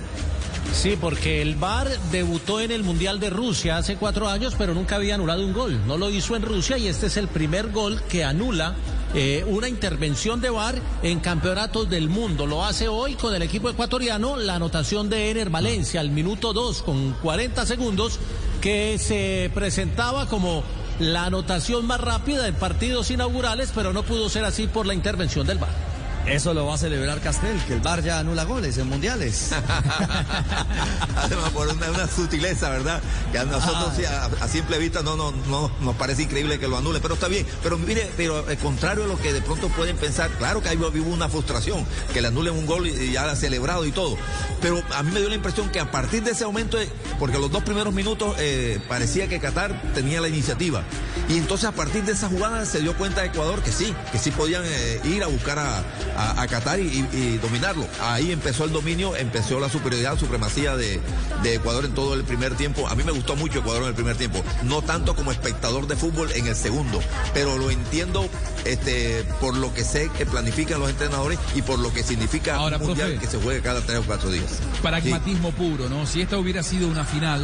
[0.72, 4.96] Sí, porque el VAR debutó en el Mundial de Rusia hace cuatro años, pero nunca
[4.96, 5.86] había anulado un gol.
[5.86, 8.76] No lo hizo en Rusia y este es el primer gol que anula
[9.14, 12.46] eh, una intervención de VAR en campeonatos del mundo.
[12.46, 16.82] Lo hace hoy con el equipo ecuatoriano, la anotación de Ener Valencia al minuto 2
[16.82, 18.20] con 40 segundos,
[18.60, 20.62] que se presentaba como
[21.00, 25.46] la anotación más rápida en partidos inaugurales, pero no pudo ser así por la intervención
[25.46, 25.87] del VAR.
[26.30, 29.50] Eso lo va a celebrar Castel, que el VAR ya anula goles en mundiales.
[31.16, 33.00] Además, por una, una, sutileza, ¿verdad?
[33.32, 36.68] Que a nosotros sí, a, a, simple vista no, no, no nos parece increíble que
[36.68, 37.46] lo anule, pero está bien.
[37.62, 40.76] Pero mire, pero al contrario a lo que de pronto pueden pensar, claro que ahí
[40.76, 44.16] hubo una frustración, que le anulen un gol y ya ha celebrado y todo.
[44.60, 46.78] Pero a mí me dio la impresión que a partir de ese momento,
[47.18, 50.82] porque los dos primeros minutos eh, parecía que Qatar tenía la iniciativa.
[51.28, 54.30] Y entonces a partir de esa jugada se dio cuenta Ecuador que sí, que sí
[54.30, 55.82] podían eh, ir a buscar a,
[56.18, 57.86] a, a Qatar y, dominarlo.
[58.02, 61.00] Ahí empezó el dominio, empezó la superioridad, supremacía de,
[61.42, 62.88] de, Ecuador en todo el primer tiempo.
[62.88, 65.96] A mí me gustó mucho Ecuador en el primer tiempo, no tanto como espectador de
[65.96, 67.00] fútbol en el segundo,
[67.34, 68.28] pero lo entiendo
[68.64, 72.76] este, por lo que sé que planifican los entrenadores y por lo que significa Ahora,
[72.78, 74.60] un mundial profe, que se juegue cada tres o cuatro días.
[74.82, 75.54] Pragmatismo sí.
[75.56, 76.06] puro, ¿no?
[76.06, 77.42] Si esta hubiera sido una final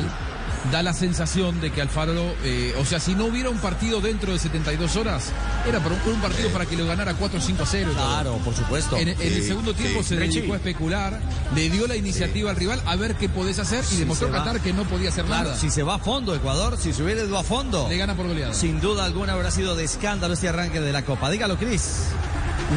[0.70, 4.32] da la sensación de que Alfaro, eh, o sea, si no hubiera un partido dentro
[4.32, 5.32] de 72 horas,
[5.68, 7.90] era por un, por un partido para que lo ganara 4 5 0.
[7.94, 8.96] Claro, por supuesto.
[8.96, 10.10] En, en sí, el segundo tiempo sí.
[10.10, 11.20] se dedicó a especular,
[11.54, 14.72] le dio la iniciativa al rival a ver qué podés hacer y demostró Qatar que
[14.72, 15.56] no podía hacer claro, nada.
[15.56, 18.26] Si se va a fondo Ecuador, si se hubiera ido a fondo, le gana por
[18.26, 18.54] goleada.
[18.54, 21.30] Sin duda alguna habrá sido de escándalo este arranque de la Copa.
[21.30, 22.06] Dígalo, Cris.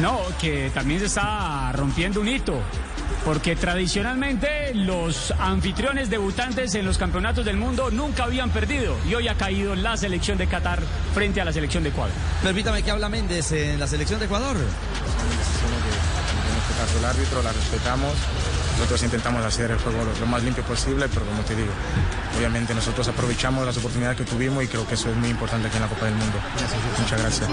[0.02, 2.62] No, que también se está rompiendo un hito
[3.24, 9.28] porque tradicionalmente los anfitriones debutantes en los campeonatos del mundo nunca habían perdido y hoy
[9.28, 10.80] ha caído la selección de Qatar
[11.14, 12.14] frente a la selección de Ecuador.
[12.42, 14.56] Permítame que habla Méndez en la selección de Ecuador.
[14.56, 14.62] En
[16.58, 18.14] este caso el árbitro, la respetamos.
[18.78, 21.72] Nosotros intentamos hacer el juego lo, más limpio posible, pero como te digo,
[22.38, 25.76] obviamente nosotros aprovechamos las oportunidades que tuvimos y creo que eso es muy importante aquí
[25.76, 26.38] en la Copa del Mundo.
[27.00, 27.48] Muchas gracias.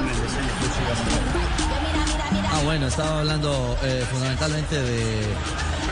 [2.52, 5.24] Ah, bueno, estaba hablando eh, fundamentalmente de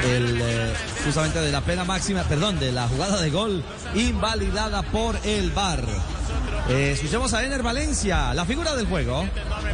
[0.03, 0.73] el, eh,
[1.05, 3.63] justamente de la pena máxima, perdón, de la jugada de gol
[3.95, 5.83] invalidada por el VAR.
[6.69, 9.25] Eh, escuchemos a Ener Valencia, la figura del juego.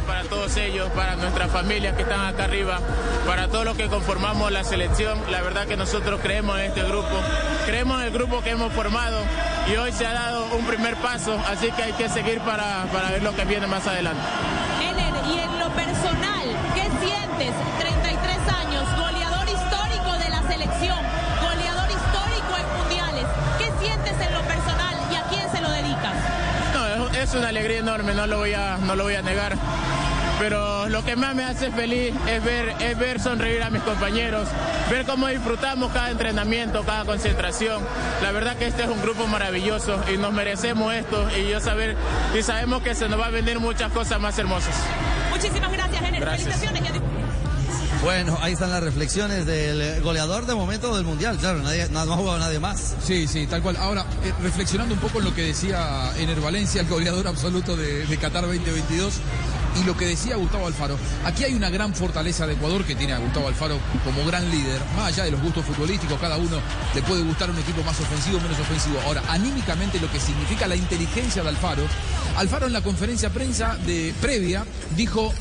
[0.06, 2.80] Para todos ellos, para nuestras familias que están acá arriba,
[3.26, 7.20] para todos los que conformamos la selección, la verdad que nosotros creemos en este grupo,
[7.66, 9.18] creemos en el grupo que hemos formado
[9.72, 13.10] y hoy se ha dado un primer paso, así que hay que seguir para, para
[13.10, 14.22] ver lo que viene más adelante.
[27.22, 29.56] Es, una alegría enorme, no lo voy a, no lo voy a negar.
[30.38, 34.48] Pero lo que más me hace feliz es ver, es ver sonreír a mis compañeros,
[34.90, 37.82] ver cómo disfrutamos cada entrenamiento, cada concentración.
[38.22, 41.94] La verdad que este es un grupo maravilloso y nos merecemos esto y yo saber
[42.36, 44.74] y sabemos que se nos va a venir muchas cosas más hermosas.
[45.30, 46.20] Muchísimas gracias, Ener.
[46.20, 46.54] Gracias.
[46.58, 47.09] Felicitaciones.
[48.02, 51.36] Bueno, ahí están las reflexiones del goleador de momento del Mundial.
[51.36, 52.96] Claro, nadie, no ha jugado nadie más.
[53.04, 53.76] Sí, sí, tal cual.
[53.76, 58.06] Ahora, eh, reflexionando un poco en lo que decía Ener Valencia, el goleador absoluto de,
[58.06, 59.20] de Qatar 2022,
[59.80, 60.96] y lo que decía Gustavo Alfaro.
[61.24, 64.80] Aquí hay una gran fortaleza de Ecuador que tiene a Gustavo Alfaro como gran líder,
[64.96, 66.58] más allá de los gustos futbolísticos, cada uno
[66.94, 68.98] le puede gustar un equipo más ofensivo menos ofensivo.
[69.04, 71.82] Ahora, anímicamente lo que significa la inteligencia de Alfaro,
[72.36, 74.64] Alfaro en la conferencia prensa de previa
[74.96, 75.32] dijo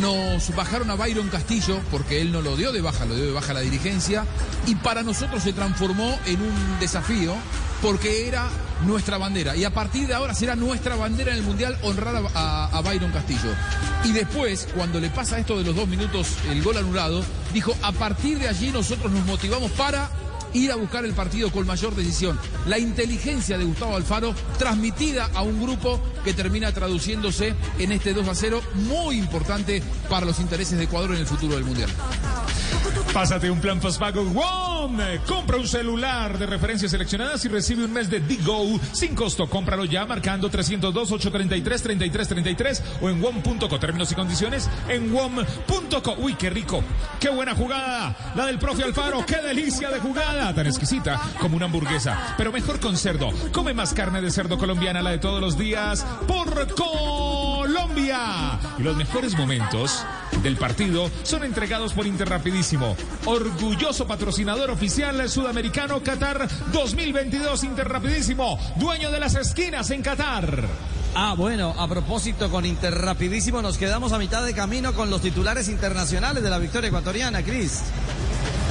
[0.00, 3.32] nos bajaron a Byron Castillo, porque él no lo dio de baja, lo dio de
[3.32, 4.24] baja la dirigencia,
[4.66, 7.34] y para nosotros se transformó en un desafío,
[7.82, 8.48] porque era
[8.84, 9.56] nuestra bandera.
[9.56, 13.12] Y a partir de ahora será nuestra bandera en el Mundial honrar a, a Byron
[13.12, 13.52] Castillo.
[14.04, 17.22] Y después, cuando le pasa esto de los dos minutos, el gol anulado,
[17.52, 20.10] dijo, a partir de allí nosotros nos motivamos para
[20.52, 22.38] ir a buscar el partido con mayor decisión.
[22.66, 28.28] La inteligencia de Gustavo Alfaro transmitida a un grupo que termina traduciéndose en este 2
[28.28, 31.90] a 0 muy importante para los intereses de Ecuador en el futuro del Mundial.
[33.12, 34.98] Pásate un plan postpago WOM.
[35.26, 39.48] Compra un celular de referencias seleccionadas y recibe un mes de Digo sin costo.
[39.48, 43.78] Cómpralo ya marcando 302-833-3333 o en WOM.co.
[43.78, 46.16] Términos y condiciones en WOM.co.
[46.18, 46.84] Uy, qué rico.
[47.18, 48.34] Qué buena jugada.
[48.36, 49.24] La del profe Alfaro.
[49.24, 50.45] Qué delicia de jugada.
[50.54, 52.34] Tan exquisita como una hamburguesa.
[52.36, 53.30] Pero mejor con cerdo.
[53.52, 56.04] Come más carne de cerdo colombiana, la de todos los días.
[56.26, 58.58] Por Colombia.
[58.78, 60.04] Y los mejores momentos
[60.42, 69.20] del partido son entregados por Interrapidísimo, orgulloso patrocinador oficial sudamericano Qatar 2022 Interrapidísimo, dueño de
[69.20, 70.68] las esquinas en Qatar.
[71.14, 75.68] Ah, bueno, a propósito, con Interrapidísimo nos quedamos a mitad de camino con los titulares
[75.68, 77.82] internacionales de la victoria ecuatoriana, Cris.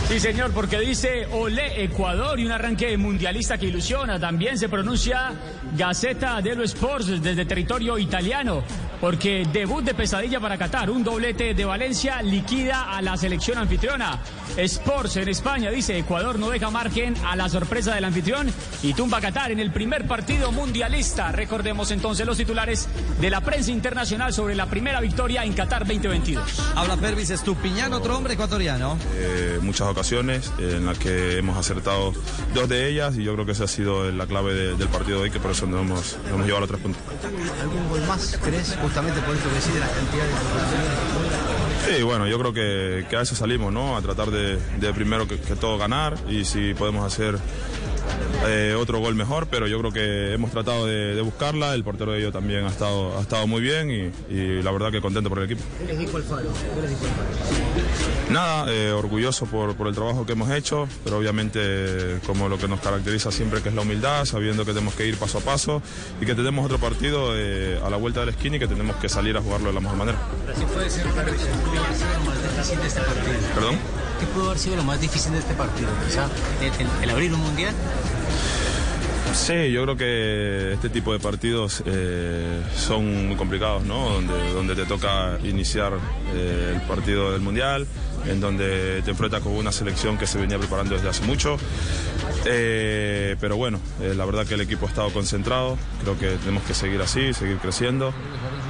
[0.08, 4.20] Sí, señor, porque dice Olé Ecuador y un arranque mundialista que ilusiona.
[4.20, 5.34] También se pronuncia
[5.76, 8.64] Gaceta dello Sports desde territorio italiano,
[9.02, 10.92] porque debut de pesadilla para Qatar.
[10.92, 14.20] Un doblete de Valencia liquida a la selección anfitriona.
[14.58, 18.48] Sports en España dice Ecuador no deja margen a la sorpresa del anfitrión
[18.84, 21.32] y tumba a Qatar en el primer partido mundialista.
[21.32, 22.88] Recordemos entonces los titulares
[23.20, 26.74] de la prensa internacional sobre la primera victoria en Qatar 2022.
[26.76, 28.98] Habla Pervis Estupiñán, otro hombre ecuatoriano.
[29.16, 32.14] Eh, muchas ocasiones en las que hemos acertado
[32.54, 35.18] dos de ellas y yo creo que esa ha sido la clave de- del partido
[35.20, 37.02] de hoy, que por eso nos hemos, nos hemos llevado a los tres puntos.
[37.62, 41.96] ¿Algún gol más crees justamente por esto que decís de la cantidad de?
[41.98, 43.96] Sí, bueno, yo creo que, que a eso salimos, ¿no?
[43.96, 47.38] A tratar de, de primero que, que todo ganar y si podemos hacer
[48.48, 52.12] eh, otro gol mejor, pero yo creo que hemos tratado de, de buscarla, el portero
[52.12, 55.30] de ellos también ha estado, ha estado muy bien y, y la verdad que contento
[55.30, 55.64] por el equipo.
[55.80, 56.50] ¿Qué les dijo Alfaro?
[56.76, 57.26] ¿Qué les dijo Alfaro?
[58.30, 62.68] Nada, eh, orgulloso por, por el trabajo que hemos hecho, pero obviamente como lo que
[62.68, 65.82] nos caracteriza siempre que es la humildad, sabiendo que tenemos que ir paso a paso
[66.20, 68.96] y que tenemos otro partido eh, a la vuelta de la esquina y que tenemos
[68.98, 70.18] que salir a jugarlo de la mejor manera.
[70.58, 71.50] ¿Qué puede ser para el este?
[73.54, 73.78] ¿Perdón?
[74.20, 75.90] ¿Qué pudo haber sido lo más difícil de este partido?
[76.08, 76.30] Quizá
[77.02, 77.74] el, abrir un mundial.
[79.34, 84.10] Sí, yo creo que este tipo de partidos eh, son muy complicados, ¿no?
[84.10, 85.94] Donde, donde te toca iniciar
[86.34, 87.86] eh, el partido del Mundial,
[88.26, 91.58] en donde te enfrentas con una selección que se venía preparando desde hace mucho.
[92.46, 96.64] Eh, pero bueno, eh, la verdad que el equipo ha estado concentrado, creo que tenemos
[96.64, 98.14] que seguir así, seguir creciendo,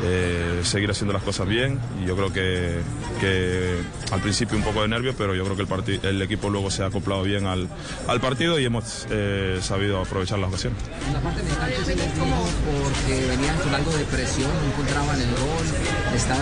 [0.04, 2.80] eh, seguir haciendo las cosas bien y yo creo que,
[3.20, 3.78] que
[4.12, 6.84] al principio un poco de nervio, pero yo creo que el, el equipo luego se
[6.84, 7.68] ha acoplado bien al,
[8.08, 10.80] al partido y hemos eh, sabido aprovechar las ocasiones.
[11.08, 15.66] En la parte mental se porque venían con algo de presión, no encontraban el gol,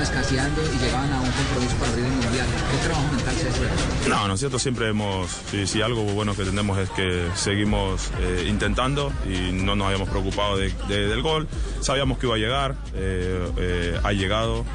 [0.03, 2.45] escaseando y llegaban a un compromiso para abrir el mundial.
[2.71, 4.09] ¿Qué trabajo mental se hace?
[4.09, 7.02] No, nosotros siempre hemos, si, si algo bueno que tenemos es que
[7.35, 11.47] seguimos eh, intentando y no nos habíamos preocupado de- de- del gol.
[11.81, 14.65] Sabíamos que iba a llegar, eh, eh, ha llegado.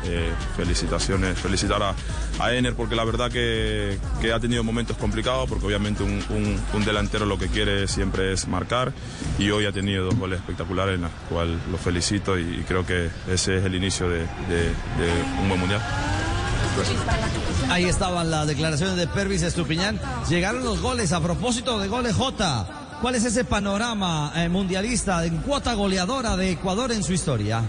[0.56, 1.94] felicitaciones, felicitar a,
[2.40, 3.98] a Ener porque la verdad que,
[4.32, 8.92] ha tenido momentos complicados porque obviamente un, delantero lo que quiere siempre es marcar
[9.38, 13.10] y hoy ha tenido dos goles espectaculares en los cuales lo felicito y, creo que
[13.30, 14.24] ese es el inicio de
[15.42, 15.80] un buen mundial.
[17.70, 20.00] Ahí estaban las declaraciones de Pervis Estupiñán.
[20.28, 22.98] Llegaron los goles a propósito de goles J.
[23.00, 27.62] ¿Cuál es ese panorama eh, mundialista en cuota goleadora de Ecuador en su historia?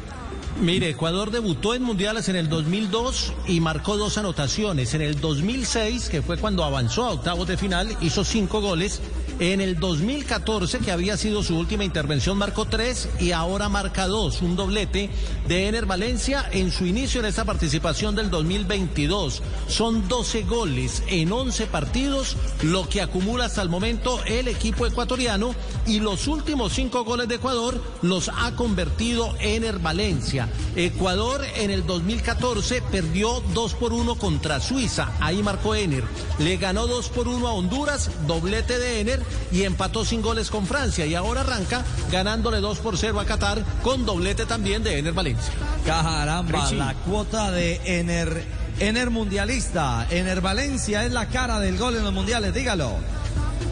[0.61, 4.94] Mire, Ecuador debutó en mundiales en el 2002 y marcó dos anotaciones.
[4.94, 9.02] En el 2006, que fue cuando avanzó a octavos de final, hizo cinco goles.
[9.39, 14.41] En el 2014, que había sido su última intervención, marcó tres y ahora marca dos.
[14.41, 15.09] Un doblete
[15.47, 19.41] de Ener Valencia en su inicio en esta participación del 2022.
[19.69, 25.55] Son 12 goles en 11 partidos, lo que acumula hasta el momento el equipo ecuatoriano
[25.87, 30.49] y los últimos cinco goles de Ecuador los ha convertido Ener Valencia.
[30.75, 36.03] Ecuador en el 2014 perdió 2 por 1 contra Suiza, ahí marcó Ener.
[36.39, 40.68] Le ganó 2 por 1 a Honduras, doblete de Ener y empató sin goles con
[40.68, 45.14] Francia y ahora arranca ganándole 2 por 0 a Qatar con doblete también de Ener
[45.14, 45.53] Valencia.
[45.85, 46.77] Caramba, Richie.
[46.77, 48.43] la cuota de Ener,
[48.80, 50.07] Ener mundialista.
[50.10, 52.97] Ener Valencia es la cara del gol en los mundiales, dígalo.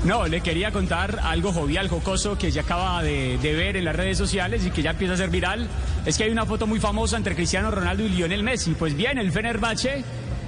[0.03, 3.95] No, le quería contar algo jovial, jocoso, que ya acaba de, de, ver en las
[3.95, 5.67] redes sociales y que ya empieza a ser viral.
[6.05, 8.73] Es que hay una foto muy famosa entre Cristiano Ronaldo y Lionel Messi.
[8.73, 10.03] Pues bien, el Fenerbahce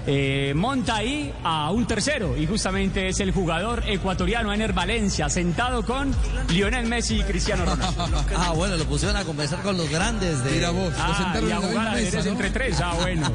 [0.07, 5.85] eh, monta ahí a un tercero y justamente es el jugador ecuatoriano Ener Valencia, sentado
[5.85, 6.13] con
[6.49, 8.05] Lionel Messi y Cristiano Ronaldo.
[8.37, 10.51] ah, bueno, lo pusieron a conversar con los grandes de...
[10.51, 12.31] Mira vos, ah, lo sentaron y a en la jugar misma ajedrez mesa, ¿no?
[12.31, 13.31] entre tres, ah, bueno.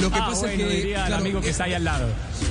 [0.00, 2.06] Lo que Ah, pasa bueno, es que diría el amigo que está ahí al lado.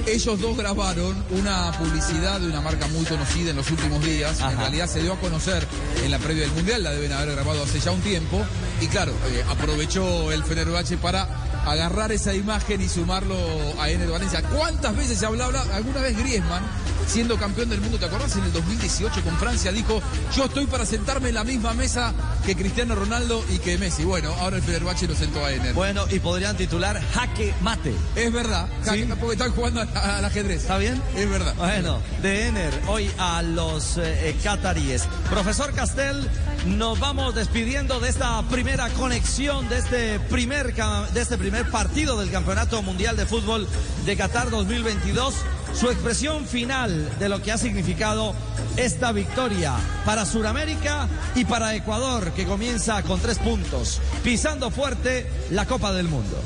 [0.08, 4.40] Ellos dos grabaron una publicidad de una marca muy conocida en los últimos días.
[4.42, 5.66] En realidad se dio a conocer
[6.04, 8.44] en la previa del Mundial, la deben haber grabado hace ya un tiempo.
[8.82, 11.28] Y claro, eh, aprovechó el Fenerbahce para
[11.66, 13.36] agarrar esa imagen y sumarlo
[13.80, 14.42] a Ener Valencia.
[14.44, 15.62] ¿Cuántas veces se hablaba?
[15.74, 16.64] Alguna vez Griezmann,
[17.10, 18.36] siendo campeón del mundo, ¿te acordás?
[18.36, 20.02] En el 2018 con Francia dijo,
[20.36, 22.14] yo estoy para sentarme en la misma mesa
[22.46, 24.04] que Cristiano Ronaldo y que Messi.
[24.04, 25.74] Bueno, ahora el Fenerbahce lo sentó a Ener.
[25.74, 27.94] Bueno, y podrían titular Jaque Mate.
[28.16, 29.06] Es verdad, ¿Sí?
[29.20, 30.62] porque están jugando al, ajedrez.
[30.62, 31.02] ¿Está bien?
[31.16, 31.56] Es verdad.
[31.58, 35.08] Bueno, de Ener, hoy a los eh, cataríes.
[35.30, 36.30] Profesor Castel,
[36.68, 42.30] nos vamos despidiendo de esta primera conexión, de este primer, de este primer partido del
[42.30, 43.68] Campeonato Mundial de Fútbol
[44.06, 45.34] de Qatar 2022.
[45.74, 48.36] Su expresión final de lo que ha significado
[48.76, 49.74] esta victoria
[50.06, 56.08] para Sudamérica y para Ecuador, que comienza con tres puntos, pisando fuerte la Copa del
[56.08, 56.42] Mundo.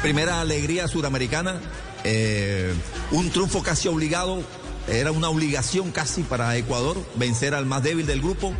[0.00, 1.60] Primera alegría suramericana,
[2.04, 2.72] eh,
[3.10, 4.42] un triunfo casi obligado,
[4.88, 8.54] era una obligación casi para Ecuador vencer al más débil del grupo.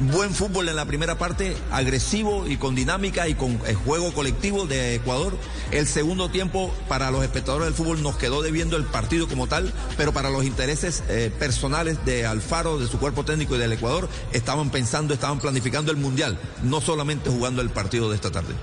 [0.00, 4.66] Buen fútbol en la primera parte, agresivo y con dinámica y con el juego colectivo
[4.66, 5.36] de Ecuador.
[5.70, 9.72] El segundo tiempo para los espectadores del fútbol nos quedó debiendo el partido como tal,
[9.96, 14.08] pero para los intereses eh, personales de Alfaro, de su cuerpo técnico y del Ecuador,
[14.32, 18.54] estaban pensando, estaban planificando el Mundial, no solamente jugando el partido de esta tarde.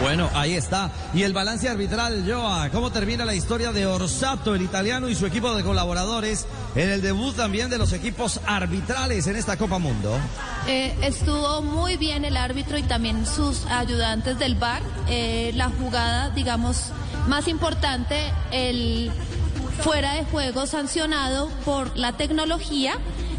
[0.00, 0.90] Bueno, ahí está.
[1.14, 2.70] Y el balance arbitral, Joa.
[2.70, 7.02] ¿Cómo termina la historia de Orsato, el italiano, y su equipo de colaboradores en el
[7.02, 10.18] debut también de los equipos arbitrales en esta Copa Mundo?
[10.66, 14.82] Eh, estuvo muy bien el árbitro y también sus ayudantes del VAR.
[15.08, 16.90] Eh, la jugada, digamos,
[17.28, 19.12] más importante, el
[19.82, 22.94] fuera de juego sancionado por la tecnología.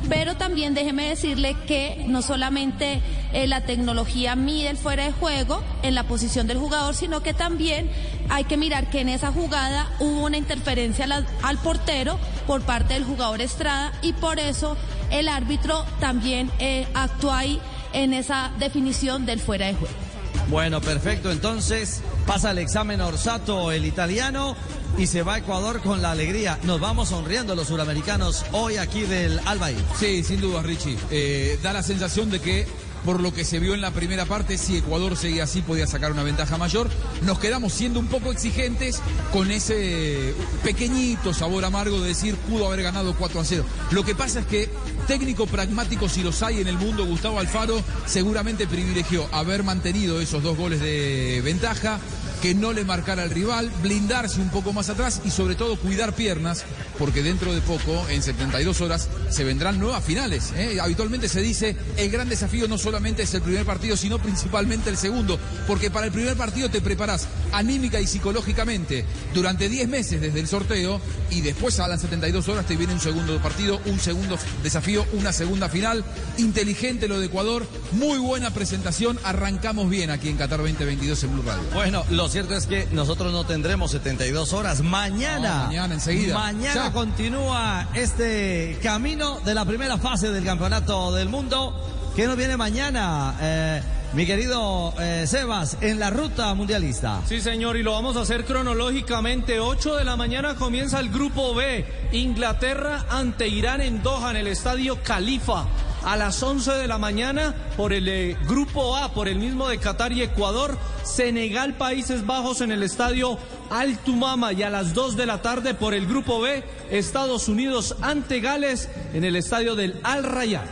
[0.10, 3.02] Pero también déjeme decirle que no solamente
[3.32, 7.34] eh, la tecnología mide el fuera de juego en la posición del jugador, sino que
[7.34, 7.90] también
[8.30, 11.08] hay que mirar que en esa jugada hubo una interferencia
[11.42, 14.76] al, portero por parte del jugador Estrada y por eso
[15.12, 17.60] el árbitro también eh, actuó ahí
[17.94, 20.03] en esa definición del fuera de juego.
[20.50, 21.32] Bueno, perfecto.
[21.32, 24.56] Entonces pasa el examen Orsato, el italiano,
[24.98, 26.60] y se va a Ecuador con la alegría.
[26.64, 29.78] Nos vamos sonriendo los suramericanos hoy aquí del Albaí.
[30.00, 30.98] Sí, sin duda, Richie.
[31.10, 32.68] Eh, da la sensación de que
[33.06, 36.12] por lo que se vio en la primera parte, si Ecuador seguía así podía sacar
[36.12, 36.90] una ventaja mayor.
[37.24, 39.02] Nos quedamos siendo un poco exigentes
[39.32, 43.66] con ese pequeñito sabor amargo de decir pudo haber ganado 4 a 0.
[43.92, 44.70] Lo que pasa es que
[45.08, 50.44] técnico pragmático, si los hay en el mundo, Gustavo Alfaro seguramente privilegió haber mantenido esos
[50.44, 52.00] dos goles de ventaja
[52.44, 56.14] que no le marcara al rival, blindarse un poco más atrás y sobre todo cuidar
[56.14, 56.66] piernas,
[57.00, 60.52] porque dentro de poco, en 72 horas, se vendrán nuevas finales.
[60.58, 60.78] ¿eh?
[60.82, 64.98] Habitualmente se dice, el gran desafío no solamente es el primer partido, sino principalmente el
[64.98, 70.42] segundo, porque para el primer partido te preparas anímica y psicológicamente durante 10 meses desde
[70.42, 71.00] el sorteo
[71.30, 75.32] y después a las 72 horas te viene un segundo partido, un segundo desafío, una
[75.32, 76.04] segunda final.
[76.38, 81.44] Inteligente lo de Ecuador, muy buena presentación, arrancamos bien aquí en Qatar 2022 en Blue
[81.44, 81.64] Radio.
[81.74, 84.82] Bueno, lo cierto es que nosotros no tendremos 72 horas.
[84.82, 86.34] Mañana, No, mañana, enseguida.
[86.38, 86.92] Mañana Ya.
[86.92, 91.74] continúa este camino de la primera fase del Campeonato del Mundo.
[92.16, 93.82] ¿Qué nos viene mañana, eh,
[94.14, 97.22] mi querido eh, Sebas, en la ruta mundialista?
[97.28, 99.60] Sí, señor, y lo vamos a hacer cronológicamente.
[99.60, 101.86] 8 de la mañana comienza el grupo B.
[102.12, 105.66] Inglaterra ante Irán en Doha, en el estadio Califa.
[106.06, 109.78] A las 11 de la mañana, por el eh, grupo A, por el mismo de
[109.78, 113.38] Qatar y Ecuador, Senegal, Países Bajos en el estadio
[113.70, 114.52] Al Tumama.
[114.52, 118.90] Y a las 2 de la tarde, por el grupo B, Estados Unidos ante Gales
[119.14, 120.66] en el estadio del Al Rayyan.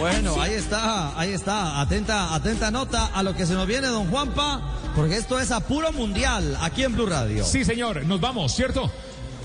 [0.00, 1.78] Bueno, ahí está, ahí está.
[1.78, 4.62] Atenta, atenta nota a lo que se nos viene, don Juanpa,
[4.96, 7.44] porque esto es a puro mundial aquí en Blue Radio.
[7.44, 8.90] Sí, señor, nos vamos, ¿cierto?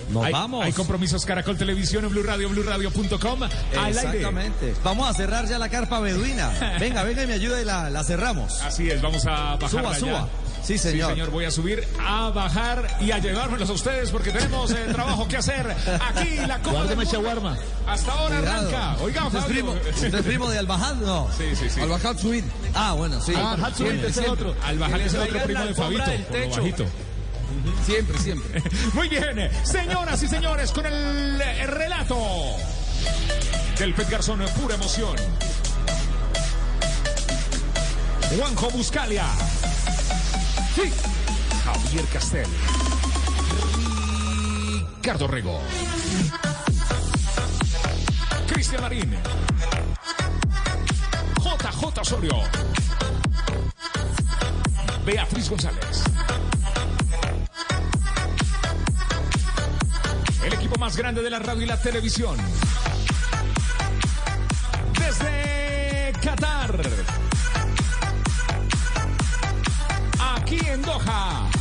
[0.09, 0.63] Nos Hay- vamos.
[0.65, 2.47] Hay compromisos Caracol Televisión en Blue Radio,
[3.77, 3.99] aire.
[4.19, 4.73] Exactamente.
[4.83, 6.49] Vamos a cerrar ya la carpa beduina.
[6.79, 8.61] Venga, venga y me ayuda y la, la cerramos.
[8.61, 9.69] Así es, vamos a bajar.
[9.69, 10.27] Suba, suba.
[10.63, 11.09] Sí, señor.
[11.09, 14.85] Sí, señor, voy a subir, a bajar y a llevármelos a ustedes porque tenemos eh,
[14.91, 15.69] trabajo que hacer.
[15.69, 17.11] Aquí la Copa del Guárdeme Mundo.
[17.11, 17.57] shawarma.
[17.87, 18.69] Hasta ahora Cuidado.
[18.69, 19.03] arranca.
[19.03, 20.95] Oiga, ¿Usted es primo, usted es primo de Albajad?
[20.95, 21.27] No.
[21.37, 21.81] Sí, sí, sí.
[21.81, 22.43] Al Subir.
[22.73, 23.33] Ah, bueno, sí.
[23.35, 24.47] Ah, Siempre, ese es siempre.
[24.49, 24.55] otro.
[24.63, 26.61] Al bajar es el otro primo de Fabito, del por lo techo.
[26.61, 26.85] bajito.
[27.85, 28.63] Siempre, siempre.
[28.93, 32.17] Muy bien, señoras y señores, con el, relato
[33.77, 35.15] del Pet Garzón, pura emoción.
[38.37, 39.25] Juanjo Buscalia.
[41.63, 42.47] Javier Castel.
[45.05, 45.61] Ricardo Rego.
[48.47, 49.15] Cristian Marín.
[51.37, 52.41] JJ Osorio.
[55.05, 56.14] Beatriz González.
[60.65, 62.37] Equipo más grande de la radio y la televisión.
[64.97, 66.79] Desde Qatar.
[70.35, 71.51] Aquí en Doha.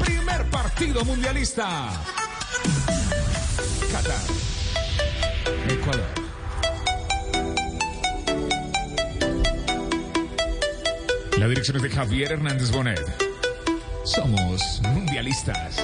[0.00, 1.90] Primer partido mundialista.
[3.92, 4.20] Qatar.
[5.68, 6.08] Ecuador.
[11.38, 13.06] La dirección es de Javier Hernández Bonet.
[14.04, 15.76] Somos mundialistas.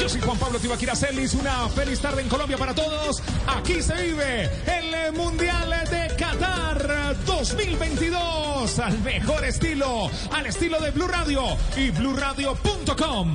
[0.00, 1.34] Yo soy Juan Pablo Tibaquira Celis.
[1.34, 3.22] Una feliz tarde en Colombia para todos.
[3.46, 11.08] Aquí se vive el Mundial de Qatar 2022 al mejor estilo, al estilo de Blue
[11.08, 11.42] Radio
[11.76, 13.34] y BlueRadio.com.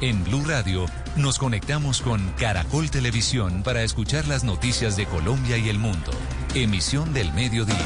[0.00, 5.68] en Blue Radio, nos conectamos con Caracol Televisión para escuchar las noticias de Colombia y
[5.68, 6.12] el mundo.
[6.54, 7.76] Emisión del mediodía.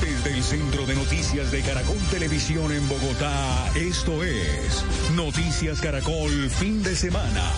[0.00, 4.84] Desde el Centro de Noticias de Caracol Televisión en Bogotá, esto es
[5.14, 7.52] Noticias Caracol Fin de Semana.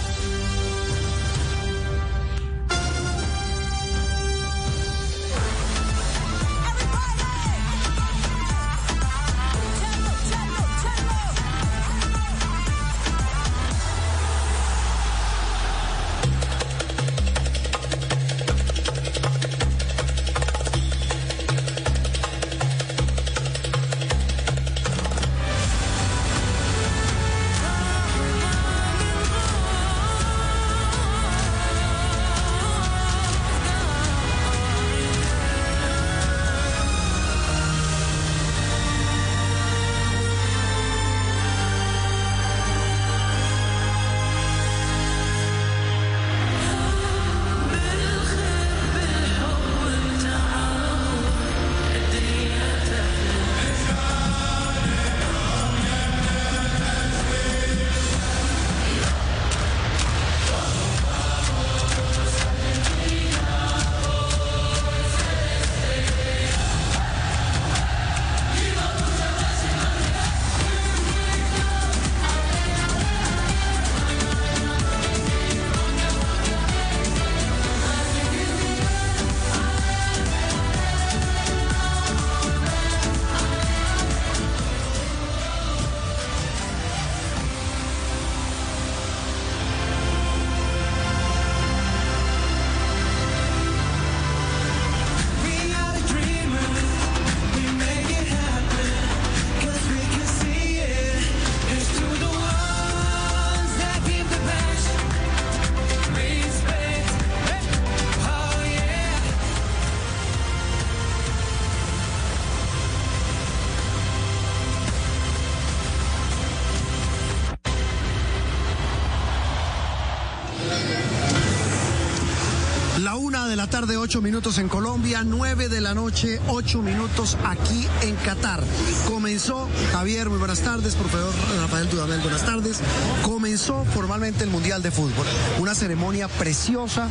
[123.91, 128.63] Tarde, ocho minutos en Colombia, nueve de la noche, ocho minutos aquí en Qatar.
[129.09, 132.79] Comenzó, Javier, muy buenas tardes, profesor Rafael Dudamel, buenas tardes.
[133.25, 135.27] Comenzó formalmente el Mundial de Fútbol.
[135.59, 137.09] Una ceremonia preciosa,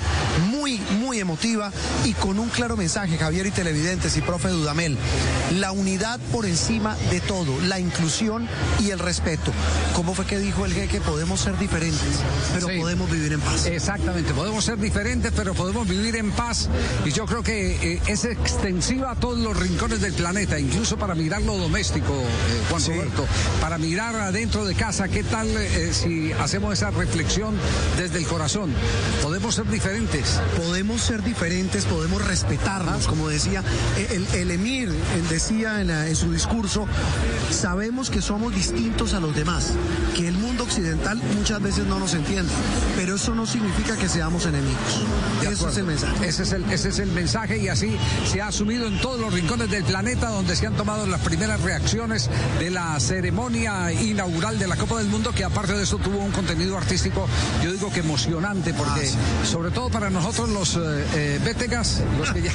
[0.52, 1.72] muy, muy emotiva
[2.06, 4.98] y con un claro mensaje, Javier y televidentes y profe Dudamel.
[5.60, 8.48] La unidad por encima de todo, la inclusión
[8.80, 9.52] y el respeto.
[10.00, 11.02] ¿Cómo fue que dijo el jeque?
[11.02, 12.00] Podemos ser diferentes,
[12.54, 12.80] pero Sí.
[12.80, 13.66] podemos vivir en paz.
[13.66, 16.70] Exactamente, podemos ser diferentes, pero podemos vivir en paz.
[17.06, 21.16] Y yo creo que eh, es extensiva a todos los rincones del planeta, incluso para
[21.16, 23.28] mirar lo doméstico, eh, Juan Roberto,
[23.60, 27.56] para mirar adentro de casa, ¿qué tal eh, si hacemos esa reflexión
[27.98, 28.72] desde el corazón?
[29.22, 30.40] Podemos ser diferentes.
[30.56, 33.66] Podemos ser diferentes, podemos respetarnos, como decía
[34.12, 36.88] el, el emir, él decía en, la- en su discurso,
[37.52, 39.74] sabemos que somos distintos a los demás,
[40.16, 42.52] que el mundo occidental muchas veces no nos entiende,
[42.96, 45.02] pero eso no significa que seamos enemigos.
[45.42, 46.28] Eso es el mensaje.
[46.28, 47.98] Ese es el, ese es el mensaje y así
[48.32, 51.60] se ha asumido en todos los rincones del planeta donde se han tomado las primeras
[51.62, 52.30] reacciones
[52.60, 56.32] de la ceremonia inaugural de la Copa del Mundo, que aparte de eso tuvo un
[56.32, 57.28] contenido artístico,
[57.64, 59.10] yo digo que emocionante, porque
[59.44, 60.80] sobre todo para nosotros los eh,
[61.16, 62.52] eh, bétegas, los que ya,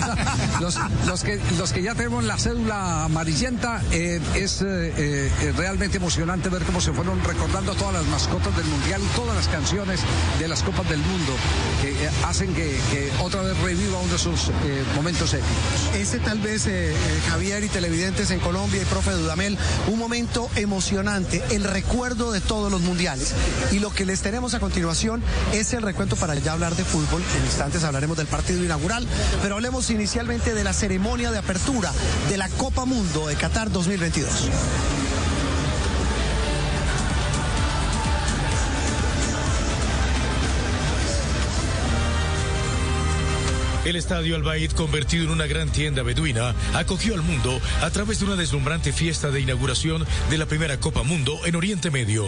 [0.60, 5.96] los, los que, los que ya tenemos la cédula amarillenta, eh, es eh, eh, realmente
[5.96, 10.00] emocionante ver cómo se fueron recordando todas las mascotas del Mundial y todas las canciones
[10.40, 11.32] de las Copas del Mundo
[11.80, 12.76] que eh, hacen que,
[13.22, 15.54] otra vez reviva uno de sus eh, momentos épicos.
[15.94, 16.92] Ese tal vez, eh,
[17.30, 19.56] Javier y televidentes en Colombia y profe Dudamel,
[19.86, 23.32] un momento emocionante, el recuerdo de todos los mundiales.
[23.70, 27.22] Y lo que les tenemos a continuación es el recuento para ya hablar de fútbol.
[27.38, 29.06] En instantes hablaremos del partido inaugural,
[29.40, 31.92] pero hablemos inicialmente de la ceremonia de apertura
[32.28, 34.48] de la Copa Mundo de Qatar 2022.
[43.86, 48.24] El estadio Al-Baid, convertido en una gran tienda beduina, acogió al mundo a través de
[48.24, 52.26] una deslumbrante fiesta de inauguración de la primera Copa Mundo en Oriente Medio.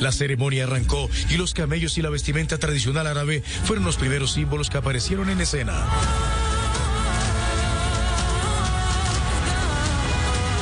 [0.00, 4.70] La ceremonia arrancó y los camellos y la vestimenta tradicional árabe fueron los primeros símbolos
[4.70, 5.84] que aparecieron en escena.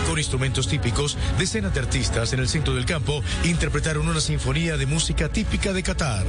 [0.06, 4.84] Con instrumentos típicos, decenas de artistas en el centro del campo interpretaron una sinfonía de
[4.84, 6.26] música típica de Qatar.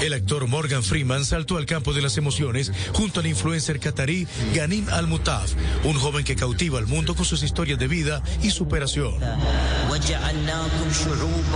[0.00, 4.86] El actor Morgan Freeman saltó al campo de las emociones junto al influencer qatarí Ghanim
[4.90, 5.52] Al-Mutaf,
[5.84, 9.14] un joven que cautiva al mundo con sus historias de vida y superación.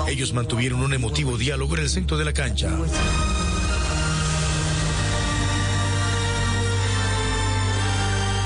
[0.08, 2.70] Ellos mantuvieron un emotivo diálogo en el centro de la cancha.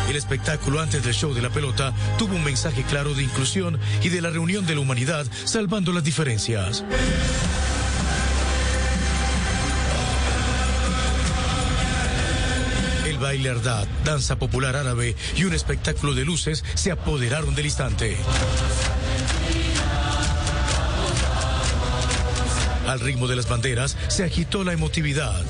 [0.09, 4.11] El espectáculo antes del show de la pelota tuvo un mensaje claro de inclusión y
[4.11, 6.85] de la reunión de la humanidad salvando las diferencias.
[13.35, 18.17] El baile ardad, danza popular árabe y un espectáculo de luces se apoderaron del instante.
[22.87, 25.43] Al ritmo de las banderas se agitó la emotividad.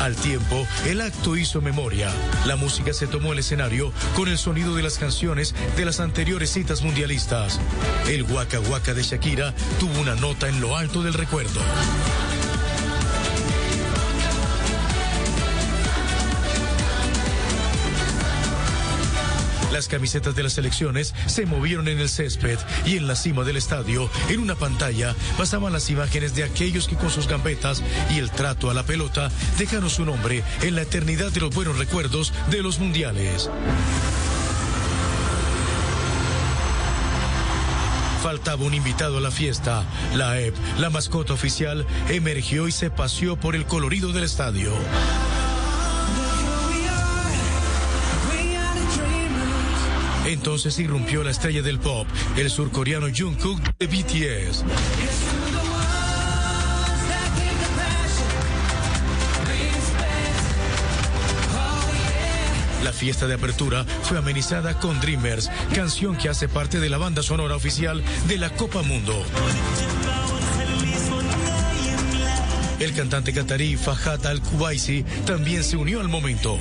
[0.00, 2.08] Al tiempo, el acto hizo memoria.
[2.46, 6.52] La música se tomó el escenario con el sonido de las canciones de las anteriores
[6.52, 7.58] citas mundialistas.
[8.06, 11.60] El Waka Waka de Shakira tuvo una nota en lo alto del recuerdo.
[19.74, 23.56] Las camisetas de las selecciones se movieron en el césped y en la cima del
[23.56, 28.30] estadio, en una pantalla, pasaban las imágenes de aquellos que con sus gambetas y el
[28.30, 32.62] trato a la pelota dejaron su nombre en la eternidad de los buenos recuerdos de
[32.62, 33.50] los mundiales.
[38.22, 39.84] Faltaba un invitado a la fiesta.
[40.14, 44.72] La EP, la mascota oficial, emergió y se paseó por el colorido del estadio.
[50.44, 52.06] Entonces irrumpió la estrella del pop,
[52.36, 54.62] el surcoreano Jungkook de BTS.
[62.82, 67.22] La fiesta de apertura fue amenizada con Dreamers, canción que hace parte de la banda
[67.22, 69.24] sonora oficial de la Copa Mundo.
[72.80, 76.58] El cantante catarí Fahad Al-Kubaisi también se unió al momento.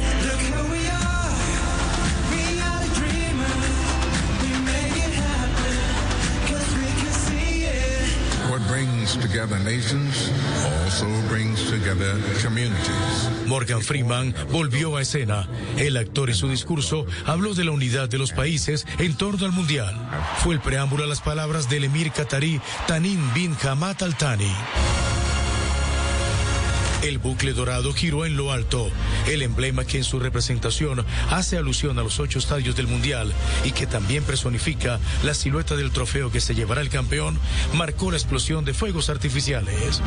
[9.18, 10.32] Together nations
[10.84, 13.30] also brings together communities.
[13.46, 15.48] Morgan Freeman volvió a escena.
[15.78, 19.52] El actor en su discurso habló de la unidad de los países en torno al
[19.52, 19.96] Mundial.
[20.40, 24.54] Fue el preámbulo a las palabras del emir catarí Tanim bin Hamad Al Thani.
[27.04, 28.90] El bucle dorado giró en lo alto,
[29.28, 33.34] el emblema que en su representación hace alusión a los ocho estadios del Mundial
[33.66, 37.38] y que también personifica la silueta del trofeo que se llevará el campeón,
[37.74, 40.02] marcó la explosión de fuegos artificiales.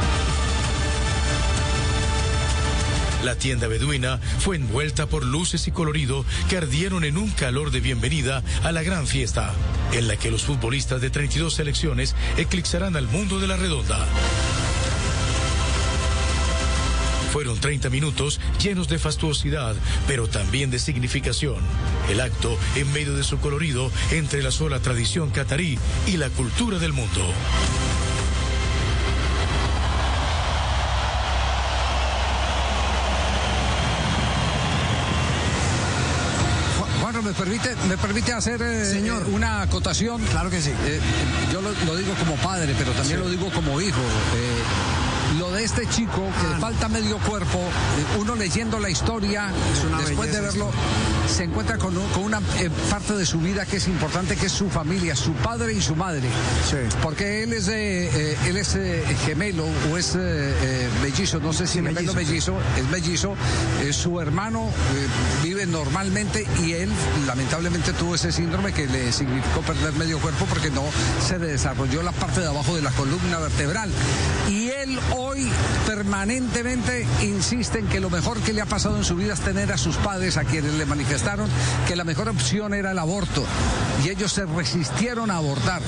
[3.25, 7.81] La tienda beduina fue envuelta por luces y colorido que ardieron en un calor de
[7.81, 9.53] bienvenida a la gran fiesta,
[9.93, 14.07] en la que los futbolistas de 32 selecciones eclipsarán al mundo de la redonda.
[17.33, 19.75] Fueron 30 minutos llenos de fastuosidad,
[20.07, 21.57] pero también de significación.
[22.11, 26.79] El acto en medio de su colorido entre la sola tradición catarí y la cultura
[26.79, 27.33] del mundo.
[37.03, 39.23] Bueno, me permite, me permite hacer eh, Señor.
[39.23, 40.21] eh, una acotación.
[40.25, 40.71] Claro que sí.
[40.87, 41.01] Eh,
[41.53, 43.25] yo lo, lo digo como padre, pero también Sí.
[43.25, 44.01] lo digo como hijo.
[45.57, 49.51] De este chico que le falta medio cuerpo, eh, uno leyendo la historia,
[50.07, 50.71] después de verlo,
[51.35, 54.47] se encuentra con, un- con una eh, parte de su vida que es importante, que
[54.47, 56.29] es su familia, su padre y su madre.
[57.03, 58.77] Porque él es, eh, eh, él es
[59.25, 60.17] gemelo o es
[61.03, 62.15] mellizo, no sé si gemelo mellizo.
[62.15, 63.35] mellizo, es mellizo.
[63.93, 64.71] Su hermano
[65.43, 66.91] vive normalmente y él
[67.27, 70.85] lamentablemente tuvo ese síndrome que le significó perder medio cuerpo porque no
[71.27, 73.91] se le desarrolló la parte de abajo de la columna vertebral.
[74.51, 75.46] Y él hoy
[75.87, 79.73] permanentemente insiste en que lo mejor que le ha pasado en su vida es tener
[79.73, 81.49] a sus padres a quienes le manifestaron
[81.87, 83.45] que la mejor opción era el aborto.
[84.05, 85.81] Y ellos se resistieron a abortar.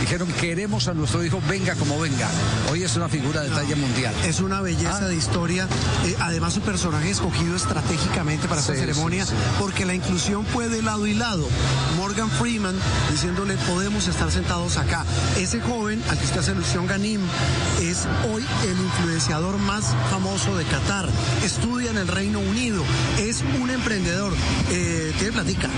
[0.00, 2.28] Dijeron, queremos a nuestro hijo, venga como venga.
[2.70, 4.14] Hoy es una figura de talla mundial.
[4.26, 5.08] Es una belleza Ah.
[5.08, 5.66] de historia.
[6.04, 9.36] Eh, además, un personaje escogido estratégicamente para esta ceremonia, sí, sí.
[9.58, 11.46] porque la inclusión fue de lado y lado.
[11.96, 12.74] Morgan Freeman
[13.10, 15.04] diciéndole, podemos estar sentados acá.
[15.38, 17.20] Ese joven, al que usted hace alusión, Ganim,
[17.80, 21.08] es hoy el influenciador más famoso de Qatar.
[21.44, 22.82] Estudia en el Reino Unido.
[23.18, 24.32] Es un emprendedor.
[24.70, 25.68] Eh, tiene platica.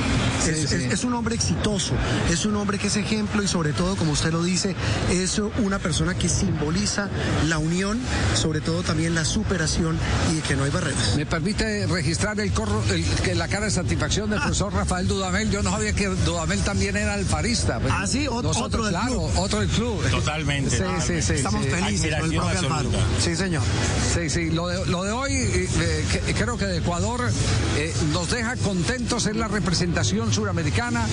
[0.47, 0.75] es, sí.
[0.77, 1.95] es- es un hombre exitoso.
[2.31, 4.77] Es un hombre que es ejemplo y sobre todo, como usted lo dice,
[5.11, 7.09] es una persona que simboliza
[7.49, 7.99] la unión,
[8.35, 9.99] sobre todo también la superación
[10.37, 11.17] y que no hay barreras.
[11.17, 15.51] Me permite registrar el corro, el- que la cara de satisfacción del profesor Rafael Dudamel.
[15.51, 17.79] Yo no sabía que Dudamel también era alfarista.
[17.81, 19.31] Pero Ah, sí, ot- nosotros, otro del claro, club.
[19.39, 20.11] otro del club.
[20.11, 21.23] Totalmente, Sí, sí, totalmente.
[21.23, 21.33] sí.
[21.35, 21.71] Estamos sí.
[21.71, 22.91] felices con el profe Alfaro.
[23.21, 23.63] Sí, señor.
[24.13, 27.31] Sí, sí, lo de, lo de hoy eh, eh, creo que de Ecuador
[27.77, 31.07] eh, nos deja contentos en la representación suramericana.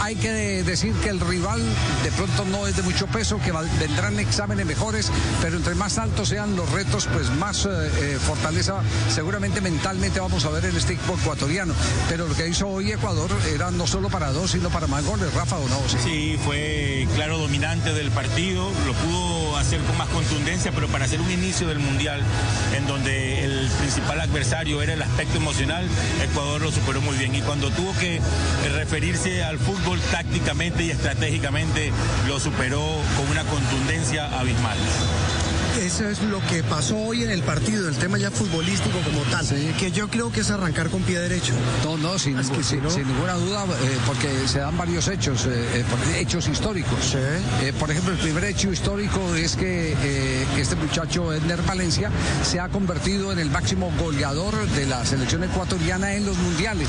[0.00, 1.60] Hay que decir que el rival
[2.04, 5.10] de pronto no es de mucho peso, que vendrán exámenes mejores,
[5.42, 7.68] pero entre más altos sean los retos, pues más
[8.26, 8.80] fortaleza
[9.12, 11.74] seguramente mentalmente vamos a ver en este equipo ecuatoriano.
[12.08, 15.32] Pero lo que hizo hoy Ecuador era no solo para dos, sino para más goles,
[15.34, 15.80] Rafa, ¿o no?
[15.88, 15.98] Sí.
[16.04, 21.17] Sí, fue claro dominante del partido, lo pudo hacer con más contundencia, pero para hacer
[21.20, 22.20] un inicio del Mundial
[22.76, 25.86] en donde el principal adversario era el aspecto emocional,
[26.22, 27.34] Ecuador lo superó muy bien.
[27.34, 28.20] Y cuando tuvo que eh,
[28.74, 31.92] referirse al fútbol tácticamente y estratégicamente,
[32.26, 32.82] lo superó
[33.16, 34.78] con una contundencia abismal.
[35.78, 39.46] Eso es lo que pasó hoy en el partido, el tema ya futbolístico como tal,
[39.78, 41.54] que yo creo que es arrancar con pie derecho.
[41.84, 44.58] No, no, sin, Es que ningún- si sin- no- sin ninguna duda, eh, porque se
[44.58, 45.50] dan varios hechos, eh,
[45.80, 45.84] eh,
[46.20, 47.14] hechos históricos.
[47.14, 52.10] Eh, por ejemplo, el primer hecho histórico es que este muchacho, Edner Valencia,
[52.42, 56.88] se ha convertido en el máximo goleador de la selección ecuatoriana en los mundiales.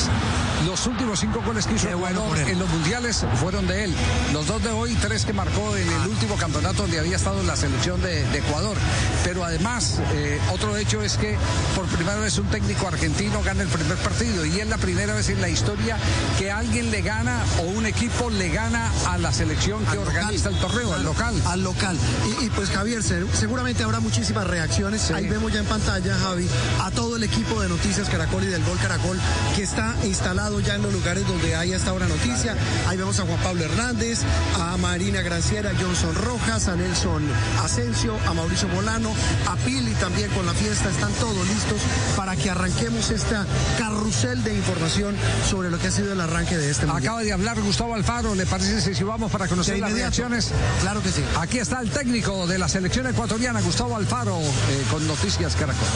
[0.65, 2.49] Los últimos cinco goles que hizo bueno Ecuador él.
[2.49, 3.93] en los mundiales fueron de él.
[4.33, 7.55] Los dos de hoy, tres que marcó en el último campeonato donde había estado la
[7.55, 8.75] selección de, de Ecuador.
[9.23, 11.37] Pero además, eh, otro hecho es que
[11.75, 15.29] por primera vez un técnico argentino gana el primer partido y es la primera vez
[15.29, 15.97] en la historia
[16.37, 20.55] que alguien le gana o un equipo le gana a la selección que organiza el
[20.59, 21.33] torneo, al local.
[21.47, 21.97] Al local.
[22.41, 25.11] Y, y pues Javier, se- seguramente habrá muchísimas reacciones.
[25.11, 26.47] Ahí vemos ya en pantalla, Javi,
[26.81, 29.19] a todo el equipo de Noticias Caracol y del Gol Caracol
[29.55, 32.55] que está instalado ya en los lugares donde hay hasta ahora noticia.
[32.87, 34.19] Ahí vemos a Juan Pablo Hernández,
[34.59, 37.23] a Marina Granciera, a Johnson Rojas, a Nelson
[37.63, 39.13] Asensio, a Mauricio Molano,
[39.47, 40.89] a Pili también con la fiesta.
[40.89, 41.81] Están todos listos
[42.15, 43.45] para que arranquemos esta
[43.77, 45.15] carrusel de información
[45.49, 47.03] sobre lo que ha sido el arranque de este mundial.
[47.03, 50.51] Acaba de hablar Gustavo Alfaro, ¿le parece si vamos para conocer las reacciones?
[50.81, 51.23] Claro que sí.
[51.39, 55.87] Aquí está el técnico de la selección ecuatoriana, Gustavo Alfaro, eh, con Noticias Caracol.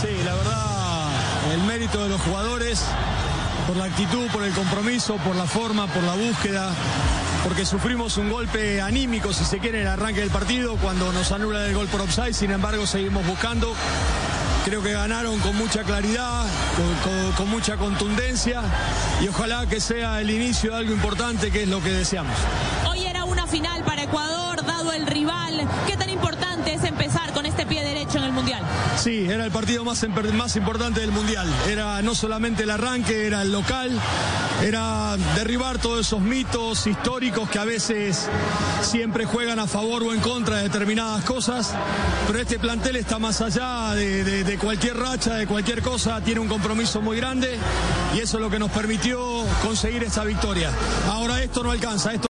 [0.00, 2.80] Sí, la verdad, el mérito de los jugadores,
[3.66, 6.70] por la actitud, por el compromiso, por la forma, por la búsqueda,
[7.46, 11.30] porque sufrimos un golpe anímico, si se quiere, en el arranque del partido, cuando nos
[11.30, 13.72] anulan el gol por offside, sin embargo seguimos buscando.
[14.64, 16.44] Creo que ganaron con mucha claridad,
[16.76, 18.62] con, con- con mucha contundencia
[19.22, 22.36] y ojalá que sea el inicio de algo importante que es lo que deseamos.
[22.90, 25.68] Hoy era una final para Ecuador, dado el rival.
[25.86, 27.15] ¿Qué tan importante es empezar
[29.06, 31.46] Sí, era el partido más, emper- más importante del Mundial.
[31.68, 33.92] Era no solamente el arranque, era el local,
[34.64, 38.26] era derribar todos esos mitos históricos que a veces
[38.82, 41.72] siempre juegan a favor o en contra de determinadas cosas.
[42.26, 47.00] Pero este plantel está más allá de cualquier racha, de cualquier cosa, tiene un compromiso
[47.00, 47.56] muy grande
[48.16, 49.20] y eso es lo que nos permitió
[49.62, 50.72] conseguir esta victoria.
[51.12, 52.24] Ahora esto no alcanza, esto